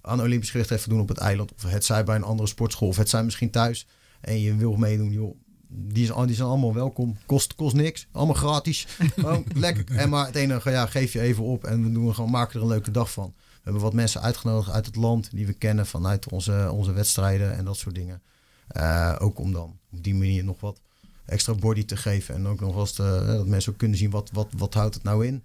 aan 0.01 0.21
Olympisch 0.21 0.49
gewichtheffen 0.51 0.89
doen 0.89 0.99
op 0.99 1.07
het 1.07 1.17
eiland. 1.17 1.53
Of 1.53 1.63
het 1.63 1.85
zij 1.85 2.03
bij 2.03 2.15
een 2.15 2.23
andere 2.23 2.47
sportschool, 2.49 2.87
of 2.87 2.97
het 2.97 3.09
zij 3.09 3.23
misschien 3.23 3.49
thuis. 3.51 3.87
En 4.21 4.41
je 4.41 4.55
wil 4.55 4.75
meedoen, 4.75 5.11
joh. 5.11 5.35
Die 5.73 6.05
zijn, 6.05 6.25
die 6.27 6.35
zijn 6.35 6.47
allemaal 6.47 6.73
welkom. 6.73 7.17
Kost, 7.25 7.55
kost 7.55 7.75
niks. 7.75 8.07
Allemaal 8.11 8.35
gratis. 8.35 8.87
Gewoon 9.15 9.45
lekker. 9.55 9.95
En 9.97 10.09
maar 10.09 10.25
het 10.25 10.35
enige, 10.35 10.69
ja, 10.71 10.85
geef 10.85 11.13
je 11.13 11.21
even 11.21 11.43
op. 11.43 11.63
En 11.63 11.83
we 11.83 11.91
doen 11.91 12.13
gewoon, 12.15 12.31
maken 12.31 12.55
er 12.55 12.61
een 12.61 12.67
leuke 12.67 12.91
dag 12.91 13.11
van. 13.11 13.33
We 13.35 13.59
hebben 13.63 13.81
wat 13.81 13.93
mensen 13.93 14.21
uitgenodigd 14.21 14.71
uit 14.71 14.85
het 14.85 14.95
land. 14.95 15.29
Die 15.31 15.45
we 15.45 15.53
kennen 15.53 15.85
vanuit 15.85 16.29
onze, 16.29 16.69
onze 16.71 16.91
wedstrijden 16.91 17.57
en 17.57 17.65
dat 17.65 17.77
soort 17.77 17.95
dingen. 17.95 18.21
Eh, 18.67 19.15
ook 19.19 19.39
om 19.39 19.51
dan 19.51 19.77
op 19.91 20.03
die 20.03 20.15
manier 20.15 20.43
nog 20.43 20.59
wat 20.59 20.79
extra 21.25 21.53
body 21.53 21.85
te 21.85 21.97
geven. 21.97 22.35
En 22.35 22.47
ook 22.47 22.59
nog 22.59 22.77
eens 22.77 22.91
te- 22.91 23.23
dat 23.27 23.47
mensen 23.47 23.71
ook 23.71 23.77
kunnen 23.77 23.97
zien 23.97 24.09
wat, 24.09 24.29
wat, 24.33 24.47
wat 24.57 24.73
houdt 24.73 24.93
het 24.93 25.03
nou 25.03 25.25
in. 25.25 25.43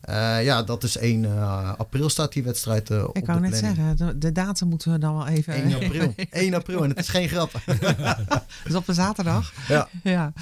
Eh, 0.00 0.44
ja, 0.44 0.62
dat 0.62 0.82
is 0.82 0.96
1 0.96 1.24
eh, 1.24 1.72
april 1.78 2.08
staat 2.08 2.32
die 2.32 2.42
wedstrijd 2.42 2.90
eh, 2.90 3.04
op 3.08 3.16
Ik 3.16 3.26
wou 3.26 3.40
de 3.40 3.48
net 3.48 3.60
planning. 3.60 3.96
zeggen, 3.96 4.20
de, 4.20 4.32
datum 4.32 4.68
moeten 4.68 4.92
we 4.92 4.98
dan 4.98 5.14
wel 5.14 5.26
even... 5.26 5.54
1 5.54 5.74
april. 5.74 6.14
1 6.30 6.54
april 6.54 6.82
en 6.82 6.88
het 6.88 6.98
is 6.98 7.08
geen 7.08 7.28
grap. 7.28 7.60
dus 8.64 8.74
op 8.74 8.88
een 8.88 8.94
zaterdag. 8.94 9.52
Ja. 9.68 9.88
ja. 10.02 10.32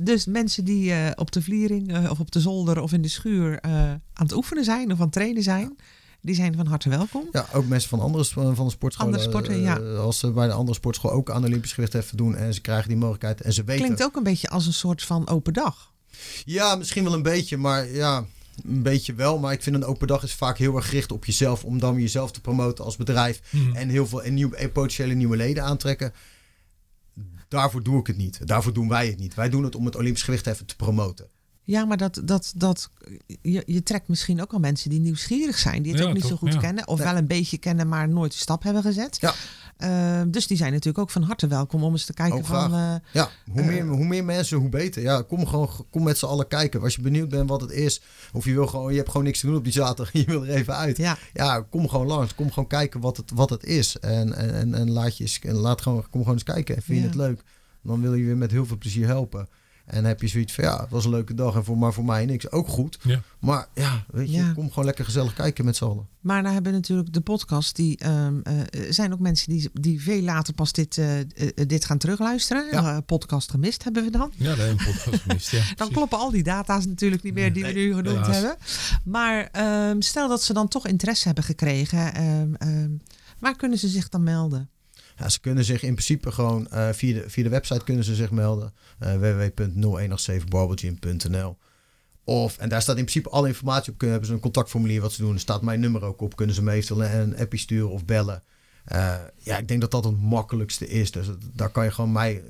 Dus 0.00 0.26
mensen 0.26 0.64
die 0.64 0.92
op 1.16 1.32
de 1.32 1.42
vliering 1.42 2.08
of 2.08 2.20
op 2.20 2.30
de 2.30 2.40
zolder 2.40 2.80
of 2.80 2.92
in 2.92 3.02
de 3.02 3.08
schuur 3.08 3.62
aan 3.62 4.00
het 4.12 4.32
oefenen 4.32 4.64
zijn 4.64 4.92
of 4.92 4.98
aan 4.98 5.04
het 5.04 5.12
trainen 5.12 5.42
zijn, 5.42 5.76
die 6.20 6.34
zijn 6.34 6.54
van 6.54 6.66
harte 6.66 6.88
welkom. 6.88 7.28
Ja, 7.32 7.46
ook 7.52 7.66
mensen 7.66 7.88
van 7.88 8.00
andere 8.00 8.24
van 8.54 8.64
de 8.64 8.70
sportscholen. 8.70 9.14
Andere 9.14 9.30
sporten, 9.30 9.60
ja. 9.60 9.76
Als 9.76 10.18
ze 10.18 10.30
bij 10.30 10.46
de 10.46 10.52
andere 10.52 10.76
sportschool 10.76 11.12
ook 11.12 11.30
aan 11.30 11.44
Olympisch 11.44 11.72
gewicht 11.72 11.94
even 11.94 12.16
doen 12.16 12.36
en 12.36 12.54
ze 12.54 12.60
krijgen 12.60 12.88
die 12.88 12.96
mogelijkheid 12.96 13.40
en 13.40 13.52
ze 13.52 13.64
weten. 13.64 13.84
Klinkt 13.84 14.04
ook 14.04 14.16
een 14.16 14.22
beetje 14.22 14.48
als 14.48 14.66
een 14.66 14.72
soort 14.72 15.02
van 15.02 15.28
open 15.28 15.52
dag. 15.52 15.92
Ja, 16.44 16.74
misschien 16.74 17.04
wel 17.04 17.14
een 17.14 17.22
beetje, 17.22 17.56
maar 17.56 17.88
ja, 17.88 18.24
een 18.64 18.82
beetje 18.82 19.14
wel. 19.14 19.38
Maar 19.38 19.52
ik 19.52 19.62
vind 19.62 19.76
een 19.76 19.84
open 19.84 20.06
dag 20.06 20.22
is 20.22 20.34
vaak 20.34 20.58
heel 20.58 20.76
erg 20.76 20.88
gericht 20.88 21.12
op 21.12 21.24
jezelf, 21.24 21.64
om 21.64 21.78
dan 21.78 22.00
jezelf 22.00 22.30
te 22.30 22.40
promoten 22.40 22.84
als 22.84 22.96
bedrijf 22.96 23.40
Hmm. 23.50 23.74
en 23.74 23.88
heel 23.88 24.06
veel 24.06 24.22
en 24.22 24.34
nieuw, 24.34 24.52
en 24.52 24.72
potentiële 24.72 25.14
nieuwe 25.14 25.36
leden 25.36 25.64
aantrekken. 25.64 26.12
Daarvoor 27.48 27.82
doe 27.82 28.00
ik 28.00 28.06
het 28.06 28.16
niet. 28.16 28.46
Daarvoor 28.46 28.72
doen 28.72 28.88
wij 28.88 29.06
het 29.06 29.18
niet. 29.18 29.34
Wij 29.34 29.48
doen 29.48 29.64
het 29.64 29.74
om 29.74 29.84
het 29.84 29.96
Olympisch 29.96 30.22
gewicht 30.22 30.46
even 30.46 30.66
te 30.66 30.76
promoten. 30.76 31.28
Ja, 31.64 31.84
maar 31.84 31.96
dat, 31.96 32.20
dat, 32.24 32.52
dat, 32.56 32.90
je, 33.42 33.62
je 33.66 33.82
trekt 33.82 34.08
misschien 34.08 34.40
ook 34.40 34.52
al 34.52 34.58
mensen 34.58 34.90
die 34.90 35.00
nieuwsgierig 35.00 35.58
zijn, 35.58 35.82
die 35.82 35.92
het 35.92 36.00
Ja, 36.00 36.08
ook 36.08 36.14
niet 36.14 36.24
zo 36.24 36.36
goed 36.36 36.52
ja. 36.52 36.58
kennen, 36.58 36.88
of 36.88 36.98
wel 36.98 37.16
een 37.16 37.26
beetje 37.26 37.58
kennen, 37.58 37.88
maar 37.88 38.08
nooit 38.08 38.32
de 38.32 38.38
stap 38.38 38.62
hebben 38.62 38.82
gezet. 38.82 39.18
Ja. 39.20 39.34
Eh, 39.80 40.20
dus 40.28 40.46
die 40.46 40.56
zijn 40.56 40.70
natuurlijk 40.72 40.98
ook 40.98 41.10
van 41.10 41.22
harte 41.22 41.46
welkom 41.46 41.84
om 41.84 41.92
eens 41.92 42.04
te 42.04 42.12
kijken 42.12 42.38
Ook 42.38 42.44
van. 42.46 42.74
eh, 42.74 42.94
Ja, 43.12 43.28
hoe, 43.50 43.60
Eh. 43.60 43.66
meer, 43.66 43.86
hoe 43.86 44.04
meer 44.06 44.24
mensen, 44.24 44.58
hoe 44.58 44.68
beter. 44.68 45.02
Ja, 45.02 45.22
kom 45.22 45.46
gewoon 45.46 45.68
kom 45.90 46.02
met 46.02 46.18
z'n 46.18 46.24
allen 46.26 46.48
kijken. 46.48 46.82
Als 46.82 46.94
je 46.94 47.02
benieuwd 47.02 47.28
bent 47.28 47.48
wat 47.48 47.60
het 47.60 47.70
is, 47.70 48.02
of 48.32 48.44
je 48.44 48.52
wil 48.52 48.66
gewoon, 48.66 48.90
je 48.90 48.96
hebt 48.96 49.10
gewoon 49.10 49.26
niks 49.26 49.40
te 49.40 49.46
doen 49.46 49.56
op 49.56 49.64
die 49.64 49.72
zaterdag, 49.72 50.12
je 50.22 50.24
wil 50.24 50.44
er 50.46 50.54
even 50.54 50.76
uit. 50.76 50.96
ja, 50.96 51.16
Ja, 51.32 51.60
kom 51.70 51.88
gewoon 51.88 52.06
langs. 52.06 52.34
Kom 52.34 52.48
gewoon 52.52 52.68
kijken 52.68 53.00
wat 53.00 53.16
het, 53.16 53.30
wat 53.34 53.50
het 53.50 53.64
is. 53.64 53.98
En, 53.98 54.34
en, 54.34 54.74
en, 54.74 54.90
laat 54.90 55.16
je 55.16 55.52
laat 55.52 55.80
gewoon, 55.82 56.02
kom 56.10 56.20
gewoon 56.20 56.34
eens 56.34 56.42
kijken. 56.42 56.76
En 56.76 56.82
vind 56.82 56.96
je 56.98 57.02
Ja. 57.04 57.10
het 57.10 57.18
leuk? 57.18 57.42
Dan 57.82 58.00
wil 58.00 58.14
je 58.14 58.24
weer 58.24 58.36
met 58.36 58.50
heel 58.50 58.66
veel 58.66 58.78
plezier 58.78 59.06
helpen. 59.06 59.48
En 59.90 60.04
heb 60.04 60.20
je 60.20 60.26
zoiets 60.28 60.52
van, 60.54 60.64
ja, 60.64 60.80
het 60.80 60.90
was 60.90 61.04
een 61.04 61.10
leuke 61.10 61.34
dag. 61.34 61.54
En 61.54 61.64
voor, 61.64 61.78
maar 61.78 61.92
voor 61.92 62.04
mij 62.04 62.26
niks. 62.26 62.50
Ook 62.50 62.68
goed. 62.68 62.98
Ja. 63.02 63.20
Maar 63.40 63.66
ja, 63.74 64.04
weet 64.10 64.30
je, 64.30 64.36
Ja. 64.36 64.52
kom 64.52 64.68
gewoon 64.68 64.84
lekker 64.84 65.04
gezellig 65.04 65.34
kijken 65.34 65.64
met 65.64 65.76
z'n 65.76 65.84
allen. 65.84 66.06
Maar 66.20 66.42
nou 66.42 66.54
hebben 66.54 66.72
we 66.72 66.78
natuurlijk 66.78 67.12
de 67.12 67.20
podcast. 67.20 67.76
Die 67.76 67.98
ehm, 67.98 68.40
eh, 68.42 68.86
er 68.86 68.94
zijn 68.94 69.12
ook 69.12 69.18
mensen 69.18 69.52
die, 69.52 69.70
die 69.72 70.02
veel 70.02 70.22
later 70.22 70.54
pas 70.54 70.72
dit, 70.72 70.98
eh, 70.98 71.20
eh, 71.20 71.26
dit 71.66 71.84
gaan 71.84 71.98
terugluisteren. 71.98 72.66
Ja. 72.70 73.00
Podcast 73.00 73.50
gemist 73.50 73.84
hebben 73.84 74.04
we 74.04 74.10
dan. 74.10 74.32
Ja, 74.36 74.58
een 74.58 74.76
podcast 74.76 75.22
gemist. 75.22 75.50
Ja, 75.50 75.62
Dan 75.76 75.90
kloppen 75.90 76.18
al 76.18 76.30
die 76.30 76.42
data's 76.42 76.86
natuurlijk 76.86 77.22
niet 77.22 77.34
meer 77.34 77.52
die 77.52 77.64
we 77.64 77.72
nu 77.72 77.94
genoemd 77.94 78.26
helaas. 78.26 78.36
hebben. 78.36 78.56
Maar 79.04 79.48
ehm, 79.52 80.00
stel 80.00 80.28
dat 80.28 80.42
ze 80.42 80.52
dan 80.52 80.68
toch 80.68 80.86
interesse 80.86 81.26
hebben 81.26 81.44
gekregen. 81.44 82.14
ehm, 82.14 82.54
ehm, 82.54 82.90
waar 83.38 83.56
kunnen 83.56 83.78
ze 83.78 83.88
zich 83.88 84.08
dan 84.08 84.22
melden? 84.22 84.68
Ja, 85.20 85.28
ze 85.28 85.40
kunnen 85.40 85.64
zich 85.64 85.82
in 85.82 85.92
principe 85.92 86.32
gewoon 86.32 86.68
eh, 86.68 86.88
via, 86.92 87.14
de, 87.14 87.30
via 87.30 87.42
de 87.42 87.48
website 87.48 87.84
kunnen 87.84 88.04
ze 88.04 88.14
zich 88.14 88.30
melden. 88.30 88.72
eh 88.98 89.14
www.0187barbelgym.nl 89.14 91.56
Of, 92.24 92.58
en 92.58 92.68
daar 92.68 92.82
staat 92.82 92.96
in 92.96 93.04
principe 93.04 93.28
alle 93.30 93.48
informatie 93.48 93.92
op. 93.92 93.98
Kunnen, 93.98 94.10
hebben 94.16 94.28
ze 94.28 94.34
een 94.34 94.42
contactformulier 94.42 95.00
wat 95.00 95.12
ze 95.12 95.22
doen. 95.22 95.34
Er 95.34 95.40
staat 95.40 95.62
mijn 95.62 95.80
nummer 95.80 96.04
ook 96.04 96.20
op. 96.20 96.36
Kunnen 96.36 96.54
ze 96.54 96.62
me 96.62 96.72
eventueel 96.72 97.04
een 97.04 97.36
appje 97.38 97.58
sturen 97.58 97.90
of 97.90 98.04
bellen. 98.04 98.42
Eh, 98.84 99.14
ja, 99.38 99.58
ik 99.58 99.68
denk 99.68 99.80
dat 99.80 99.90
dat 99.90 100.04
het 100.04 100.20
makkelijkste 100.20 100.88
is. 100.88 101.10
Dus 101.10 101.26
daar 101.54 101.70
kan 101.70 101.84
je 101.84 101.90
gewoon 101.90 102.12
mij 102.12 102.42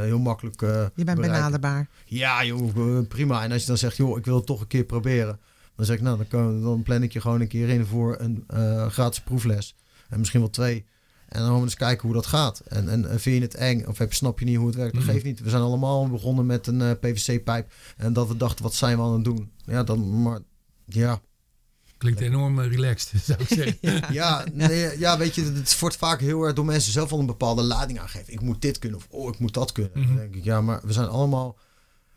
heel 0.00 0.18
makkelijk 0.18 0.62
eh, 0.62 0.68
Je 0.70 0.76
bent 1.04 1.04
bereiken. 1.04 1.32
benaderbaar. 1.32 1.88
Ja, 2.04 2.44
joh, 2.44 3.08
prima. 3.08 3.42
En 3.44 3.52
als 3.52 3.60
je 3.60 3.66
dan 3.66 3.78
zegt, 3.78 3.96
joh, 3.96 4.18
ik 4.18 4.24
wil 4.24 4.36
het 4.36 4.46
toch 4.46 4.60
een 4.60 4.66
keer 4.66 4.84
proberen. 4.84 5.38
Dan 5.76 5.86
zeg 5.86 5.96
ik, 5.96 6.02
nou, 6.02 6.16
dan, 6.16 6.28
kan, 6.28 6.62
dan 6.62 6.82
plan 6.82 7.02
ik 7.02 7.12
je 7.12 7.20
gewoon 7.20 7.40
een 7.40 7.48
keer 7.48 7.68
in 7.68 7.86
voor 7.86 8.16
een 8.20 8.44
gratis 8.90 9.20
proefles. 9.20 9.76
En 10.08 10.18
misschien 10.18 10.40
wel 10.40 10.50
twee. 10.50 10.84
En 11.28 11.38
dan 11.40 11.48
gaan 11.48 11.56
we 11.56 11.62
eens 11.62 11.74
kijken 11.74 12.02
hoe 12.06 12.14
dat 12.16 12.26
gaat. 12.26 12.58
En, 12.60 12.88
en, 12.88 13.10
en 13.10 13.20
vind 13.20 13.36
je 13.36 13.42
het 13.42 13.54
eng 13.54 13.84
of 13.86 13.98
heb, 13.98 14.12
snap 14.14 14.38
je 14.38 14.44
niet 14.44 14.56
hoe 14.56 14.66
het 14.66 14.76
werkt? 14.76 14.94
Dat 14.94 15.02
Mhm. 15.02 15.12
geeft 15.12 15.24
niet. 15.24 15.40
We 15.40 15.50
zijn 15.50 15.62
allemaal 15.62 16.08
begonnen 16.08 16.46
met 16.46 16.66
een 16.66 16.80
eh, 16.82 16.90
PVC-pijp. 17.00 17.72
En 17.96 18.12
dat 18.12 18.28
we 18.28 18.36
dachten, 18.36 18.62
wat 18.64 18.74
zijn 18.74 18.96
we 18.96 19.02
aan 19.02 19.12
het 19.12 19.24
doen? 19.24 19.50
Ja, 19.64 19.82
dan, 19.82 20.22
maar 20.22 20.40
ja. 20.84 21.20
Klinkt 21.98 22.20
enorm 22.20 22.60
eh, 22.60 22.68
relaxed, 22.70 23.22
zou 23.24 23.40
ik 23.42 23.48
zeggen. 23.48 23.76
Ja. 23.80 24.00
Ja, 24.12 24.44
nee, 24.52 24.98
ja, 24.98 25.18
weet 25.18 25.34
je, 25.34 25.42
het 25.42 25.78
wordt 25.78 25.96
vaak 25.96 26.20
heel 26.20 26.42
erg 26.42 26.54
door 26.54 26.64
mensen 26.64 26.92
zelf 26.92 27.12
al 27.12 27.18
een 27.18 27.26
bepaalde 27.26 27.62
lading 27.62 28.00
aangegeven. 28.00 28.32
Ik 28.32 28.40
moet 28.40 28.62
dit 28.62 28.78
kunnen 28.78 28.98
of 28.98 29.06
oh, 29.10 29.28
ik 29.32 29.38
moet 29.38 29.54
dat 29.54 29.72
kunnen. 29.72 29.92
Mhm. 29.94 30.06
Dan 30.06 30.16
denk 30.16 30.34
ik, 30.34 30.44
ja, 30.44 30.60
maar 30.60 30.80
we 30.84 30.92
zijn 30.92 31.08
allemaal... 31.08 31.56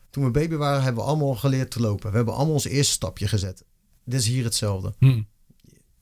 Toen 0.10 0.24
we 0.24 0.32
baby 0.32 0.56
waren, 0.56 0.84
hebben 0.84 1.04
we 1.04 1.10
allemaal 1.10 1.36
geleerd 1.36 1.72
te 1.72 1.80
lopen. 1.82 2.10
We 2.10 2.16
hebben 2.16 2.34
allemaal 2.36 2.54
ons 2.54 2.66
eerste 2.66 2.92
stapje 2.94 3.28
gezet. 3.28 3.64
Dit 4.06 4.20
is 4.20 4.28
hier 4.28 4.44
hetzelfde. 4.44 4.94
Hm. 5.00 5.22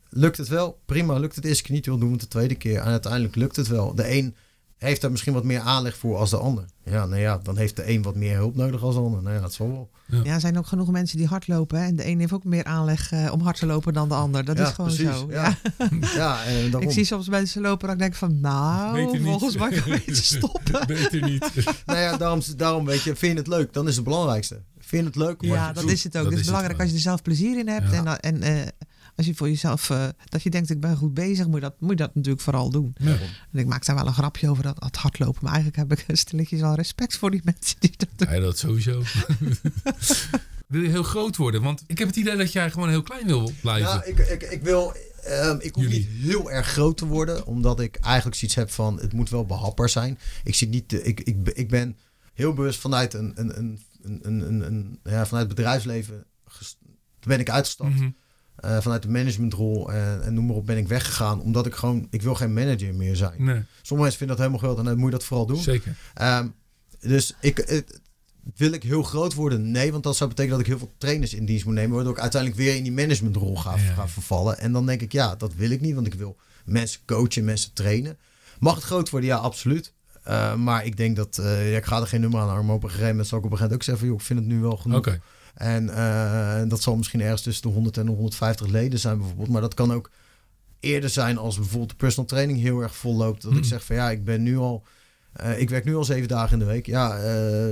Lukt 0.09 0.37
het 0.37 0.47
wel? 0.47 0.79
Prima. 0.85 1.17
Lukt 1.17 1.33
het 1.35 1.43
de 1.43 1.49
eerste 1.49 1.63
keer 1.63 1.75
niet, 1.75 1.85
wil 1.85 1.97
doen 1.97 2.07
we 2.07 2.13
het 2.13 2.21
de 2.23 2.27
tweede 2.27 2.55
keer. 2.55 2.77
En 2.79 2.83
uiteindelijk 2.91 3.35
lukt 3.35 3.55
het 3.55 3.67
wel. 3.67 3.95
De 3.95 4.11
een 4.17 4.35
heeft 4.77 5.01
daar 5.01 5.11
misschien 5.11 5.33
wat 5.33 5.43
meer 5.43 5.59
aanleg 5.59 5.97
voor 5.97 6.17
als 6.17 6.29
de 6.29 6.37
ander. 6.37 6.65
Ja, 6.83 7.05
nou 7.05 7.21
ja, 7.21 7.39
dan 7.43 7.57
heeft 7.57 7.75
de 7.75 7.89
een 7.89 8.01
wat 8.01 8.15
meer 8.15 8.35
hulp 8.35 8.55
nodig 8.55 8.81
als 8.83 8.95
de 8.95 9.01
ander. 9.01 9.21
Nou 9.21 9.35
ja, 9.35 9.41
dat 9.41 9.53
zal 9.53 9.67
wel. 9.67 9.89
Ja, 10.23 10.33
er 10.33 10.39
zijn 10.39 10.57
ook 10.57 10.67
genoeg 10.67 10.91
mensen 10.91 11.17
die 11.17 11.27
hard 11.27 11.47
lopen. 11.47 11.79
hè. 11.79 11.85
En 11.85 11.95
de 11.95 12.07
een 12.07 12.19
heeft 12.19 12.31
ook 12.33 12.43
meer 12.43 12.63
aanleg 12.63 13.11
eh, 13.11 13.31
om 13.31 13.41
hard 13.41 13.57
te 13.59 13.65
lopen 13.65 13.93
dan 13.93 14.07
de 14.07 14.13
ander. 14.13 14.45
Dat 14.45 14.57
Ja, 14.57 14.67
is 14.67 14.73
gewoon 14.73 14.95
precies, 14.95 15.17
zo. 15.19 15.27
ja. 15.29 15.57
Ja. 15.77 15.89
Ja, 16.15 16.43
en 16.43 16.71
daarom. 16.71 16.89
Ik 16.89 16.95
zie 16.95 17.05
soms 17.05 17.29
mensen 17.29 17.61
lopen 17.61 17.87
en 17.87 17.93
ik 17.93 17.99
denk 17.99 18.15
van, 18.15 18.39
nou, 18.39 19.19
volgens 19.23 19.57
mij 19.57 19.69
kan 19.69 19.75
je 19.91 20.01
beter 20.05 20.15
stoppen. 20.23 20.87
Beter 20.87 21.21
niet. 21.29 21.51
Nou 21.85 21.99
ja, 21.99 22.17
daarom, 22.17 22.41
daarom 22.57 22.85
weet 22.85 23.01
je, 23.01 23.15
vind 23.15 23.31
je 23.33 23.37
het 23.39 23.47
leuk? 23.47 23.73
Dan 23.73 23.87
is 23.87 23.95
het 23.95 24.03
belangrijkste. 24.03 24.61
Vind 24.79 25.01
je 25.03 25.07
het 25.07 25.15
leuk? 25.17 25.41
Ja, 25.41 25.73
dat 25.73 25.83
is 25.83 26.03
het 26.03 26.17
ook. 26.17 26.23
Dat 26.23 26.31
het 26.31 26.33
is 26.33 26.39
is 26.39 26.45
belangrijk 26.45 26.79
als 26.79 26.89
je 26.89 26.95
er 26.95 27.01
zelf 27.01 27.21
plezier 27.21 27.57
in 27.59 27.67
hebt. 27.67 27.91
Ja. 27.91 27.97
En, 27.97 28.03
dan- 28.05 28.17
en 28.17 28.41
eh, 28.41 28.67
als 29.17 29.25
je 29.25 29.35
voor 29.35 29.47
jezelf, 29.47 29.89
eh, 29.89 30.07
dat 30.25 30.43
je 30.43 30.49
denkt 30.49 30.69
ik 30.69 30.79
ben 30.79 30.97
goed 30.97 31.13
bezig, 31.13 31.45
moet 31.45 31.55
je 31.55 31.61
dat, 31.61 31.75
moet 31.79 31.89
je 31.89 31.95
dat 31.95 32.15
natuurlijk 32.15 32.43
vooral 32.43 32.69
doen. 32.69 32.95
Ja. 32.97 33.17
En 33.51 33.59
ik 33.59 33.65
maak 33.65 33.85
daar 33.85 33.95
wel 33.95 34.07
een 34.07 34.13
grapje 34.13 34.49
over 34.49 34.63
dat, 34.63 34.79
dat 34.79 34.95
hardlopen. 34.95 35.39
Maar 35.43 35.53
eigenlijk 35.53 35.89
heb 35.89 35.99
ik 35.99 36.17
stilletjes 36.17 36.61
al 36.61 36.75
respect 36.75 37.17
voor 37.17 37.31
die 37.31 37.41
mensen 37.43 37.75
die 37.79 37.93
dat 37.97 38.09
doen. 38.15 38.33
Ja, 38.33 38.39
dat 38.39 38.57
sowieso. 38.57 39.03
wil 40.67 40.81
je 40.81 40.89
heel 40.89 41.03
groot 41.03 41.35
worden? 41.35 41.61
Want 41.61 41.83
ik 41.87 41.97
heb 41.97 42.07
het 42.07 42.15
idee 42.17 42.35
dat 42.35 42.51
jij 42.51 42.71
gewoon 42.71 42.89
heel 42.89 43.01
klein 43.03 43.25
wil 43.25 43.51
blijven. 43.61 43.89
Ja, 43.89 44.03
ik, 44.03 44.19
ik, 44.19 44.43
ik 44.43 44.61
wil. 44.61 44.93
ehm, 45.23 45.57
ik 45.59 45.75
hoef 45.75 45.83
Jullie. 45.83 45.99
niet 45.99 46.23
heel 46.23 46.51
erg 46.51 46.67
groot 46.67 46.97
te 46.97 47.05
worden, 47.05 47.45
omdat 47.45 47.79
ik 47.79 47.95
eigenlijk 47.95 48.35
zoiets 48.35 48.57
heb 48.57 48.71
van 48.71 48.99
het 48.99 49.13
moet 49.13 49.29
wel 49.29 49.45
behapbaar 49.45 49.89
zijn. 49.89 50.19
Ik 50.43 50.55
zie 50.55 50.67
niet, 50.67 50.93
ik, 50.93 51.19
ik, 51.19 51.49
ik 51.53 51.69
ben 51.69 51.97
heel 52.33 52.53
bewust 52.53 52.79
vanuit 52.79 53.13
een, 53.13 53.31
een, 53.35 53.57
een, 53.57 53.79
een, 54.21 54.61
een, 54.65 54.99
ja, 55.03 55.25
vanuit 55.25 55.47
het 55.47 55.55
bedrijfsleven 55.55 56.25
ben 57.19 57.39
ik 57.39 57.49
uitgestapt. 57.49 57.93
Mhm. 57.95 58.09
Eh, 58.57 58.77
vanuit 58.81 59.01
de 59.01 59.09
managementrol 59.09 59.91
en, 59.91 60.23
en 60.23 60.33
noem 60.33 60.45
maar 60.45 60.55
op 60.55 60.65
ben 60.65 60.77
ik 60.77 60.87
weggegaan, 60.87 61.41
omdat 61.41 61.65
ik 61.65 61.73
gewoon, 61.75 62.07
ik 62.09 62.21
wil 62.21 62.35
geen 62.35 62.53
manager 62.53 62.95
meer 62.95 63.15
zijn. 63.15 63.43
Nee, 63.43 63.61
Sommige 63.81 64.01
mensen 64.01 64.17
vinden 64.17 64.27
dat 64.27 64.37
helemaal 64.37 64.59
groot 64.59 64.77
en 64.77 64.83
dan 64.85 64.97
moet 64.97 65.05
je 65.11 65.17
dat 65.17 65.23
vooral 65.23 65.45
doen. 65.45 65.57
zeker. 65.61 65.95
Ehm, 66.13 66.47
dus 66.99 67.35
ik, 67.41 67.57
het- 67.57 68.01
wil 68.55 68.71
ik 68.71 68.83
heel 68.83 69.03
groot 69.03 69.33
worden? 69.33 69.71
Nee, 69.71 69.91
want 69.91 70.03
dat 70.03 70.15
zou 70.15 70.29
betekenen 70.29 70.57
dat 70.57 70.67
ik 70.67 70.73
heel 70.73 70.81
veel 70.81 70.93
trainers 70.97 71.33
in 71.33 71.45
dienst 71.45 71.65
moet 71.65 71.73
nemen, 71.73 71.95
waardoor 71.95 72.13
ik 72.13 72.19
uiteindelijk 72.19 72.61
weer 72.61 72.75
in 72.75 72.83
die 72.83 72.91
managementrol 72.91 73.55
ga, 73.55 73.75
Ja. 73.75 73.93
ga 73.93 74.07
vervallen. 74.07 74.57
En 74.59 74.71
dan 74.71 74.85
denk 74.85 75.01
ik, 75.01 75.11
ja, 75.11 75.35
dat 75.35 75.53
wil 75.53 75.69
ik 75.69 75.81
niet, 75.81 75.95
want 75.95 76.07
ik 76.07 76.13
wil 76.13 76.37
mensen 76.65 76.99
coachen, 77.05 77.45
mensen 77.45 77.73
trainen. 77.73 78.17
Mag 78.59 78.75
het 78.75 78.83
groot 78.83 79.09
worden? 79.09 79.29
Ja, 79.29 79.35
absoluut. 79.37 79.93
Eh, 80.23 80.55
maar 80.55 80.85
ik 80.85 80.97
denk 80.97 81.15
dat, 81.15 81.37
eh, 81.37 81.71
ja, 81.71 81.77
ik 81.77 81.85
ga 81.85 82.01
er 82.01 82.07
geen 82.07 82.21
nummer 82.21 82.39
aan 82.39 82.65
maar 82.65 82.75
op 82.75 82.83
een 82.83 82.89
gegeven 82.89 83.09
moment 83.09 83.27
zal 83.27 83.37
ik 83.39 83.45
op 83.45 83.51
een 83.51 83.57
gegeven 83.57 83.59
moment 83.59 83.73
ook 83.73 83.83
zeggen 83.83 83.97
van, 83.99 84.07
joh, 84.07 84.17
ik 84.19 84.25
vind 84.25 84.39
het 84.39 84.47
nu 84.47 84.59
wel 84.61 84.77
genoeg. 84.77 84.97
Oké. 84.97 85.19
En 85.57 85.89
eh, 85.89 86.61
dat 86.69 86.81
zal 86.81 86.95
misschien 86.95 87.21
ergens 87.21 87.41
tussen 87.41 87.63
de 87.67 87.73
100 87.73 87.97
en 87.97 88.05
de 88.05 88.11
150 88.11 88.67
leden 88.67 88.99
zijn 88.99 89.17
bijvoorbeeld. 89.17 89.49
Maar 89.49 89.61
dat 89.61 89.73
kan 89.73 89.93
ook 89.93 90.09
eerder 90.79 91.09
zijn 91.09 91.37
als 91.37 91.55
bijvoorbeeld 91.55 91.89
de 91.89 91.95
personal 91.95 92.29
training 92.29 92.59
heel 92.59 92.81
erg 92.81 92.95
vol 92.95 93.15
loopt. 93.15 93.41
Dat 93.41 93.51
ik 93.51 93.57
Mm. 93.57 93.63
zeg 93.63 93.83
van 93.85 93.95
ja, 93.95 94.09
ik 94.11 94.23
ben 94.23 94.43
nu 94.43 94.57
al... 94.57 94.83
eh, 95.33 95.59
ik 95.59 95.69
werk 95.69 95.85
nu 95.85 95.95
al 95.95 96.03
zeven 96.03 96.27
dagen 96.27 96.53
in 96.53 96.59
de 96.59 96.65
week. 96.71 96.85
Ja, 96.85 97.17
eh, 97.17 97.67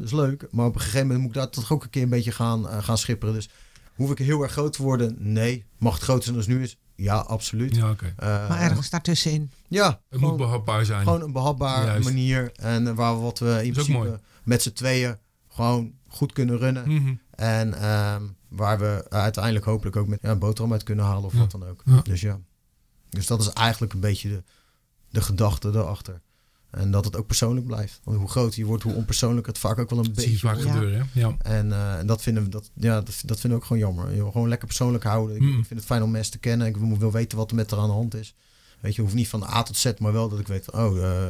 is 0.00 0.12
leuk. 0.12 0.46
Maar 0.50 0.66
op 0.66 0.74
een 0.74 0.80
gegeven 0.80 1.00
moment 1.06 1.20
moet 1.20 1.28
ik 1.30 1.36
daar 1.36 1.50
toch 1.50 1.72
ook 1.72 1.82
een 1.84 1.90
keer 1.90 2.02
een 2.02 2.08
beetje 2.08 2.32
gaan, 2.32 2.82
gaan 2.82 2.98
schipperen. 2.98 3.34
Dus 3.34 3.48
hoef 3.94 4.10
ik 4.10 4.18
heel 4.18 4.42
erg 4.42 4.52
groot 4.52 4.72
te 4.72 4.82
worden? 4.82 5.16
Nee. 5.18 5.64
Mag 5.78 5.94
het 5.94 6.02
groter 6.02 6.22
zijn 6.24 6.36
als 6.36 6.46
het 6.46 6.54
nu 6.56 6.62
is? 6.62 6.76
Ja, 6.94 7.16
absoluut. 7.16 7.76
Ja, 7.76 7.90
oké. 7.90 8.14
Maar 8.18 8.60
ergens 8.60 8.90
daartussenin. 8.90 9.50
Ja, 9.68 10.00
Het 10.10 10.20
moet 10.20 10.36
behapbaar 10.36 10.84
zijn. 10.84 11.02
gewoon 11.02 11.22
een 11.22 11.32
behapbare 11.32 11.86
Juist. 11.86 12.04
manier. 12.08 12.52
En 12.54 12.94
waar 12.94 13.14
we 13.16 13.20
wat 13.22 13.38
we 13.38 13.60
in 13.64 13.72
principe 13.72 14.20
met 14.44 14.62
z'n 14.62 14.72
tweeën 14.72 15.16
gewoon 15.48 15.92
goed 16.08 16.32
kunnen 16.32 16.58
runnen. 16.58 16.82
Mhm. 16.94 17.14
En 17.36 17.74
ehm, 17.80 18.22
waar 18.48 18.78
we 18.78 19.06
uiteindelijk 19.08 19.64
hopelijk 19.64 19.96
ook 19.96 20.06
met 20.08 20.18
ja, 20.22 20.36
boterham 20.36 20.72
uit 20.72 20.82
kunnen 20.82 21.04
halen 21.04 21.24
of 21.24 21.32
Ja. 21.32 21.38
wat 21.38 21.50
dan 21.50 21.64
ook. 21.66 21.82
Ja. 21.84 22.00
Dus 22.02 22.20
ja. 22.20 22.40
Dus 23.10 23.26
dat 23.26 23.40
is 23.40 23.48
eigenlijk 23.48 23.92
een 23.92 24.00
beetje 24.00 24.28
de, 24.28 24.42
de 25.10 25.20
gedachte 25.20 25.68
erachter. 25.68 26.20
En 26.70 26.90
dat 26.90 27.04
het 27.04 27.16
ook 27.16 27.26
persoonlijk 27.26 27.66
blijft. 27.66 28.00
Want 28.04 28.18
hoe 28.18 28.28
groter 28.28 28.58
je 28.58 28.64
wordt, 28.64 28.82
hoe 28.82 28.94
onpersoonlijk 28.94 29.46
het 29.46 29.58
vaak 29.58 29.78
ook 29.78 29.90
wel 29.90 29.98
een 29.98 30.04
Dat 30.04 30.14
zie 30.14 30.24
je 30.24 30.30
beetje 30.30 30.46
vaak 30.48 30.62
wordt. 30.62 30.90
Ja. 30.90 31.06
hè? 31.12 31.20
Ja. 31.20 31.36
En, 31.38 31.72
eh, 31.72 31.98
en 31.98 32.06
dat 32.06 32.22
vinden 32.22 32.42
we 32.42 32.48
dat, 32.48 32.70
ja, 32.74 32.94
dat, 33.00 33.22
dat 33.24 33.40
vinden 33.40 33.50
we 33.50 33.54
ook 33.56 33.64
gewoon 33.64 33.82
jammer. 33.82 34.10
Je 34.10 34.16
wil 34.22 34.30
gewoon 34.30 34.48
lekker 34.48 34.66
persoonlijk 34.66 35.04
houden. 35.04 35.36
Ik, 35.36 35.42
Mm. 35.42 35.48
ik 35.58 35.66
vind 35.66 35.78
het 35.80 35.88
fijn 35.88 36.02
om 36.02 36.10
mensen 36.10 36.32
te 36.32 36.38
kennen. 36.38 36.66
Ik 36.66 36.76
wil, 36.76 37.12
weten 37.12 37.38
wat 37.38 37.50
er 37.50 37.56
met 37.56 37.70
er 37.70 37.78
aan 37.78 37.86
de 37.88 37.92
hand 37.94 38.14
is. 38.14 38.34
Weet 38.80 38.94
je, 38.94 39.02
hoeft 39.02 39.14
niet 39.14 39.28
van 39.28 39.42
A 39.42 39.62
tot 39.62 39.76
Z, 39.76 39.92
maar 39.98 40.12
wel 40.12 40.28
dat 40.28 40.38
ik 40.38 40.46
weet. 40.46 40.72
Oh, 40.72 41.04
eh, 41.04 41.28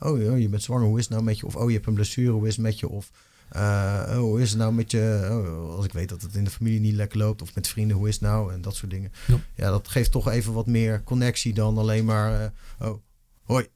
oh, 0.00 0.30
oh, 0.32 0.38
je 0.38 0.48
bent 0.48 0.62
zwanger. 0.62 0.86
Hoe 0.86 0.98
is 0.98 1.04
het 1.04 1.12
nou 1.12 1.24
met 1.24 1.38
je? 1.38 1.46
Of 1.46 1.56
oh, 1.56 1.68
je 1.68 1.74
hebt 1.74 1.86
een 1.86 1.94
blessure. 1.94 2.30
Hoe 2.30 2.46
is 2.46 2.56
het 2.56 2.64
met 2.64 2.78
je? 2.78 2.88
Of 2.88 3.10
eh, 3.50 4.04
oh, 4.08 4.16
hoe 4.18 4.40
is 4.40 4.50
het 4.50 4.58
nou 4.58 4.72
met 4.72 4.90
je? 4.90 5.28
Oh, 5.30 5.76
als 5.76 5.84
ik 5.84 5.92
weet 5.92 6.08
dat 6.08 6.22
het 6.22 6.34
in 6.34 6.44
de 6.44 6.50
familie 6.50 6.80
niet 6.80 6.94
lekker 6.94 7.18
loopt. 7.18 7.42
Of 7.42 7.54
met 7.54 7.68
vrienden, 7.68 7.96
hoe 7.96 8.08
is 8.08 8.14
het 8.14 8.22
nou? 8.22 8.52
En 8.52 8.60
dat 8.60 8.74
soort 8.74 8.90
dingen. 8.90 9.12
Ja. 9.26 9.36
Ja, 9.54 9.70
dat 9.70 9.88
geeft 9.88 10.10
toch 10.10 10.28
even 10.28 10.52
wat 10.52 10.66
meer 10.66 11.02
connectie 11.02 11.54
dan 11.54 11.78
alleen 11.78 12.04
maar. 12.04 12.52
eh, 12.78 12.88
oh, 12.88 12.98
hoi. 13.42 13.66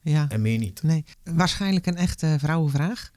Ja, 0.00 0.26
En 0.28 0.40
meer 0.42 0.58
niet. 0.58 0.82
nee. 0.82 1.04
Waarschijnlijk 1.24 1.86
een 1.86 1.96
echte 1.96 2.36
vrouwenvraag. 2.38 3.10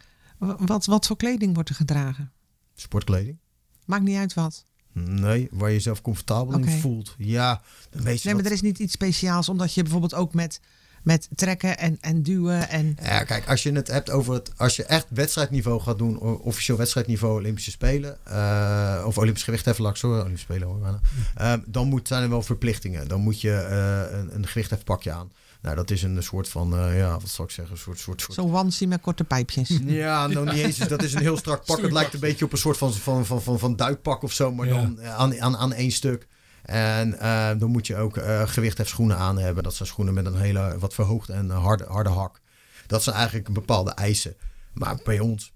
Wat, 0.57 0.85
wat 0.85 1.05
voor 1.07 1.17
kleding 1.17 1.53
wordt 1.53 1.69
er 1.69 1.75
gedragen? 1.75 2.31
Sportkleding. 2.75 3.37
Maakt 3.85 4.03
niet 4.03 4.17
uit 4.17 4.33
wat. 4.33 4.65
Nee, 4.93 5.47
waar 5.51 5.69
je 5.69 5.75
jezelf 5.75 6.01
comfortabel 6.01 6.57
in 6.59 6.79
voelt. 6.79 7.15
Ja, 7.17 7.61
de 7.89 8.01
meeste 8.01 8.27
Nee, 8.27 8.35
maar 8.35 8.45
er 8.45 8.51
is 8.51 8.61
niet 8.61 8.79
iets 8.79 8.93
speciaals, 8.93 9.49
omdat 9.49 9.73
je 9.73 9.81
bijvoorbeeld 9.81 10.13
ook 10.13 10.33
met, 10.33 10.59
met 11.03 11.27
trekken 11.35 11.77
en, 11.77 11.97
en 12.01 12.23
duwen 12.23 12.69
en... 12.69 12.97
Ja, 13.03 13.23
kijk, 13.23 13.47
als 13.49 13.63
je 13.63 13.71
het 13.71 13.87
hebt 13.87 14.09
over 14.09 14.33
het. 14.33 14.51
Als 14.57 14.75
je 14.75 14.83
echt 14.83 15.05
wedstrijdniveau 15.09 15.81
gaat 15.81 15.97
doen, 15.97 16.19
officieel 16.19 16.77
wedstrijdniveau 16.77 17.39
Olympische 17.39 17.71
Spelen. 17.71 18.17
eh, 18.23 19.03
of 19.05 19.17
Olympisch 19.17 19.43
gewichtheffen, 19.43 19.83
laat 19.83 19.93
ik 19.93 19.99
zo 19.99 20.07
Olympische 20.11 20.45
Spelen 20.45 20.67
hoor. 20.67 20.79
bijna. 20.79 20.99
Ehm, 21.35 21.59
dan 21.65 21.87
moet, 21.87 22.07
zijn 22.07 22.23
er 22.23 22.29
wel 22.29 22.41
verplichtingen. 22.41 23.07
Dan 23.07 23.21
moet 23.21 23.41
je 23.41 23.51
eh, 23.53 24.17
een, 24.19 24.35
een 24.35 25.11
aan. 25.11 25.31
Nou, 25.61 25.75
dat 25.75 25.91
is 25.91 26.03
een 26.03 26.23
soort 26.23 26.49
van, 26.49 26.77
eh, 26.77 26.97
ja, 26.97 27.11
wat 27.11 27.29
zal 27.29 27.45
ik 27.45 27.51
zeggen, 27.51 27.73
een 27.75 27.81
soort, 27.81 27.99
soort, 27.99 28.21
soort 28.21 28.33
Zo'n 28.33 28.55
onesie 28.55 28.87
met 28.87 29.01
korte 29.01 29.23
pijpjes. 29.23 29.79
Ja, 29.85 30.27
nou 30.27 30.45
niet 30.45 30.63
eens. 30.63 30.77
Dat 30.77 31.03
is 31.03 31.13
een 31.13 31.21
heel 31.21 31.37
strak 31.37 31.65
pak. 31.65 31.81
Het 31.81 31.91
lijkt 31.91 32.13
een 32.13 32.19
beetje 32.19 32.45
op 32.45 32.51
een 32.51 32.57
soort 32.57 32.77
van, 32.77 32.93
van, 32.93 33.25
van, 33.25 33.41
van, 33.41 33.59
van 33.59 33.75
duikpak 33.75 34.23
of 34.23 34.33
zo, 34.33 34.51
maar 34.53 34.67
Ja. 34.67 34.73
dan 34.73 35.01
aan, 35.03 35.41
aan, 35.41 35.57
aan 35.57 35.73
één 35.73 35.91
stuk. 35.91 36.27
En 36.69 37.19
eh, 37.19 37.49
dan 37.59 37.69
moet 37.69 37.87
je 37.87 37.95
ook 37.95 38.17
eh 38.17 38.47
gewichtheffschoenen 38.47 39.17
aan 39.17 39.37
hebben. 39.37 39.63
Dat 39.63 39.75
zijn 39.75 39.87
schoenen 39.89 40.13
met 40.13 40.25
een 40.25 40.35
hele 40.37 40.75
wat 40.79 40.93
verhoogde 40.93 41.33
en 41.33 41.51
eh, 41.51 41.61
harde, 41.63 41.85
harde 41.87 42.09
hak. 42.09 42.41
Dat 42.87 43.03
zijn 43.03 43.15
eigenlijk 43.15 43.53
bepaalde 43.53 43.91
eisen. 43.91 44.35
Maar 44.73 44.99
bij 45.03 45.19
ons, 45.19 45.53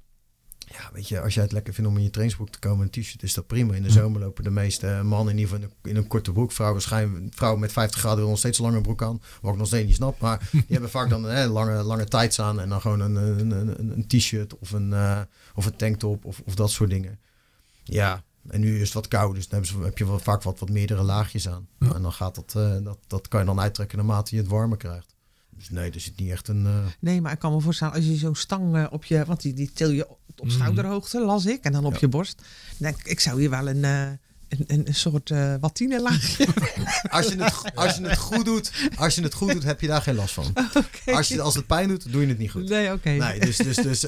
ja, 0.58 0.90
weet 0.94 1.08
je, 1.08 1.22
als 1.22 1.34
jij 1.34 1.44
het 1.44 1.52
lekker 1.52 1.74
vindt 1.74 1.90
om 1.90 1.98
in 1.98 2.04
je 2.04 2.10
trainingsbroek 2.10 2.50
te 2.54 2.60
komen, 2.60 2.90
een 2.94 3.02
t-shirt, 3.04 3.24
is 3.24 3.34
dat 3.34 3.48
prima. 3.48 3.74
In 3.74 3.82
de 3.82 3.88
Ja. 3.88 3.94
zomer 3.94 4.22
lopen 4.22 4.44
de 4.44 4.50
meeste 4.50 5.02
mannen 5.04 5.34
in 5.34 5.40
ieder 5.40 5.54
geval 5.56 5.70
in 5.70 5.76
een, 5.84 5.90
in 5.92 5.96
een 5.98 6.08
korte 6.08 6.32
broek. 6.32 6.52
Vrouwen, 6.52 6.82
vrouwen 7.32 7.60
met 7.60 7.72
50 7.72 8.00
graden 8.00 8.16
willen 8.16 8.32
nog 8.32 8.40
steeds 8.40 8.60
een 8.60 8.66
lange 8.66 8.82
broek 8.82 9.02
aan. 9.04 9.22
Wat 9.42 9.52
ik 9.52 9.58
nog 9.58 9.68
steeds 9.68 9.86
niet 9.88 9.96
snap. 9.96 10.20
Maar 10.20 10.48
die 10.52 10.64
hebben 10.76 10.90
vaak 10.90 11.10
dan 11.10 11.26
een 11.26 11.48
lange, 11.48 11.84
lange 11.84 12.06
tights 12.06 12.40
aan 12.40 12.60
en 12.60 12.70
dan 12.70 12.82
gewoon 12.82 13.00
een, 13.00 13.16
een, 13.16 13.52
een, 13.52 13.92
een 13.92 14.08
t-shirt 14.08 14.58
of 14.58 14.72
een, 14.72 14.94
of 15.56 15.66
een 15.66 15.76
tanktop 15.76 16.26
of, 16.26 16.42
of 16.46 16.56
dat 16.56 16.72
soort 16.72 16.90
dingen. 16.90 17.20
Ja, 17.84 18.24
en 18.50 18.60
nu 18.60 18.76
is 18.76 18.84
het 18.84 18.94
wat 18.94 19.08
koud, 19.08 19.36
dus 19.36 19.48
dan 19.48 19.66
heb 19.84 19.98
je 19.98 20.06
wel 20.06 20.20
vaak 20.20 20.42
wat, 20.44 20.60
wat 20.60 20.70
meerdere 20.70 21.02
laagjes 21.04 21.48
aan. 21.50 21.68
Ja. 21.80 21.94
En 21.94 22.02
dan 22.02 22.14
gaat 22.14 22.36
dat, 22.36 22.54
eh, 22.56 22.76
dat, 22.84 22.98
dat 23.08 23.28
kan 23.28 23.40
je 23.40 23.46
dan 23.46 23.60
uittrekken 23.60 23.98
naarmate 23.98 24.36
je 24.36 24.42
het 24.42 24.50
warmer 24.52 24.78
krijgt. 24.78 25.16
Dus 25.50 25.70
nee, 25.70 25.92
er 25.92 26.00
zit 26.00 26.20
niet 26.20 26.32
echt 26.32 26.48
een... 26.48 26.66
eh, 26.66 26.86
Nee, 27.00 27.22
maar 27.22 27.32
ik 27.32 27.40
kan 27.40 27.54
me 27.54 27.60
voorstellen, 27.62 27.94
als 27.94 28.06
je 28.06 28.16
zo'n 28.16 28.36
stang 28.36 28.76
eh, 28.76 28.86
op 28.90 29.06
je... 29.06 29.26
Want 29.26 29.42
die, 29.42 29.54
die 29.54 29.72
til 29.74 29.90
je 29.90 30.08
op 30.10 30.20
Mhm. 30.44 30.50
schouderhoogte, 30.50 31.20
las 31.26 31.46
ik. 31.46 31.64
En 31.64 31.72
dan 31.72 31.86
op 31.86 31.92
Ja. 31.94 31.98
je 32.02 32.08
borst. 32.08 32.38
Dan 32.38 32.46
denk 32.78 32.98
ik, 32.98 33.06
ik 33.06 33.20
zou 33.20 33.40
hier 33.40 33.50
wel 33.50 33.68
een, 33.70 33.84
een, 33.84 34.18
een, 34.68 34.96
soort 34.96 35.30
watine 35.60 36.02
laagje... 36.02 36.48
als, 37.10 37.28
je 37.28 37.44
het, 37.44 37.76
als 37.76 37.96
je 37.96 38.04
het 38.08 38.18
goed 38.18 38.46
doet, 38.46 38.72
als 38.96 39.16
je 39.16 39.22
het 39.22 39.34
goed 39.34 39.52
doet, 39.52 39.64
heb 39.64 39.82
je 39.82 39.88
daar 39.88 40.02
geen 40.02 40.16
last 40.16 40.34
van. 40.34 40.54
Als, 41.16 41.28
je, 41.28 41.42
als 41.42 41.56
het 41.56 41.68
pijn 41.68 41.88
doet, 41.88 42.12
doe 42.12 42.22
je 42.22 42.28
het 42.28 42.38
niet 42.38 42.52
goed. 42.52 42.70
Nee, 42.70 42.92
oké. 42.92 43.10
Nee, 43.10 43.40
dus, 43.40 43.58
dus, 43.58 43.76
dus 43.76 44.00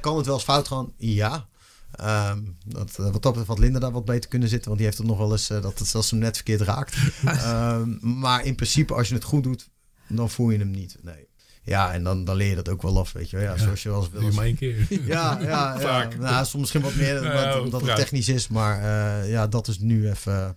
kan 0.00 0.16
het 0.16 0.26
wel 0.26 0.34
eens 0.34 0.44
fout 0.44 0.68
gaan? 0.68 0.92
Ja. 0.96 1.46
Ehm, 1.92 2.38
dat, 2.66 2.90
eh, 2.90 3.04
wat 3.04 3.12
dat 3.12 3.22
betreft 3.22 3.46
had 3.48 3.58
Linda 3.58 3.78
daar 3.78 3.92
wat 3.92 4.04
beter 4.04 4.30
kunnen 4.30 4.48
zitten, 4.48 4.66
want 4.66 4.76
die 4.76 4.86
heeft 4.86 4.98
het 5.00 5.08
nog 5.10 5.18
wel 5.18 5.32
eens 5.32 5.50
eh, 5.50 5.62
dat 5.62 5.78
het 5.78 5.88
zelfs 5.88 6.10
hem 6.10 6.20
net 6.20 6.36
verkeerd 6.36 6.60
raakt. 6.60 6.96
Ehm, 7.24 7.96
maar 8.00 8.44
in 8.44 8.54
principe, 8.54 8.94
als 8.94 9.08
je 9.08 9.14
het 9.14 9.24
goed 9.24 9.42
doet, 9.42 9.68
dan 10.08 10.30
voel 10.30 10.50
je 10.50 10.58
hem 10.58 10.70
niet. 10.70 10.96
Nee. 11.02 11.28
Ja, 11.62 11.92
en 11.92 12.02
dan, 12.04 12.24
dan 12.24 12.36
leer 12.36 12.48
je 12.48 12.54
dat 12.54 12.68
ook 12.68 12.82
wel 12.82 12.98
af, 12.98 13.12
weet 13.12 13.30
je 13.30 13.36
wel. 13.36 13.44
Ja, 13.44 13.56
zoals 13.56 13.82
je 13.82 13.88
wel 13.88 13.98
eens 13.98 14.10
wil. 14.10 14.32
maar 14.32 14.44
één 14.44 14.56
keer. 14.56 14.86
Ja, 14.88 14.98
ja, 15.40 15.40
ja. 15.40 15.80
Vaak. 15.80 16.18
Nou, 16.18 16.44
soms 16.44 16.54
misschien 16.54 16.80
wat 16.80 16.94
meer 16.94 17.20
omdat, 17.20 17.60
omdat 17.60 17.80
het 17.80 17.96
technisch 17.96 18.28
is, 18.28 18.48
maar 18.48 18.82
eh, 18.82 19.30
ja, 19.30 19.46
dat 19.46 19.68
is 19.68 19.78
nu 19.78 20.10
even... 20.10 20.56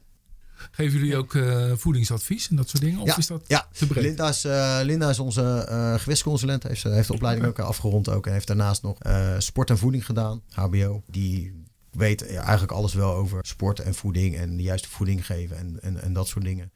Geven 0.72 1.00
jullie 1.00 1.18
ook 1.18 1.36
eh, 1.36 1.72
voedingsadvies 1.76 2.50
en 2.50 2.56
dat 2.56 2.70
soort 2.70 2.84
dingen? 2.84 3.00
Of 3.00 3.08
Ja, 3.08 3.18
is 3.18 3.28
dat 3.28 3.44
ja. 3.48 3.68
te 3.72 3.88
breed? 3.88 4.04
Linda 4.04 4.30
is, 4.30 4.46
eh, 4.46 4.80
Linda 4.84 5.10
is 5.10 5.20
onze 5.20 5.66
eh 5.70 6.00
gewichtsconsulent. 6.00 6.64
Heeft, 6.64 6.84
heeft 6.84 7.08
de 7.08 7.14
opleiding 7.14 7.48
ook 7.48 7.60
afgerond 7.60 8.10
ook. 8.10 8.28
En 8.28 8.34
heeft 8.34 8.48
daarnaast 8.48 8.82
nog 8.82 8.98
sport 9.38 9.70
en 9.70 9.78
voeding 9.78 10.06
gedaan. 10.06 10.42
HBO. 10.50 11.04
Die 11.08 11.64
weet 11.92 12.28
eigenlijk 12.36 12.72
alles 12.72 12.94
wel 12.94 13.14
over 13.14 13.46
sport 13.46 13.80
en 13.80 13.94
voeding. 13.94 14.36
En 14.38 14.58
de 14.58 14.64
juiste 14.64 14.90
voeding 14.90 15.26
geven 15.26 15.58
en, 15.58 15.78
en, 15.82 16.02
en 16.02 16.14
dat 16.14 16.28
soort 16.28 16.46
dingen. 16.46 16.72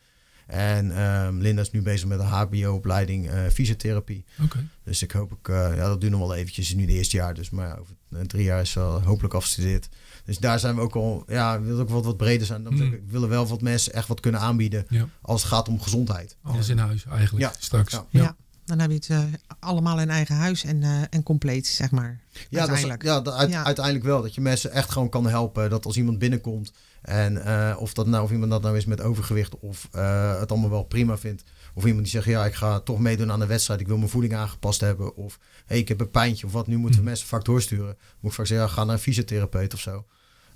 En 0.47 0.97
ehm, 0.97 1.37
Linda 1.37 1.61
is 1.61 1.71
nu 1.71 1.81
bezig 1.81 2.07
met 2.07 2.19
een 2.19 2.25
HBO-opleiding 2.25 3.29
fysiotherapie. 3.51 4.25
Oké. 4.43 4.67
Dus 4.83 5.01
ik 5.01 5.11
hoop 5.11 5.31
ik, 5.31 5.47
ja, 5.47 5.75
dat 5.87 6.01
duurt 6.01 6.11
nog 6.11 6.21
wel 6.21 6.35
eventjes. 6.35 6.67
Het 6.67 6.77
nu 6.77 6.85
de 6.85 6.93
eerste 6.93 7.17
jaar, 7.17 7.33
dus 7.33 7.49
maar 7.49 7.67
ja, 7.67 7.75
over 7.75 7.95
drie 8.27 8.43
jaar 8.43 8.61
is 8.61 8.71
ze 8.71 8.79
hopelijk 8.79 9.33
afgestudeerd. 9.33 9.89
Dus 10.27 10.37
daar 10.37 10.59
zijn 10.59 10.75
we 10.75 10.81
ook 10.81 10.95
al, 10.95 11.23
ja, 11.27 11.59
we 11.59 11.65
willen 11.65 11.81
ook 11.81 11.89
wat, 11.89 12.05
wat 12.05 12.17
breder 12.17 12.47
zijn. 12.47 12.63
Dan 12.63 12.73
Mm. 12.73 12.89
we 12.89 13.01
willen 13.07 13.29
wel 13.29 13.47
wat 13.47 13.61
mensen 13.61 13.93
echt 13.93 14.07
wat 14.07 14.19
kunnen 14.19 14.41
aanbieden 14.41 14.85
Ja, 14.89 15.07
als 15.21 15.41
het 15.41 15.51
gaat 15.51 15.67
om 15.67 15.81
gezondheid. 15.81 16.37
alles 16.43 16.65
Ja. 16.67 16.71
in 16.73 16.79
huis 16.79 17.05
eigenlijk 17.05 17.45
Ja. 17.45 17.53
straks. 17.59 17.91
Ja. 17.91 18.05
Ja. 18.09 18.35
Dan 18.65 18.79
heb 18.79 18.89
je 18.89 18.95
het 18.95 19.09
eh, 19.09 19.23
allemaal 19.59 19.99
in 19.99 20.09
eigen 20.09 20.35
huis 20.35 20.63
en, 20.63 20.83
eh, 20.83 21.01
en 21.09 21.23
compleet, 21.23 21.67
zeg 21.67 21.91
maar. 21.91 22.19
Ja, 22.31 22.39
dat 22.39 22.49
is, 22.51 22.57
Uiteindelijk. 22.59 23.03
ja, 23.03 23.21
dat- 23.21 23.33
uit- 23.33 23.49
Ja. 23.51 23.63
uiteindelijk 23.63 24.05
wel. 24.05 24.21
Dat 24.21 24.35
je 24.35 24.41
mensen 24.41 24.71
echt 24.71 24.91
gewoon 24.91 25.09
kan 25.09 25.27
helpen. 25.27 25.69
Dat 25.69 25.85
als 25.85 25.97
iemand 25.97 26.19
binnenkomt 26.19 26.71
en 27.01 27.43
eh, 27.45 27.75
of, 27.79 27.93
dat 27.93 28.07
nou, 28.07 28.23
of 28.23 28.31
iemand 28.31 28.51
dat 28.51 28.61
nou 28.61 28.77
is 28.77 28.85
met 28.85 29.01
overgewicht 29.01 29.59
of 29.59 29.87
eh, 29.91 30.39
het 30.39 30.51
allemaal 30.51 30.69
wel 30.69 30.83
prima 30.83 31.17
vindt. 31.17 31.43
Of 31.73 31.85
iemand 31.85 32.03
die 32.03 32.11
zegt, 32.11 32.25
ja, 32.25 32.45
ik 32.45 32.53
ga 32.53 32.79
toch 32.79 32.99
meedoen 32.99 33.31
aan 33.31 33.39
de 33.39 33.45
wedstrijd. 33.45 33.79
Ik 33.79 33.87
wil 33.87 33.97
mijn 33.97 34.09
voeding 34.09 34.35
aangepast 34.35 34.81
hebben. 34.81 35.15
Of 35.15 35.39
hey, 35.65 35.77
ik 35.77 35.87
heb 35.87 35.99
een 35.99 36.11
pijntje 36.11 36.45
of 36.45 36.51
wat. 36.51 36.67
Nu 36.67 36.75
moeten 36.77 36.95
we 36.95 37.01
Hm. 37.01 37.07
mensen 37.07 37.27
vaak 37.27 37.45
doorsturen. 37.45 37.97
Moet 38.19 38.31
ik 38.31 38.37
vaak 38.37 38.45
zeggen, 38.47 38.67
ja, 38.67 38.73
ga 38.73 38.83
naar 38.83 38.93
een 38.95 39.01
fysiotherapeut 39.01 39.73
of 39.73 39.79
zo. 39.79 40.05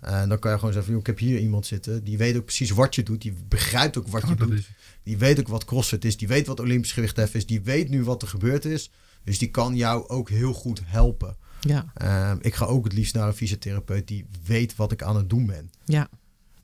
En 0.01 0.29
dan 0.29 0.39
kan 0.39 0.51
je 0.51 0.57
gewoon 0.57 0.73
zeggen, 0.73 0.91
joh, 0.91 1.01
ik 1.01 1.07
heb 1.07 1.17
hier 1.19 1.39
iemand 1.39 1.65
zitten. 1.65 2.03
Die 2.03 2.17
weet 2.17 2.35
ook 2.37 2.45
precies 2.45 2.69
wat 2.69 2.95
je 2.95 3.03
doet. 3.03 3.21
Die 3.21 3.33
begrijpt 3.47 3.97
ook 3.97 4.07
wat 4.07 4.23
Oh, 4.23 4.29
je 4.29 4.35
dat 4.35 4.47
doet. 4.47 4.57
is- 4.57 4.69
Die 5.03 5.17
weet 5.17 5.39
ook 5.39 5.47
wat 5.47 5.65
CrossFit 5.65 6.05
is. 6.05 6.17
Die 6.17 6.27
weet 6.27 6.47
wat 6.47 6.59
Olympisch 6.59 6.91
gewichtheffen 6.91 7.39
is. 7.39 7.45
Die 7.45 7.61
weet 7.61 7.89
nu 7.89 8.03
wat 8.03 8.21
er 8.21 8.27
gebeurd 8.27 8.65
is. 8.65 8.91
Dus 9.23 9.37
die 9.37 9.49
kan 9.49 9.75
jou 9.75 10.07
ook 10.07 10.29
heel 10.29 10.53
goed 10.53 10.81
helpen. 10.85 11.37
Ja, 11.59 11.91
Ehm, 11.93 12.37
ik 12.41 12.55
ga 12.55 12.65
ook 12.65 12.83
het 12.83 12.93
liefst 12.93 13.13
naar 13.13 13.27
een 13.27 13.33
fysiotherapeut 13.33 14.07
die 14.07 14.25
weet 14.45 14.75
wat 14.75 14.91
ik 14.91 15.03
aan 15.03 15.15
het 15.15 15.29
doen 15.29 15.45
ben. 15.45 15.71
ja. 15.85 16.09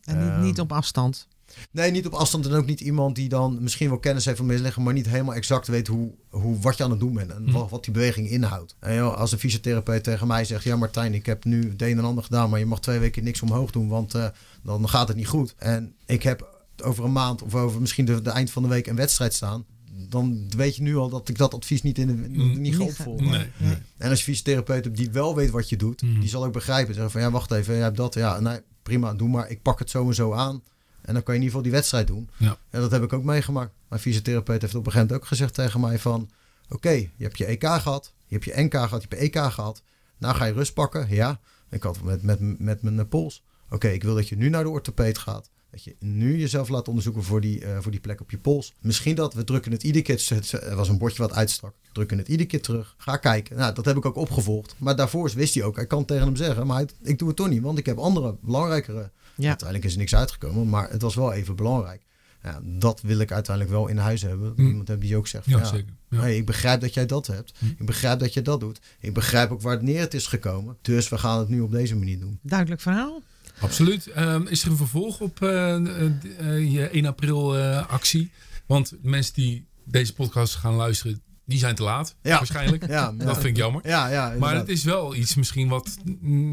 En 0.03 0.19
niet, 0.19 0.29
Ehm, 0.29 0.41
niet 0.41 0.59
op 0.59 0.71
afstand. 0.71 1.27
Nee, 1.71 1.91
niet 1.91 2.05
op 2.05 2.13
afstand 2.13 2.45
en 2.45 2.51
ook 2.53 2.65
niet 2.65 2.79
iemand 2.81 3.15
die 3.15 3.29
dan 3.29 3.57
misschien 3.61 3.89
wel 3.89 3.99
kennis 3.99 4.25
heeft 4.25 4.37
van 4.37 4.45
misliggen, 4.45 4.83
maar 4.83 4.93
niet 4.93 5.07
helemaal 5.09 5.33
exact 5.35 5.67
weet 5.67 5.87
hoe, 5.87 6.11
hoe, 6.29 6.59
wat 6.59 6.77
je 6.77 6.83
aan 6.83 6.89
het 6.91 6.99
doen 6.99 7.13
bent 7.13 7.31
en 7.31 7.43
Hm. 7.45 7.51
wat, 7.51 7.69
wat 7.69 7.83
die 7.83 7.93
beweging 7.93 8.29
inhoudt. 8.29 8.75
En 8.79 8.95
joh, 8.95 9.17
als 9.17 9.31
een 9.31 9.39
fysiotherapeut 9.39 10.03
tegen 10.03 10.27
mij 10.27 10.45
zegt, 10.45 10.63
ja 10.63 10.75
Martijn, 10.75 11.13
ik 11.13 11.25
heb 11.25 11.45
nu 11.45 11.69
het 11.69 11.81
een 11.81 11.97
en 11.97 12.03
ander 12.05 12.23
gedaan, 12.23 12.49
maar 12.49 12.59
je 12.59 12.65
mag 12.65 12.79
twee 12.79 12.99
weken 12.99 13.23
niks 13.23 13.41
omhoog 13.41 13.71
doen, 13.71 13.87
want 13.87 14.13
eh, 14.15 14.27
dan 14.63 14.89
gaat 14.89 15.07
het 15.07 15.17
niet 15.17 15.27
goed. 15.27 15.53
En 15.57 15.93
ik 16.05 16.23
heb 16.23 16.55
over 16.83 17.03
een 17.05 17.11
maand 17.11 17.41
of 17.41 17.55
over 17.55 17.81
misschien 17.81 18.05
de, 18.05 18.21
de 18.21 18.29
eind 18.29 18.51
van 18.51 18.63
de 18.63 18.69
week 18.69 18.87
een 18.87 18.95
wedstrijd 18.95 19.33
staan. 19.33 19.65
dan 20.09 20.47
weet 20.57 20.75
je 20.75 20.81
nu 20.81 20.95
al 20.97 21.09
dat 21.09 21.29
ik 21.29 21.37
dat 21.37 21.53
advies 21.53 21.81
niet, 21.81 21.97
in 21.97 22.07
de, 22.07 22.13
Mm. 22.13 22.27
niet 22.61 22.75
ga 22.75 22.79
Niet 22.83 22.89
opvolgen. 22.89 23.29
Nee, 23.29 23.45
nee. 23.57 23.75
En 23.97 24.09
als 24.09 24.19
je 24.19 24.23
fysiotherapeut 24.25 24.83
hebt 24.83 24.97
die 24.97 25.11
wel 25.11 25.35
weet 25.35 25.49
wat 25.49 25.69
je 25.69 25.75
doet, 25.77 26.01
Mm. 26.01 26.19
die 26.19 26.29
zal 26.29 26.45
ook 26.45 26.53
begrijpen. 26.53 26.93
Zeggen 26.93 27.11
van 27.11 27.21
ja, 27.21 27.31
wacht 27.31 27.51
even, 27.51 27.73
jij 27.73 27.83
hebt 27.83 27.97
dat. 27.97 28.13
Ja, 28.13 28.39
nee, 28.39 28.59
prima, 28.83 29.13
doe 29.13 29.29
maar. 29.29 29.49
Ik 29.49 29.61
pak 29.61 29.79
het 29.79 29.89
zo 29.89 30.07
en 30.07 30.15
zo 30.15 30.33
aan. 30.33 30.61
En 31.07 31.13
dan 31.13 31.23
kan 31.23 31.33
je 31.33 31.39
in 31.39 31.45
ieder 31.45 31.47
geval 31.47 31.61
die 31.61 31.71
wedstrijd 31.71 32.07
doen. 32.07 32.29
Ja. 32.37 32.57
En 32.69 32.81
dat 32.81 32.91
heb 32.91 33.03
ik 33.03 33.13
ook 33.13 33.23
meegemaakt. 33.23 33.71
Mijn 33.89 34.01
fysiotherapeut 34.01 34.61
heeft 34.61 34.75
op 34.75 34.85
een 34.85 34.91
gegeven 34.91 35.07
moment 35.07 35.21
ook 35.23 35.27
gezegd 35.27 35.53
tegen 35.53 35.79
mij 35.79 35.99
van... 35.99 36.29
Oké, 36.69 36.89
je 36.91 37.09
hebt 37.17 37.37
je 37.37 37.45
EK 37.45 37.63
gehad, 37.65 38.13
je 38.25 38.33
hebt 38.33 38.45
je 38.45 38.61
NK 38.63 38.73
gehad, 38.73 39.01
je 39.01 39.07
hebt 39.09 39.21
je 39.33 39.39
EK 39.39 39.51
gehad. 39.51 39.81
Nou 40.17 40.35
ga 40.35 40.45
je 40.45 40.53
rust 40.53 40.73
pakken, 40.73 41.07
ja. 41.09 41.39
Ik 41.69 41.83
had 41.83 42.01
met, 42.03 42.21
met, 42.23 42.59
met 42.59 42.81
mijn 42.81 43.07
pols. 43.07 43.43
Oké, 43.69 43.87
ik 43.87 44.03
wil 44.03 44.15
dat 44.15 44.27
je 44.29 44.37
nu 44.37 44.49
naar 44.49 44.63
de 44.63 44.69
orthopeed 44.69 45.17
gaat. 45.17 45.49
Dat 45.71 45.83
je 45.83 45.95
nu 45.99 46.37
jezelf 46.39 46.69
laat 46.69 46.87
onderzoeken 46.87 47.23
voor 47.23 47.41
die, 47.41 47.65
eh, 47.65 47.77
voor 47.79 47.91
die 47.91 47.99
plek 47.99 48.21
op 48.21 48.31
je 48.31 48.37
pols. 48.37 48.73
Misschien 48.79 49.15
dat 49.15 49.33
we 49.33 49.43
drukken 49.43 49.71
het 49.71 49.83
iedere 49.83 50.03
keer. 50.03 50.25
het- 50.35 50.51
Er 50.51 50.75
was 50.75 50.89
een 50.89 50.97
bordje 50.97 51.21
wat 51.21 51.33
uitstak. 51.33 51.73
Drukken 51.91 52.17
het 52.17 52.27
iedere 52.27 52.49
keer 52.49 52.61
terug. 52.61 52.95
Ga 52.97 53.17
kijken. 53.17 53.57
Nou, 53.57 53.73
dat 53.73 53.85
heb 53.85 53.97
ik 53.97 54.05
ook 54.05 54.15
opgevolgd. 54.15 54.75
Maar 54.77 54.95
daarvoor 54.95 55.31
wist 55.35 55.53
hij 55.53 55.63
ook. 55.63 55.75
Hij 55.75 55.87
kan 55.87 56.05
tegen 56.05 56.25
hem 56.25 56.35
zeggen. 56.35 56.67
Maar 56.67 56.77
hij- 56.77 56.87
ik 57.01 57.19
doe 57.19 57.27
het 57.27 57.37
toch 57.37 57.49
niet. 57.49 57.61
Want 57.61 57.77
ik 57.77 57.85
heb 57.85 57.97
andere, 57.97 58.35
belangrijkere. 58.41 59.11
Ja. 59.37 59.47
Uiteindelijk 59.47 59.87
is 59.87 59.93
er 59.93 59.99
niks 59.99 60.15
uitgekomen. 60.15 60.69
Maar 60.69 60.89
het 60.89 61.01
was 61.01 61.15
wel 61.15 61.33
even 61.33 61.55
belangrijk. 61.55 62.05
Ja, 62.43 62.59
dat 62.63 63.01
wil 63.01 63.19
ik 63.19 63.31
uiteindelijk 63.31 63.75
wel 63.75 63.87
in 63.87 63.97
huis 63.97 64.21
hebben. 64.21 64.53
Hm. 64.55 64.67
Iemand 64.67 64.87
hebt 64.87 65.01
die 65.01 65.17
ook 65.17 65.27
zegt. 65.27 65.43
van, 65.43 65.53
Ja, 65.53 65.59
ja, 65.59 65.65
zeker. 65.65 65.93
Ja. 66.09 66.19
Hey, 66.19 66.37
ik 66.37 66.45
begrijp 66.45 66.81
dat 66.81 66.93
jij 66.93 67.05
dat 67.05 67.27
hebt. 67.27 67.53
Hm. 67.59 67.65
Ik 67.65 67.85
begrijp 67.85 68.19
dat 68.19 68.33
je 68.33 68.41
dat 68.41 68.59
doet. 68.59 68.79
Ik 68.99 69.13
begrijp 69.13 69.51
ook 69.51 69.61
waar 69.61 69.73
het 69.73 69.81
neer 69.81 69.99
het 69.99 70.13
is 70.13 70.27
gekomen. 70.27 70.77
Dus 70.81 71.09
we 71.09 71.17
gaan 71.17 71.39
het 71.39 71.49
nu 71.49 71.59
op 71.59 71.71
deze 71.71 71.95
manier 71.95 72.19
doen. 72.19 72.39
Duidelijk 72.41 72.81
verhaal. 72.81 73.21
Absoluut. 73.59 74.07
Ehm, 74.07 74.47
is 74.47 74.63
er 74.63 74.71
een 74.71 74.77
vervolg 74.77 75.19
op 75.19 75.41
eh, 75.41 75.75
eh, 75.75 76.11
eh, 76.37 76.73
je 76.73 76.89
1 76.89 77.05
april 77.05 77.57
eh, 77.57 77.87
actie? 77.87 78.31
Want 78.65 78.93
mensen 79.01 79.33
die 79.33 79.65
deze 79.83 80.13
podcast 80.13 80.55
gaan 80.55 80.73
luisteren, 80.73 81.21
die 81.47 81.59
zijn 81.59 81.75
te 81.75 81.83
laat. 81.83 82.15
Ja. 82.21 82.37
Waarschijnlijk. 82.37 82.87
Ja, 82.97 83.11
Dat 83.11 83.33
vind 83.33 83.45
ik 83.45 83.57
jammer. 83.57 83.87
Ja, 83.87 84.07
ja, 84.07 84.33
Maar 84.39 84.55
het 84.55 84.67
is 84.69 84.83
wel 84.83 85.15
iets 85.15 85.35
misschien 85.35 85.67
wat 85.67 85.97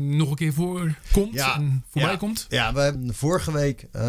nog 0.09 0.31
een 0.31 0.37
keer 0.37 0.53
voorkomt 0.53 1.33
Ja. 1.35 1.55
en 1.57 1.85
voorbij 1.91 2.11
Ja. 2.11 2.17
komt. 2.17 2.47
Ja, 2.49 2.73
we 2.73 2.81
hebben, 2.81 3.15
vorige 3.15 3.53
week 3.53 3.87
eh, 3.93 4.03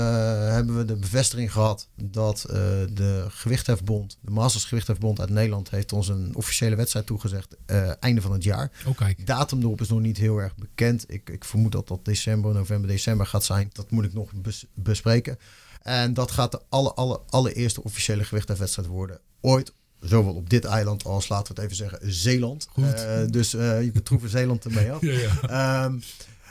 hebben 0.50 0.78
we 0.78 0.86
de 0.86 0.96
bevestiging 0.96 1.52
gehad 1.52 1.88
dat 1.96 2.44
eh, 2.44 2.56
de 2.94 3.26
gewichthefbond, 3.30 4.18
de 4.22 4.32
Masters 4.32 4.66
Gewichthefbond 4.66 5.20
uit 5.20 5.30
Nederland, 5.30 5.70
heeft 5.70 5.94
ons 5.94 6.08
een 6.08 6.36
officiële 6.36 6.76
wedstrijd 6.76 7.06
toegezegd 7.06 7.56
eh, 7.66 7.92
einde 8.00 8.22
van 8.22 8.32
het 8.32 8.44
jaar. 8.44 8.72
Oh, 8.86 8.98
kijk. 8.98 9.28
Datum 9.28 9.62
erop 9.62 9.82
is 9.82 9.90
nog 9.90 10.00
niet 10.00 10.18
heel 10.18 10.38
erg 10.38 10.56
bekend. 10.56 11.06
Ik, 11.14 11.30
ik 11.30 11.46
vermoed 11.46 11.72
dat 11.72 11.88
dat 11.88 12.06
december, 12.06 12.54
november, 12.54 12.90
december 12.90 13.26
gaat 13.26 13.44
zijn. 13.44 13.70
Dat 13.74 13.92
moet 13.92 14.06
ik 14.06 14.14
nog 14.14 14.32
bes- 14.34 14.66
bespreken. 14.74 15.38
En 15.82 16.14
dat 16.14 16.32
gaat 16.32 16.52
de 16.52 16.62
alle, 16.70 16.94
alle, 16.94 17.22
allereerste 17.30 17.84
officiële 17.84 18.24
gewichthefwedstrijd 18.24 18.88
worden 18.88 19.20
ooit. 19.42 19.74
Zowel 20.06 20.34
op 20.34 20.50
dit 20.50 20.66
eiland 20.66 21.04
als, 21.04 21.28
laten 21.28 21.56
we 21.56 21.62
het 21.62 21.72
even 21.72 21.76
zeggen, 21.90 22.14
Zeeland. 22.14 22.68
Goed. 22.72 22.94
Eh, 22.94 23.20
dus 23.30 23.54
eh, 23.54 23.84
je 23.84 23.92
betroeven 23.92 24.30
Zeeland 24.30 24.66
ermee 24.66 24.92
af. 24.92 25.02
Ja, 25.06 25.12
ja. 25.20 25.84
Ehm, 25.84 25.94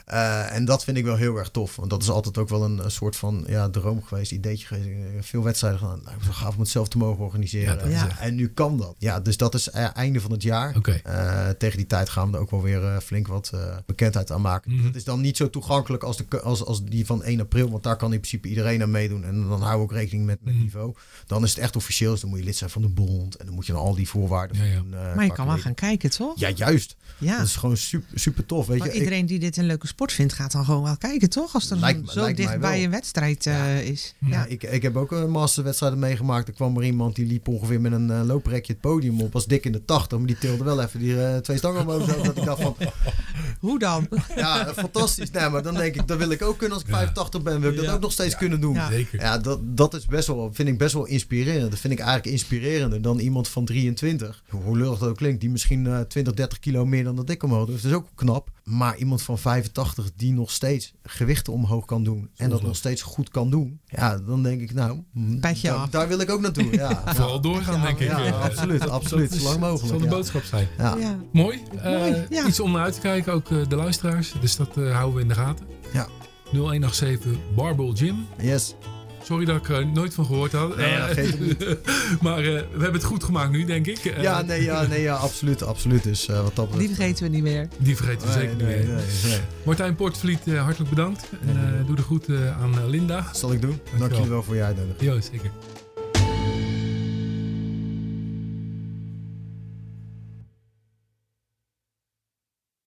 eh, 0.05 0.53
en 0.55 0.65
dat 0.65 0.83
vind 0.83 0.97
ik 0.97 1.03
wel 1.03 1.15
heel 1.15 1.37
erg 1.37 1.49
tof. 1.49 1.75
Want 1.75 1.89
dat 1.89 2.01
is 2.01 2.09
altijd 2.09 2.37
ook 2.37 2.49
wel 2.49 2.63
een, 2.63 2.83
een 2.83 2.91
soort 2.91 3.15
van 3.15 3.43
ja, 3.47 3.69
droom 3.69 4.03
geweest, 4.03 4.31
ideetje 4.31 4.65
geweest. 4.67 4.87
Ik 4.87 5.23
Veel 5.23 5.43
wedstrijden 5.43 5.79
gedaan. 5.79 6.01
Nou, 6.05 6.15
zo 6.25 6.31
gaaf 6.31 6.53
om 6.53 6.59
het 6.59 6.69
zelf 6.69 6.87
te 6.87 6.97
mogen 6.97 7.23
organiseren. 7.23 7.89
Ja, 7.89 8.19
En 8.19 8.35
nu 8.35 8.47
kan 8.47 8.77
dat. 8.77 8.95
Ja, 8.97 9.19
dus 9.19 9.37
dat 9.37 9.53
is 9.53 9.69
eh, 9.69 9.87
einde 9.95 10.21
van 10.21 10.31
het 10.31 10.43
jaar. 10.43 10.75
Eh, 11.03 11.49
tegen 11.49 11.77
die 11.77 11.87
tijd 11.87 12.09
gaan 12.09 12.29
we 12.31 12.35
er 12.37 12.41
ook 12.43 12.51
wel 12.51 12.61
weer 12.61 13.01
flink 13.03 13.27
wat 13.27 13.51
eh, 13.53 13.75
bekendheid 13.85 14.31
aan 14.31 14.41
maken. 14.41 14.73
Mhm. 14.75 14.83
Dat 14.85 14.95
is 14.95 15.03
dan 15.03 15.21
niet 15.21 15.37
zo 15.37 15.49
toegankelijk 15.49 16.03
als, 16.03 16.17
de, 16.17 16.41
als, 16.41 16.65
als 16.65 16.83
die 16.83 17.05
van 17.05 17.23
1 17.23 17.39
april. 17.39 17.69
Want 17.69 17.83
daar 17.83 17.95
kan 17.97 18.13
in 18.13 18.19
principe 18.19 18.47
iedereen 18.47 18.81
aan 18.81 18.91
meedoen. 18.91 19.23
En 19.23 19.35
dan 19.47 19.61
houden 19.61 19.77
we 19.77 19.83
ook 19.83 19.91
rekening 19.91 20.25
met, 20.25 20.39
met 20.43 20.53
Mhm. 20.53 20.63
niveau. 20.63 20.95
Dan 21.27 21.43
is 21.43 21.49
het 21.49 21.59
echt 21.59 21.75
officieel. 21.75 22.11
Dus 22.11 22.21
dan 22.21 22.29
moet 22.29 22.39
je 22.39 22.45
lid 22.45 22.55
zijn 22.55 22.69
van 22.69 22.81
de 22.81 22.87
bond. 22.87 23.35
En 23.35 23.45
dan 23.45 23.55
moet 23.55 23.65
je 23.65 23.71
dan 23.73 23.81
al 23.81 23.95
die 23.95 24.09
voorwaarden 24.09 24.57
Ja, 24.67 24.81
Maar 25.15 25.25
je 25.25 25.31
kan 25.31 25.47
wel 25.47 25.57
gaan 25.57 25.73
kijken, 25.73 26.09
toch? 26.09 26.39
Ja, 26.39 26.49
juist. 26.49 26.95
Ja. 27.17 27.37
Dat 27.37 27.45
is 27.45 27.55
gewoon 27.55 27.77
super, 27.77 28.19
super 28.19 28.45
tof. 28.45 28.67
Weet 28.67 28.83
je, 28.83 28.89
Ik- 28.89 28.95
iedereen 28.95 29.25
die 29.25 29.39
dit 29.39 29.57
een 29.57 29.65
leuke 29.65 29.87
sport 29.95 30.11
vindt, 30.13 30.33
gaat 30.33 30.51
dan 30.51 30.65
gewoon 30.65 30.83
wel 30.83 30.97
kijken, 30.97 31.29
toch? 31.29 31.53
Als 31.53 31.69
er 31.71 31.77
Lijkt 31.77 32.09
zo 32.11 32.33
dichtbij 32.33 32.83
een 32.83 32.91
wedstrijd 32.91 33.45
eh, 33.45 33.87
is. 33.87 34.13
Ja. 34.19 34.27
Ja. 34.29 34.45
Ik, 34.45 34.63
ik 34.63 34.81
heb 34.81 34.95
ook 34.95 35.11
een 35.11 35.29
masterwedstrijden 35.29 35.99
meegemaakt. 35.99 36.47
Er 36.47 36.53
kwam 36.53 36.77
er 36.77 36.83
iemand 36.83 37.15
die 37.15 37.25
liep 37.25 37.47
ongeveer 37.47 37.81
met 37.81 37.91
een 37.91 38.11
eh, 38.11 38.21
looprekje 38.23 38.71
het 38.73 38.81
podium 38.81 39.21
op. 39.21 39.33
Was 39.33 39.45
dik 39.45 39.65
in 39.65 39.71
de 39.71 39.85
80, 39.85 40.17
maar 40.17 40.27
die 40.27 40.37
tilde 40.37 40.63
wel 40.63 40.81
even 40.81 40.99
die 40.99 41.23
eh, 41.25 41.37
twee 41.37 41.57
stangen 41.57 41.81
omhoog. 41.81 42.09
zo, 42.09 42.23
Dat 42.23 42.37
ik 42.37 42.43
dacht 42.45 42.61
van, 42.61 42.75
Hoe 43.59 43.79
dan? 43.79 44.07
ja, 44.35 44.73
fantastisch. 44.75 45.31
Nee, 45.31 45.49
maar 45.49 45.63
dan 45.63 45.73
denk 45.75 45.95
ik, 45.95 46.07
dat 46.07 46.17
wil 46.17 46.29
ik 46.29 46.41
ook 46.41 46.57
kunnen 46.57 46.77
als 46.77 46.83
ik 46.85 46.91
Ja. 46.91 46.95
85 46.97 47.41
ben. 47.43 47.61
Wil 47.61 47.71
ik 47.71 47.77
dat 47.77 47.87
ook 47.89 48.01
nog 48.01 48.11
steeds 48.11 48.31
Ja. 48.31 48.37
kunnen 48.37 48.61
doen. 48.61 48.73
Ja. 48.73 48.89
Zeker. 48.91 49.19
Ja, 49.19 49.37
dat, 49.37 49.59
dat 49.63 49.93
is 49.93 50.05
best 50.05 50.27
wel, 50.27 50.49
vind 50.53 50.69
ik 50.69 50.77
best 50.77 50.93
wel 50.93 51.05
inspirerend. 51.05 51.71
Dat 51.71 51.79
vind 51.79 51.93
ik 51.93 51.99
eigenlijk 51.99 52.29
inspirerender 52.31 53.01
dan 53.01 53.19
iemand 53.19 53.47
van 53.47 53.65
23. 53.65 54.43
Hoe 54.49 54.77
lullig 54.77 54.99
dat 54.99 55.09
ook 55.09 55.17
klinkt, 55.17 55.41
die 55.41 55.49
misschien 55.49 55.87
eh 55.87 55.99
20, 55.99 56.33
30 56.33 56.59
kilo 56.59 56.85
meer 56.85 57.03
dan 57.03 57.15
dat 57.15 57.29
ik 57.29 57.43
omhoog. 57.43 57.65
Dus 57.65 57.81
dat 57.81 57.91
is 57.91 57.97
ook 57.97 58.07
knap. 58.15 58.53
Maar 58.63 58.97
iemand 58.97 59.21
van 59.21 59.37
85 59.37 59.84
die 60.15 60.33
nog 60.33 60.51
steeds 60.51 60.93
gewichten 61.03 61.53
omhoog 61.53 61.85
kan 61.85 62.03
doen. 62.03 62.29
En 62.35 62.49
dat 62.49 62.61
nog 62.61 62.75
steeds 62.75 63.01
goed 63.01 63.29
kan 63.29 63.49
doen. 63.49 63.79
Ja, 63.85 64.17
dan 64.17 64.43
denk 64.43 64.61
ik, 64.61 64.73
nou, 64.73 65.03
mm, 65.11 65.39
Petje 65.39 65.87
daar, 65.89 66.07
wil 66.07 66.19
ik 66.19 66.29
ook 66.29 66.41
naartoe. 66.41 66.71
Ja, 66.71 67.03
Vooral 67.15 67.41
doorgaan, 67.41 67.81
denk 67.81 67.99
ik. 67.99 68.07
ja, 68.07 68.29
absoluut, 68.29 68.89
absoluut. 68.99 69.33
Zo 69.33 69.43
lang 69.43 69.59
mogelijk, 69.59 69.81
Dat 69.81 69.89
zal 69.89 69.97
de 69.99 70.03
ja. 70.03 70.09
boodschap 70.09 70.43
zijn. 70.43 70.67
ja. 70.77 70.95
Ja. 70.97 71.19
Mooi. 71.31 71.61
Eh, 71.81 71.99
Mooi, 71.99 72.25
ja. 72.29 72.47
Iets 72.47 72.59
om 72.59 72.71
naar 72.71 72.83
uit 72.83 72.93
te 72.93 72.99
kijken, 72.99 73.33
ook 73.33 73.51
eh, 73.51 73.67
de 73.67 73.75
luisteraars. 73.75 74.33
Dus 74.41 74.55
dat 74.55 74.77
eh, 74.77 74.91
houden 74.91 75.15
we 75.15 75.21
in 75.21 75.27
de 75.27 75.33
gaten. 75.33 75.65
Ja. 75.93 76.07
0187 76.51 77.31
Barbell 77.55 77.91
Gym. 77.93 78.25
Yes. 78.41 78.75
Sorry 79.25 79.45
dat 79.45 79.55
ik 79.55 79.69
er 79.69 79.87
nooit 79.87 80.13
van 80.13 80.25
gehoord 80.25 80.51
had. 80.51 80.77
Nee, 80.77 80.89
ja, 80.91 81.07
Eh, 81.07 81.13
geef 81.15 81.31
het 81.31 81.39
niet. 81.39 81.77
maar 82.21 82.37
eh, 82.37 82.43
we 82.43 82.59
hebben 82.71 82.93
het 82.93 83.03
goed 83.03 83.23
gemaakt 83.23 83.51
nu, 83.51 83.65
denk 83.65 83.87
ik. 83.87 84.05
Eh, 84.05 84.21
Ja, 84.21 84.41
nee, 84.41 84.63
ja, 84.63 84.87
nee, 84.87 85.01
ja, 85.01 85.15
absoluut, 85.15 85.63
absoluut. 85.63 86.03
Dus 86.03 86.27
eh, 86.27 86.35
wat 86.43 86.55
dat 86.55 86.65
betreft- 86.69 86.87
Die 86.87 86.95
vergeten 86.95 87.23
we 87.23 87.29
niet 87.29 87.43
meer. 87.43 87.67
Die 87.77 87.95
vergeten 87.95 88.27
we 88.27 88.33
Nee, 88.33 88.43
zeker 88.49 88.65
nee, 88.65 88.77
niet. 88.77 88.87
nee, 88.87 89.31
nee. 89.31 89.39
Martijn 89.63 89.95
Portvliet, 89.95 90.39
eh, 90.47 90.61
hartelijk 90.63 90.89
bedankt. 90.89 91.23
En 91.47 91.57
eh, 91.79 91.87
doe 91.87 91.95
de 91.95 92.01
groet 92.01 92.27
eh, 92.29 92.61
aan 92.61 92.79
eh, 92.79 92.87
Linda. 92.87 93.21
Dat 93.21 93.37
zal 93.37 93.51
ik 93.53 93.61
doen. 93.61 93.69
Dank 93.69 93.83
Dankjewel. 93.89 94.17
jullie 94.17 94.29
wel 94.31 94.43
voor 94.43 94.55
je 94.55 94.63
uitnodiging. 94.63 95.13
Ja, 95.13 95.21
zeker. 95.21 95.51